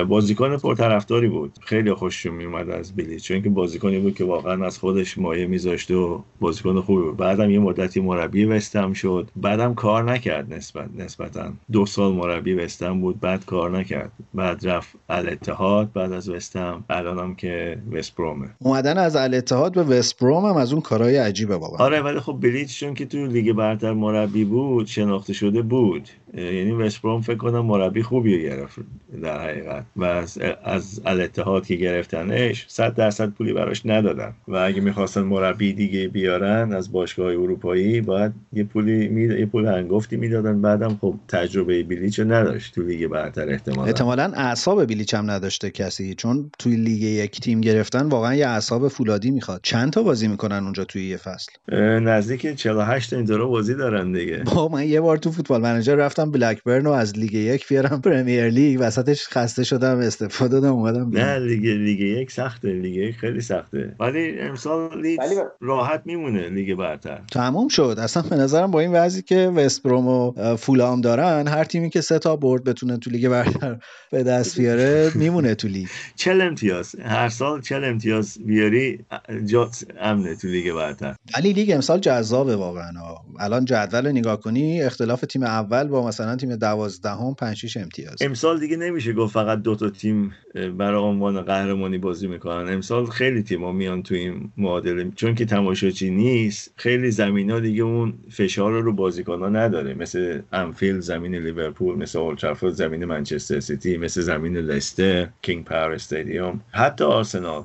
بازیکن 0.09 0.57
پرطرفداری 0.57 1.29
بود. 1.29 1.53
خیلی 1.61 1.95
خوششون 1.95 2.35
میومد 2.35 2.71
از 2.71 2.93
بیلی. 2.93 3.21
چون 3.21 3.43
که 3.43 3.49
بازیکنی 3.49 3.99
بود 3.99 4.15
که 4.15 4.25
واقعا 4.25 4.67
از 4.67 4.79
خودش 4.79 5.19
مایه 5.19 5.47
میذاشت 5.47 5.91
و 5.91 6.25
بازیکن 6.41 6.81
خوبی 6.81 7.03
بود. 7.03 7.17
بعدم 7.17 7.51
یه 7.51 7.59
مدتی 7.59 8.01
مربی 8.01 8.45
وستم 8.45 8.93
شد. 8.93 9.29
بعدم 9.37 9.75
کار 9.75 10.13
نکرد 10.13 10.55
نسبت 10.55 10.89
نسبتا. 10.97 11.53
دو 11.73 11.87
سال 11.87 12.13
مربی 12.13 12.55
وستم 12.55 13.01
بود 13.01 13.21
بعد 13.21 13.45
کار 13.45 13.79
نکرد. 13.79 14.13
بعد 14.35 14.67
رفت 14.69 14.97
الاتحاد 15.09 15.93
بعد 15.93 16.13
از 16.13 16.29
وستم 16.29 16.85
الانم 16.91 17.35
که 17.35 17.79
وست 17.93 18.17
برومه. 18.17 18.49
اومدن 18.59 18.99
از 18.99 19.17
الاتحاد 19.17 19.75
به 19.75 19.83
وست 19.83 20.19
بروم 20.21 20.45
هم 20.45 20.57
از 20.57 20.73
اون 20.73 20.83
کارهای 20.83 21.17
عجیبه 21.17 21.57
واقعا 21.57 21.87
آره 21.87 22.01
ولی 22.01 22.21
خب 22.21 22.39
بلیچ 22.41 22.81
چون 22.81 22.95
که 22.95 23.07
تو 23.07 23.27
لیگ 23.27 23.53
برتر 23.53 23.93
مربی 23.93 24.45
بود 24.45 24.87
شناخته 24.87 25.33
شده 25.33 25.63
بود. 25.63 26.09
یعنی 26.37 26.71
وست 26.71 27.03
بروم 27.03 27.21
فکر 27.21 27.37
کنم 27.37 27.61
مربی 27.61 28.03
خوبی 28.03 28.43
گرفت 28.43 28.79
در 29.23 29.43
حقیقت. 29.43 29.85
و 29.97 30.05
از, 30.05 30.39
از 30.65 31.01
الاتحاد 31.07 31.67
که 31.67 31.75
گرفتنش 31.77 32.65
100 32.69 32.95
درصد 32.95 33.29
پولی 33.31 33.53
براش 33.53 33.83
ندادن. 33.87 34.33
و 34.49 34.57
اگه 34.57 34.81
می‌خواستن 34.81 35.21
مربی 35.21 35.73
دیگه 35.73 36.09
بیارن 36.09 36.73
از 36.73 36.93
باشگاه 36.93 37.27
اروپایی 37.27 38.01
باید 38.01 38.33
یه 38.53 38.65
پولی 38.65 39.09
می... 39.09 39.23
یه 39.23 39.47
پول 39.47 39.67
هنگفتی 39.67 40.17
می‌دادن. 40.17 40.61
بعدم 40.61 40.99
خب 41.01 41.15
تجربه 41.29 41.83
بیلیچ 41.83 42.21
نداشت 42.21 42.75
تو 42.75 42.83
لیگ 42.83 43.07
برتر 43.07 43.49
احتمالا. 43.49 43.85
احتمالا 43.85 44.33
اعصاب 44.35 44.85
بیلیچ 44.85 45.15
هم 45.15 45.31
نداشته 45.31 45.71
کسی 45.71 46.15
چون 46.15 46.51
توی 46.59 46.77
لیگ 46.77 47.03
یک 47.03 47.41
تیم 47.41 47.61
گرفتن 47.61 48.09
واقعا 48.09 48.35
یه 48.35 48.49
اعصاب 48.49 48.89
فولادی 48.89 49.31
می‌خواد. 49.31 49.61
چند 49.63 49.93
تا 49.93 50.03
بازی 50.03 50.29
می‌کنن 50.29 50.65
اونجا 50.65 50.85
توی 50.85 51.09
یه 51.09 51.17
فصل؟ 51.17 51.53
نزدیک 52.01 52.57
48 52.57 53.13
اینطورا 53.13 53.47
بازی 53.47 53.75
دارن 53.75 54.13
دیگه. 54.13 54.43
با 54.55 54.69
من 54.69 54.89
یه 54.89 55.01
بار 55.01 55.17
تو 55.17 55.31
Football 55.31 55.61
Manager 55.61 55.95
رفتم 55.95 56.22
بلکبرن 56.31 56.85
رو 56.85 56.91
از 56.91 57.19
لیگ 57.19 57.35
یک 57.35 57.69
بیارم 57.69 58.01
پرمیر 58.01 58.49
لیگ. 58.49 58.79
وسطش 58.81 59.29
خسته 59.29 59.65
شدم 59.65 59.99
استعفا 59.99 60.61
دادم 60.61 60.73
اومدم 60.73 61.11
نه 61.13 61.39
لیگ 61.39 61.67
لیگ 61.67 62.01
یک 62.01 62.31
سخته. 62.31 62.73
لیگ 62.73 62.97
یک 62.97 63.17
خیلی 63.17 63.41
سخته. 63.41 63.95
ولی 64.01 64.41
امسال 64.41 65.01
لیگ 65.03 65.21
راحت 65.61 66.03
میمونه 66.05 66.49
لیگ 66.49 66.75
برتر. 66.75 67.21
تموم 67.33 67.69
شد. 67.69 67.97
اصلا 67.99 68.23
به 68.23 68.37
نظرم 68.37 68.71
با 68.71 68.81
این 68.81 68.93
وضعی 68.93 69.23
که 69.23 69.53
وست 69.57 69.83
بروم 69.83 70.09
و 70.09 70.57
فولام 70.57 71.01
دارن 71.01 71.49
هر 71.49 71.65
تیمی 71.65 71.91
که 71.91 72.01
سه 72.01 72.19
تا 72.19 72.37
برد 72.37 72.65
بتونه 72.65 72.97
تو 72.97 73.11
لیگ 73.11 73.29
برتر 73.29 73.79
به 74.13 74.23
دست 74.23 74.59
بیاره 74.59 75.11
میمونه 75.15 75.55
تو 75.55 75.69
لیگ. 75.69 75.89
چل 76.17 76.41
امتیاز. 76.41 76.95
هر 77.05 77.29
سال 77.29 77.61
چل 77.61 77.85
امتیاز 77.85 78.39
بیاری 78.47 79.05
جات 79.47 79.85
امنه 80.01 80.37
تو 80.37 80.49
لیگ 80.49 80.73
برتر. 80.73 81.15
ولی 81.37 81.53
لیگ 81.53 81.71
امسال 81.71 81.99
جذابه 82.01 82.57
واقعا. 82.57 82.93
الان 83.39 83.65
جدول 83.65 84.09
نگاه 84.09 84.41
کنی 84.41 84.83
اختلاف 84.83 85.21
تیم 85.21 85.43
اول 85.43 85.89
با 85.89 86.03
مثلا 86.13 86.37
تیم 86.37 86.57
دوازدهم 86.57 87.35
5 87.35 87.57
6 87.57 87.77
امتیاز. 87.77 88.15
امسال 88.21 88.61
دیگه 88.61 88.77
نمیشه 88.77 89.13
گفت 89.13 89.33
فقط 89.33 89.63
دو 89.63 89.75
تا 89.75 89.91
تیم 89.91 90.35
برای 90.55 91.03
عنوان 91.03 91.43
قهرمانی 91.43 91.99
بازی 91.99 92.27
می‌کنن. 92.27 92.73
امسال 92.73 93.07
خیلی 93.07 93.43
تیم‌ها 93.43 93.73
میان 93.73 94.03
تو 94.03 94.15
این 94.15 94.51
معادله. 94.57 95.11
چون 95.17 95.35
که 95.35 95.45
تماشاچی 95.45 96.11
نیست 96.11 96.73
خیلی 96.77 97.11
زمینا 97.11 97.61
دیگه 97.61 97.83
اون 97.83 98.15
فشار 98.31 98.83
رو 98.83 98.93
بازیکن‌ها 98.93 99.49
نداره. 99.49 99.95
مثل 99.95 100.41
انفیلد 100.53 101.01
زمین 101.01 101.35
لیورپول 101.35 101.99
مثل 101.99 102.19
اولدترافورد 102.19 102.73
زمین 102.73 103.05
منچستر 103.05 103.61
سیتی 103.61 103.97
مثل 103.97 104.21
زمین 104.21 104.57
لستر 104.57 105.29
King 105.43 105.65
Power 105.65 105.93
Stadium. 105.93 106.61
حتی 106.71 107.05
آرسنال 107.05 107.65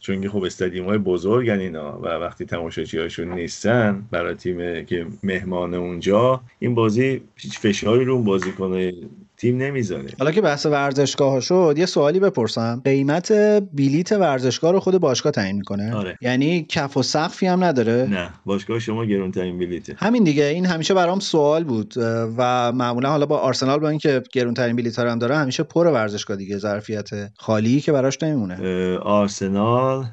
چون 0.00 0.20
که 0.20 0.28
خب 0.28 0.42
استادیوم 0.42 0.86
های 0.86 0.98
بزرگن 0.98 1.58
اینا 1.58 1.98
و 1.98 2.06
وقتی 2.06 2.44
تماشاچی 2.44 2.98
هاشون 2.98 3.28
نیستن 3.28 4.02
برای 4.10 4.34
تیم 4.34 4.84
که 4.84 5.06
مهمان 5.22 5.74
اونجا 5.74 6.40
این 6.58 6.74
بازی 6.74 7.20
هیچ 7.36 7.58
فشاری 7.76 8.04
رو 8.04 8.22
بازیکن 8.22 8.90
تیم 9.36 9.56
نمی‌ذاره 9.56 10.04
حالا 10.18 10.30
که 10.30 10.40
بحث 10.40 10.66
ورزشگاه 10.66 11.40
شد 11.40 11.74
یه 11.78 11.86
سوالی 11.86 12.20
بپرسم. 12.20 12.82
قیمت 12.84 13.32
بلیت 13.72 14.12
ورزشگاه 14.12 14.72
رو 14.72 14.80
خود 14.80 14.98
باشگاه 14.98 15.32
تعیین 15.32 15.56
می‌کنه؟ 15.56 15.94
آره. 15.94 16.18
یعنی 16.20 16.66
کف 16.68 16.96
و 16.96 17.02
سقفی 17.02 17.46
هم 17.46 17.64
نداره؟ 17.64 18.08
نه 18.10 18.30
باشگاه 18.44 18.78
شما 18.78 19.04
گرونترین 19.04 19.58
بلیته. 19.58 19.94
همین 19.98 20.24
دیگه 20.24 20.44
این 20.44 20.66
همیشه 20.66 20.94
برام 20.94 21.20
سوال 21.20 21.64
بود. 21.64 21.94
و 22.36 22.72
معمولا 22.72 23.10
حالا 23.10 23.26
با 23.26 23.38
آرسنال 23.38 23.78
با 23.78 23.88
اینکه 23.88 24.22
گرونترین 24.32 24.76
بلیت 24.76 24.98
هم 24.98 25.18
داره 25.18 25.36
همیشه 25.36 25.62
پر 25.62 25.86
ورزشگاه 25.86 26.36
دیگه 26.36 26.58
ظرفیت 26.58 27.10
خالی 27.34 27.80
که 27.80 27.92
براش 27.92 28.22
نمیمونه. 28.22 28.98
آرسنال 28.98 30.04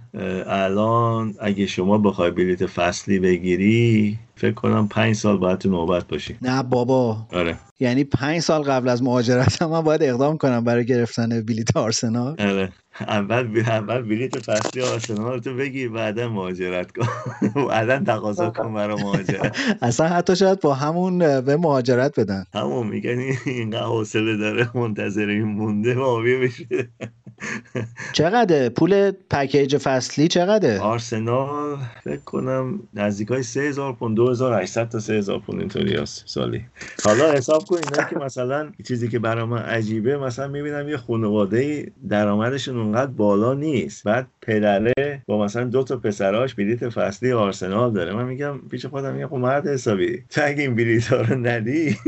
الان 0.47 1.33
اگه 1.39 1.65
شما 1.65 1.97
بخوای 1.97 2.31
بلیت 2.31 2.65
فصلی 2.65 3.19
بگیری 3.19 4.19
فکر 4.35 4.53
کنم 4.53 4.87
پنج 4.87 5.15
سال 5.15 5.37
باید 5.37 5.57
تو 5.59 5.69
نوبت 5.69 6.07
باشی. 6.07 6.37
نه 6.41 6.63
بابا. 6.63 7.27
آره. 7.33 7.57
یعنی 7.79 8.03
پنج 8.03 8.39
سال 8.39 8.61
قبل 8.63 8.89
از 8.89 9.03
مهاجرت 9.03 9.61
من 9.61 9.81
باید 9.81 10.03
اقدام 10.03 10.37
کنم 10.37 10.63
برای 10.63 10.85
گرفتن 10.85 11.41
بلیت 11.41 11.77
آرسنال. 11.77 12.35
آره. 12.39 12.69
اول 12.99 13.63
اول 13.67 14.01
بلیت 14.01 14.39
فصلی 14.39 14.81
آرسنال 14.81 15.39
تو 15.39 15.55
بگیر 15.55 15.89
بعدا 15.89 16.29
مهاجرت 16.29 16.91
کن. 16.91 17.07
بعدا 17.69 17.99
تقاضا 17.99 18.49
کن 18.49 18.73
برای 18.73 19.03
مهاجرت. 19.03 19.57
اصلا 19.81 20.07
حتی 20.07 20.35
شاید 20.35 20.59
با 20.59 20.73
همون 20.73 21.41
به 21.41 21.57
مهاجرت 21.57 22.19
بدن. 22.19 22.45
همون 22.53 22.87
میگن 22.87 23.19
اینقدر 23.45 23.83
حوصله 23.83 24.37
داره 24.37 24.77
منتظر 24.77 25.27
این 25.27 25.43
مونده 25.43 25.99
آبی 25.99 26.37
بشه 26.37 26.89
چقدر 28.13 28.69
پول 28.69 29.11
پکیج 29.29 29.77
فصلی 29.77 30.27
چقدره؟ 30.27 30.79
آرسنال 30.79 31.77
فکر 32.03 32.17
کنم 32.17 32.79
نزدیک 32.93 33.27
های 33.27 33.43
3000 33.43 33.93
پوند 33.93 34.15
2800 34.15 34.89
تا 34.89 34.99
3000 34.99 35.39
پوند 35.39 35.59
اینطوری 35.59 35.97
است 35.97 36.23
سالی. 36.25 36.65
حالا 37.03 37.31
حساب 37.31 37.65
کن 37.65 37.75
اینا 37.75 38.09
که 38.09 38.15
مثلا 38.15 38.71
چیزی 38.87 39.09
که 39.09 39.19
برای 39.19 39.43
من 39.43 39.57
عجیبه 39.57 40.17
مثلا 40.17 40.47
می‌بینم 40.47 40.89
یه 40.89 40.97
خانواده 40.97 41.91
درآمدشون 42.09 42.77
اونقدر 42.77 43.11
بالا 43.11 43.53
نیست. 43.53 44.03
بعد 44.03 44.27
پدره 44.41 45.21
با 45.27 45.43
مثلا 45.43 45.63
دو 45.63 45.83
تا 45.83 45.97
پسراش 45.97 46.55
بلیت 46.55 46.89
فصلی 46.89 47.31
آرسنال 47.31 47.93
داره. 47.93 48.13
من 48.13 48.25
میگم 48.25 48.59
پیش 48.71 48.85
خودم 48.85 49.13
میگم 49.13 49.27
خب 49.27 49.35
مرد 49.35 49.67
حسابی 49.67 50.23
تو 50.29 50.41
اگه 50.43 50.61
این 50.61 50.75
بلیت 50.75 51.07
ها 51.07 51.21
رو 51.21 51.35
ندی 51.35 51.97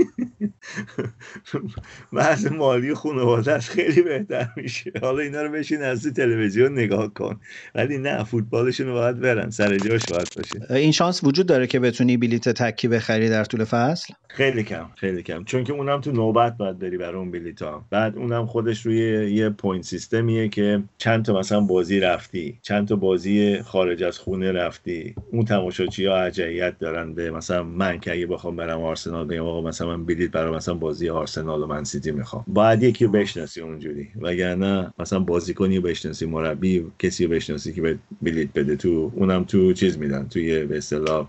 بحث 2.14 2.46
مالی 2.46 2.94
خانواده 2.94 3.60
خیلی 3.60 4.02
بهتر 4.02 4.50
میشه. 4.58 4.92
اینا 5.22 5.42
رو 5.42 5.52
بشین 5.52 5.82
از 5.82 6.08
تلویزیون 6.14 6.72
نگاه 6.72 7.14
کن. 7.14 7.40
ولی 7.76 7.98
نه 7.98 8.24
فوتبالشون 8.24 8.94
باید 8.94 9.20
برن. 9.20 9.50
سر 9.50 9.80
جاش 9.80 10.08
باید 10.08 10.28
باشه. 10.36 10.60
این 10.70 10.92
شانس 10.92 11.24
وجود 11.24 11.46
داره 11.46 11.68
که 11.68 11.80
بتونی 11.80 12.18
بلیت 12.18 12.50
تکی 12.50 12.88
بخری 12.88 13.30
در 13.30 13.44
طول 13.44 13.64
فصل؟ 13.64 14.14
خیلی 14.28 14.64
کم 14.64 14.86
خیلی 14.96 15.24
کم. 15.24 15.44
چون 15.44 15.64
که 15.64 15.74
اونم 15.74 16.02
تو 16.02 16.12
نوبت 16.12 16.58
باید 16.58 16.80
بری 16.80 16.98
برای 16.98 17.16
اون 17.16 17.32
بلیت 17.32 17.62
ها 17.62 17.86
بعد 17.90 18.18
اونم 18.18 18.46
خودش 18.46 18.86
روی 18.86 19.32
یه 19.32 19.50
point 19.50 19.84
system 19.84 20.33
یه 20.33 20.50
که 20.50 20.84
چند 20.98 21.26
تا 21.26 21.40
مثلا 21.40 21.62
بازی 21.62 22.00
رفتی. 22.00 22.60
چند 22.62 22.88
تا 22.88 22.96
بازی 22.96 23.62
خارج 23.62 24.04
از 24.04 24.18
خونه 24.18 24.52
رفتی. 24.52 25.16
اون 25.32 25.46
تماشاچی 25.46 26.06
ها 26.06 26.18
ارجحیت 26.18 26.80
دارن 26.80 27.14
به 27.14 27.32
مثلا 27.32 27.64
من 27.64 28.00
که 28.00 28.12
اگه 28.12 28.28
بخوام 28.28 28.56
برم 28.56 28.82
آرسنال 28.82 29.28
بگم 29.28 29.46
آقا 29.46 29.62
مثلا 29.62 29.88
من 29.88 30.06
بلیت 30.06 30.32
برای 30.32 30.56
مثلا 30.56 30.74
بازی 30.74 31.10
آرسنال 31.10 31.64
و 31.64 31.68
من‌سیتی 31.68 32.12
می‌خوام. 32.12 32.46
باید 32.48 32.84
یکی 32.84 33.08
بشناسی 33.08 33.62
اونجوری. 33.62 34.08
وگرنه 34.22 34.94
مثلا 35.06 35.20
بازیکنی 35.20 35.80
بشناسی 35.80 36.26
مربی 36.26 36.86
کسی 37.00 37.28
بشناسی 37.28 37.74
که 37.74 37.98
بلیت 38.22 38.50
بده. 38.56 38.76
تو 38.76 39.12
اونم 39.16 39.44
تو 39.44 39.74
چیز 39.74 39.98
میدن 39.98 40.28
توی 40.28 40.66
به 40.66 40.78
اصطلاح 40.78 41.28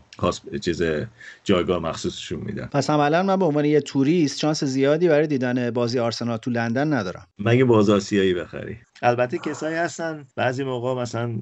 چیز 0.61 0.83
جایگاه 1.45 1.79
مخصوصشون 1.79 2.41
میدن. 2.41 2.69
پس 2.73 2.91
عملا 2.91 3.23
من 3.23 3.37
به 3.37 3.45
عنوان 3.45 3.65
یه 3.65 3.81
توریست 3.81 4.39
شانس 4.39 4.65
زیادی 4.65 5.09
برای 5.09 5.27
دیدن 5.27 5.71
بازی 5.71 5.99
آرسنال 5.99 6.37
تو 6.37 6.51
لندن 6.51 6.93
ندارم. 6.93 7.27
مگه 7.39 7.65
باز 7.65 7.91
آسیایی 7.91 8.35
بخری؟ 8.35 8.77
البته 9.03 9.39
کسایی 9.39 9.77
هستن 9.77 10.25
بعضی 10.37 10.65
موقع 10.65 11.03
مثلا 11.03 11.35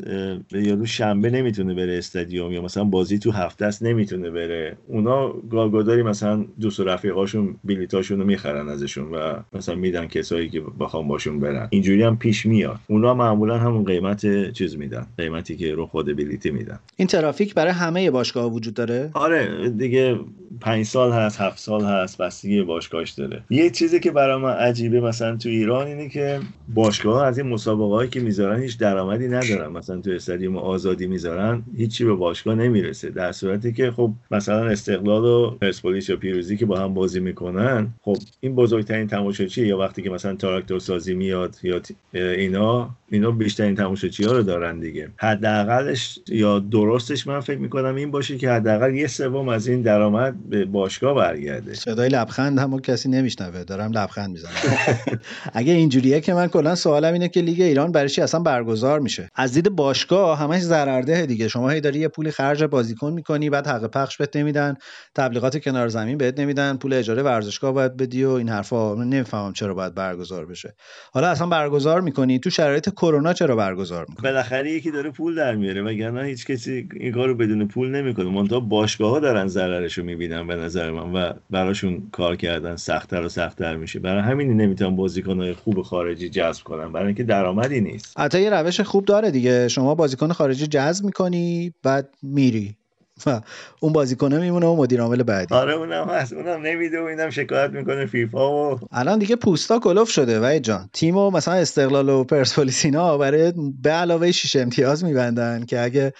یارو 0.52 0.86
شنبه 0.86 1.30
نمی‌تونه 1.30 1.74
بره 1.74 1.98
استادیوم 1.98 2.52
یا 2.52 2.62
مثلا 2.62 2.84
بازی 2.84 3.18
تو 3.18 3.30
هفته 3.30 3.66
است 3.66 3.82
نمی‌تونه 3.82 4.30
بره. 4.30 4.76
اونا 4.88 5.28
گاگاداری 5.28 6.02
مثلا 6.02 6.44
دوست 6.60 6.80
و 6.80 6.84
رفیقاشون 6.84 7.56
بلیتاشون 7.64 8.20
رو 8.20 8.26
می‌خرن 8.26 8.68
ازشون 8.68 9.10
و 9.10 9.34
مثلا 9.52 9.74
میدن 9.74 10.06
کسایی 10.06 10.48
که 10.48 10.62
بخوام 10.80 11.08
باشون 11.08 11.40
برن. 11.40 11.68
اینجوری 11.70 12.02
هم 12.02 12.18
پیش 12.18 12.46
میاد. 12.46 12.78
اونا 12.86 13.14
معمولا 13.14 13.58
همون 13.58 13.84
قیمت 13.84 14.52
چیز 14.52 14.76
میدن 14.76 15.06
قیمتی 15.18 15.56
که 15.56 15.74
رو 15.74 15.86
خود 15.86 16.16
بلیتی 16.16 16.50
میدن. 16.50 16.78
این 16.96 17.08
ترافیک 17.08 17.54
برای 17.54 17.72
همه 17.72 18.10
باشگاه 18.10 18.52
وجود 18.52 18.74
داره؟ 18.74 19.10
آره 19.14 19.70
دیگه 19.70 20.20
پنج 20.60 20.86
سال 20.86 21.12
هست 21.12 21.40
هفت 21.40 21.58
سال 21.58 21.84
هست 21.84 22.18
بستگی 22.18 22.62
باشگاهش 22.62 23.10
داره. 23.10 23.42
یه 23.50 23.70
چیزی 23.70 24.00
که 24.00 24.10
برای 24.10 24.42
من 24.42 24.52
عجیبه 24.52 25.00
مثلا 25.00 25.36
تو 25.36 25.48
ایران 25.48 25.86
اینه 25.86 26.08
که 26.08 26.40
باشگاه 26.74 27.26
از 27.26 27.38
این 27.38 27.43
مسابقه 27.46 27.94
هایی 27.94 28.10
که 28.10 28.20
می‌ذارن 28.20 28.60
هیچ 28.60 28.78
درآمدی 28.78 29.28
ندارن. 29.28 29.72
مثلا 29.72 30.00
تو 30.00 30.10
استادیوم 30.10 30.56
آزادی 30.56 31.06
می‌ذارن 31.06 31.62
هیچی 31.76 32.04
به 32.04 32.14
باشگاه 32.14 32.54
نمی‌رسه. 32.54 33.10
در 33.10 33.32
صورتی 33.32 33.72
که 33.72 33.90
خب 33.90 34.10
مثلا 34.30 34.68
استقلال 34.68 35.24
و 35.24 35.50
پرسپولیس 35.50 36.08
یا 36.08 36.16
پیروزی 36.16 36.56
که 36.56 36.66
با 36.66 36.78
هم 36.78 36.94
بازی 36.94 37.20
می‌کنن 37.20 37.94
خب 38.02 38.16
این 38.40 38.54
بزرگترین 38.54 39.06
تماشاچی 39.06 39.66
یا 39.66 39.78
وقتی 39.78 40.02
که 40.02 40.10
مثلا 40.10 40.34
تراکتور 40.34 40.78
سازی 40.78 41.14
میاد 41.14 41.56
یا 41.62 41.80
اینا 42.12 42.90
اینا 43.14 43.30
بیشترین 43.30 43.74
تماشاچی 43.74 44.24
ها 44.24 44.32
رو 44.32 44.42
دارن 44.42 44.80
دیگه. 44.80 45.10
حداقلش 45.16 46.18
یا 46.28 46.58
درستش 46.58 47.26
من 47.26 47.40
فکر 47.40 47.58
می‌کنم 47.58 47.94
این 47.94 48.10
باشه 48.10 48.38
که 48.38 48.50
حداقل 48.50 48.94
یه 48.94 49.06
سوم 49.06 49.48
از 49.48 49.66
این 49.66 49.82
درآمد 49.82 50.48
به 50.48 50.64
باشگاه 50.64 51.14
برگرده. 51.14 51.74
صدای 51.74 52.08
لبخند 52.08 52.58
هم 52.58 52.80
کسی 52.80 53.08
نمیشنوه 53.08 53.64
دارم 53.64 53.92
لبخند 53.92 54.30
می‌زنم. 54.30 54.52
اگه 55.52 55.72
اینجوریه 55.72 56.20
که 56.20 56.34
من 56.34 56.46
کلا 56.46 56.74
سوالم 56.74 57.12
اینه 57.12 57.28
که 57.28 57.40
لیگ 57.40 57.60
ایران 57.60 57.92
برای 57.92 58.08
چی 58.08 58.22
اصلا 58.22 58.40
برگزار 58.40 59.00
میشه؟ 59.00 59.28
از 59.34 59.52
دید 59.52 59.68
باشگاه 59.68 60.38
همش 60.38 60.60
ضررده 60.60 61.26
دیگه. 61.26 61.48
شما 61.48 61.70
هی 61.70 61.80
داری 61.80 61.98
یه 61.98 62.08
پولی 62.08 62.30
خرج 62.30 62.64
بازیکن 62.64 63.12
می‌کنی 63.12 63.50
بعد 63.50 63.66
حق 63.66 63.90
پخش 63.90 64.16
بهت 64.16 64.36
نمیدن 64.36 64.74
تبلیغات 65.14 65.58
کنار 65.58 65.88
زمین 65.88 66.18
بهت 66.18 66.40
نمیدن 66.40 66.76
پول 66.76 66.92
اجاره 66.92 67.22
ورزشگاه 67.22 67.72
باید 67.72 67.96
بدی 67.96 68.24
و 68.24 68.30
این 68.30 68.48
حرفا 68.48 68.94
نمی‌فهمم 68.94 69.52
چرا 69.52 69.74
باید 69.74 69.94
برگزار 69.94 70.46
بشه. 70.46 70.74
حالا 71.12 71.28
اصلا 71.28 71.46
برگزار 71.46 72.00
می‌کنی؟ 72.00 72.38
تو 72.38 72.50
شرایط 72.50 72.88
کرونا 73.04 73.32
چرا 73.32 73.56
برگزار 73.56 74.06
می‌کنی 74.08 74.22
بالاخره 74.22 74.72
یکی 74.72 74.90
داره 74.90 75.10
پول 75.10 75.34
در 75.34 75.54
میاره 75.54 75.82
وگرنه 75.82 76.24
هیچ 76.24 76.46
کسی 76.46 76.88
این 76.94 77.12
کارو 77.12 77.34
بدون 77.34 77.68
پول 77.68 77.90
نمی‌کنه. 77.90 78.30
منتها 78.30 78.60
باشگاه 78.60 79.10
ها 79.10 79.20
دارن 79.20 79.46
ضررشو 79.46 80.02
می‌بینن 80.02 80.46
به 80.46 80.54
نظر 80.56 80.90
من 80.90 81.12
و 81.12 81.32
براشون 81.50 82.02
کار 82.12 82.36
کردن 82.36 82.76
سختتر 82.76 83.22
و 83.22 83.28
سختتر 83.28 83.76
میشه. 83.76 83.98
برای 83.98 84.22
همین 84.22 84.56
نمی‌تونن 84.60 84.96
بازیکنهای 84.96 85.52
خوب 85.52 85.82
خارجی 85.82 86.28
جذب 86.28 86.62
کنن 86.62 86.92
برای 86.92 87.06
اینکه 87.06 87.24
درآمدی 87.24 87.80
نیست. 87.80 88.20
حتی 88.20 88.42
یه 88.42 88.50
روش 88.50 88.80
خوب 88.80 89.04
داره 89.04 89.30
دیگه. 89.30 89.68
شما 89.68 89.94
بازیکن 89.94 90.32
خارجی 90.32 90.66
جذب 90.66 91.04
می‌کنی 91.04 91.72
بعد 91.82 92.08
میری. 92.22 92.76
و 93.26 93.40
اون 93.80 93.92
بازیکنه 93.92 94.38
میمونه 94.38 94.66
و 94.66 94.76
مدیر 94.76 95.00
عامل 95.00 95.22
بعدی. 95.22 95.54
آره 95.54 95.74
اونم 95.74 96.08
هست. 96.08 96.32
اونم 96.32 96.62
نمیده 96.62 97.00
و 97.00 97.04
اینم 97.04 97.30
شکایت 97.30 97.70
می‌کنه 97.70 98.06
فیفا 98.06 98.74
و 98.74 98.80
الان 98.92 99.18
دیگه 99.18 99.36
پوستا 99.36 99.78
کلوف 99.78 100.10
شده 100.10 100.40
و 100.40 100.58
جان. 100.58 100.90
تیمو 100.92 101.30
مثلا 101.30 101.54
استقلال 101.54 102.08
و 102.08 102.24
پرسپولیس 102.24 102.84
اینا 102.84 103.18
برای 103.18 103.52
به 103.82 103.90
علاوه 103.90 104.32
6 104.32 104.56
امتیاز 104.56 105.04
میبندن 105.04 105.64
که 105.64 105.80
اگه 105.80 106.12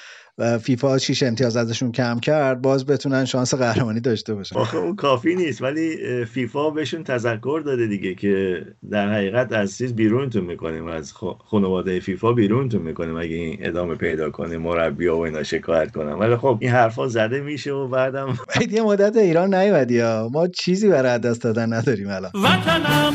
فیفا 0.62 0.98
6 0.98 1.22
امتیاز 1.22 1.56
ازشون 1.56 1.92
کم 1.92 2.20
کرد 2.20 2.62
باز 2.62 2.86
بتونن 2.86 3.24
شانس 3.24 3.54
قهرمانی 3.54 4.00
داشته 4.00 4.34
باشن. 4.34 4.56
آخه 4.56 4.76
اون 4.76 4.96
کافی 4.96 5.34
نیست 5.34 5.62
ولی 5.62 5.96
فیفا 6.24 6.70
بهشون 6.70 7.04
تذکر 7.04 7.62
داده 7.64 7.86
دیگه 7.86 8.14
که 8.14 8.62
در 8.90 9.12
حقیقت 9.12 9.52
از 9.52 9.78
چیز 9.78 9.94
بیرونتون 9.94 10.44
می‌کنیم 10.44 10.86
از 10.86 11.12
خانواده 11.50 12.00
فیفا 12.00 12.32
بیرونتون 12.32 12.82
می‌کنیم 12.82 13.16
اگه 13.16 13.36
این 13.36 13.58
ادامه 13.60 13.94
پیدا 13.94 14.30
کنه 14.30 14.58
مربی 14.58 15.06
و 15.08 15.16
اینا 15.16 15.42
شکایت 15.42 15.92
کنن. 15.92 16.12
ولی 16.12 16.36
خب 16.36 16.58
این 16.60 16.70
حرفا 16.70 17.08
زده 17.08 17.40
میشه 17.40 17.72
و 17.72 17.88
بعدم 17.88 18.38
یه 18.70 18.82
مدت 18.82 19.16
ایران 19.16 19.54
نیومدی 19.54 19.98
ها 19.98 20.28
ما 20.32 20.48
چیزی 20.48 20.88
برای 20.88 21.18
دست 21.18 21.42
دادن 21.42 21.72
نداریم 21.72 22.08
الان. 22.10 22.30
وطنم 22.34 23.14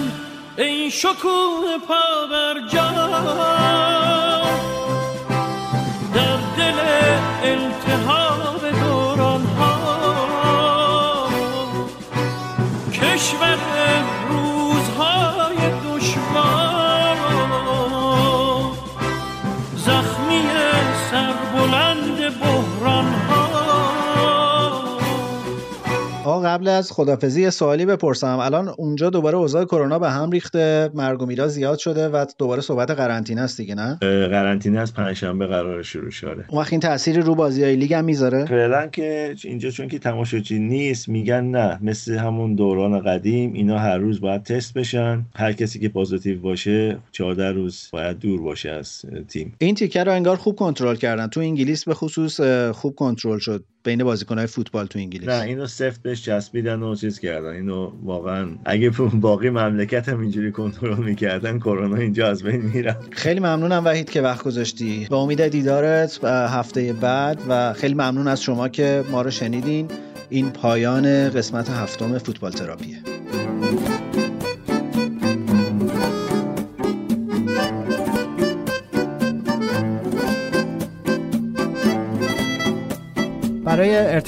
این 0.57 0.89
شکوه 0.89 1.77
پا 1.87 2.27
بر 2.31 2.55
التهاب 7.43 8.61
دوران 8.81 9.45
ها. 9.59 9.73
کشور 12.93 13.57
قبل 26.49 26.67
از 26.67 26.91
خدافزی 26.91 27.51
سوالی 27.51 27.85
بپرسم. 27.85 28.39
الان 28.39 28.69
اونجا 28.77 29.09
دوباره 29.09 29.37
اوضاع 29.37 29.65
کرونا 29.65 29.99
به 29.99 30.09
هم 30.09 30.31
ریخته 30.31 30.89
مرگ 30.93 31.21
و 31.21 31.25
میراث 31.25 31.51
زیاد 31.51 31.77
شده 31.77 32.09
و 32.09 32.25
دوباره 32.37 32.61
صحبت 32.61 32.91
قرنطینه 32.91 33.41
است 33.41 33.57
دیگه 33.57 33.75
نه؟ 33.75 33.97
قرنطینه 34.27 34.79
از 34.79 34.93
پنجشنبه 34.93 35.47
قرار 35.47 35.83
شروع 35.83 36.09
شده. 36.09 36.45
اون 36.47 36.61
وقت 36.61 36.73
این 36.73 36.79
تأثیری 36.79 37.21
رو 37.21 37.35
بازی 37.35 37.63
های 37.63 37.75
لیگ 37.75 37.93
هم 37.93 38.05
می‌ذاره؟ 38.05 38.45
فعلا 38.45 38.87
که 38.87 39.35
اینجا 39.43 39.69
چون 39.69 39.87
که 39.87 39.99
تماشاچی 39.99 40.59
نیست 40.59 41.09
میگن 41.09 41.43
نه. 41.43 41.79
مثل 41.81 42.17
همون 42.17 42.55
دوران 42.55 42.99
قدیم 42.99 43.53
اینا 43.53 43.77
هر 43.77 43.97
روز 43.97 44.21
باید 44.21 44.43
تست 44.43 44.73
بشن. 44.73 45.25
هر 45.35 45.53
کسی 45.53 45.79
که 45.79 45.89
پازیتیو 45.89 46.41
باشه 46.41 46.97
14 47.11 47.51
روز 47.51 47.89
باید 47.91 48.19
دور 48.19 48.41
باشه 48.41 48.69
از 48.69 49.01
تیم. 49.27 49.55
این 49.59 49.75
تیکه 49.75 50.03
رو 50.03 50.11
انگار 50.11 50.35
خوب 50.35 50.55
کنترل 50.55 50.95
کردن. 50.95 51.27
تو 51.27 51.39
انگلیس 51.39 51.85
به 51.85 51.93
خصوص 51.93 52.41
خوب 52.71 52.95
کنترل 52.95 53.39
شد. 53.39 53.63
بین 53.89 54.03
بازیکنهای 54.03 54.47
فوتبال 54.47 54.85
تو 54.85 54.99
انگلیس. 54.99 55.29
نه 55.29 55.41
اینو 55.41 55.67
سفت 55.67 56.01
بهش 56.01 56.21
چسبیدن 56.21 56.81
و 56.83 56.95
چیز 56.95 57.19
کردن. 57.19 57.49
اینو 57.49 57.91
واقعا 58.03 58.47
اگه 58.65 58.89
باقی 59.29 59.49
مملکت 59.49 60.09
هم 60.09 60.19
اینجوری 60.19 60.51
کنترل 60.51 60.97
می‌کردن 60.97 61.59
کرونا 61.59 61.95
اینجا 61.95 62.27
از 62.27 62.43
بین 62.43 62.61
می‌رفت. 62.61 63.13
خیلی 63.13 63.39
ممنونم 63.39 63.85
وحید 63.85 64.09
که 64.09 64.21
وقت 64.21 64.43
گذاشتی. 64.43 65.07
به 65.09 65.15
امید 65.15 65.47
دیدارت 65.47 66.23
هفته 66.23 66.93
بعد 66.93 67.41
و 67.49 67.73
خیلی 67.73 67.93
ممنون 67.93 68.27
از 68.27 68.43
شما 68.43 68.69
که 68.69 69.03
ما 69.11 69.21
رو 69.21 69.31
شنیدین. 69.31 69.87
این 70.29 70.49
پایان 70.49 71.29
قسمت 71.29 71.69
هفتم 71.69 72.17
فوتبال 72.17 72.51
تراپیه. 72.51 73.18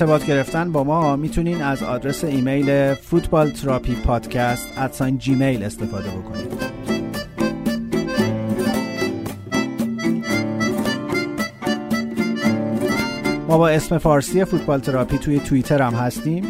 ارتباط 0.02 0.26
گرفتن 0.26 0.72
با 0.72 0.84
ما 0.84 1.16
می‌تونین 1.16 1.62
از 1.62 1.84
آدرس 1.84 2.24
ایمیل 2.24 2.94
فوتبال 2.94 3.50
تراپی 3.50 3.96
پادکست 3.96 4.68
جیمیل 5.18 5.64
استفاده 5.64 6.10
بکنید. 6.10 6.54
ما 13.48 13.58
با 13.58 13.70
اسم 13.70 13.98
فارسی 13.98 14.46
فوتبال 14.46 14.80
تراپی 14.80 15.18
توی 15.18 15.40
توییتر 15.40 15.82
هم 15.82 15.94
هستیم. 15.94 16.44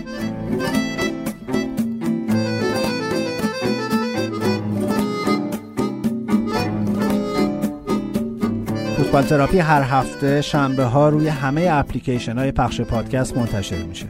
فوتبال 9.12 9.30
تراپی 9.30 9.60
هر 9.60 9.82
هفته 9.82 10.42
شنبه 10.42 10.84
ها 10.84 11.10
روی 11.10 11.28
همه 11.28 11.68
اپلیکیشن 11.72 12.38
های 12.38 12.52
پخش 12.52 12.82
پادکست 12.82 13.38
منتشر 13.38 13.84
میشه. 13.84 14.06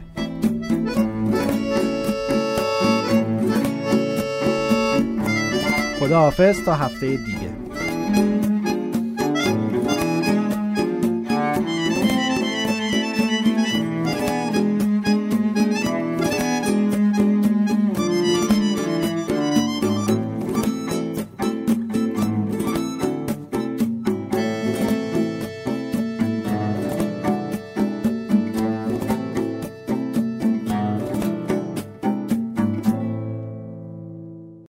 خدا 6.00 6.18
حافظ 6.18 6.64
تا 6.64 6.74
هفته 6.74 7.06
دیگه. 7.06 7.41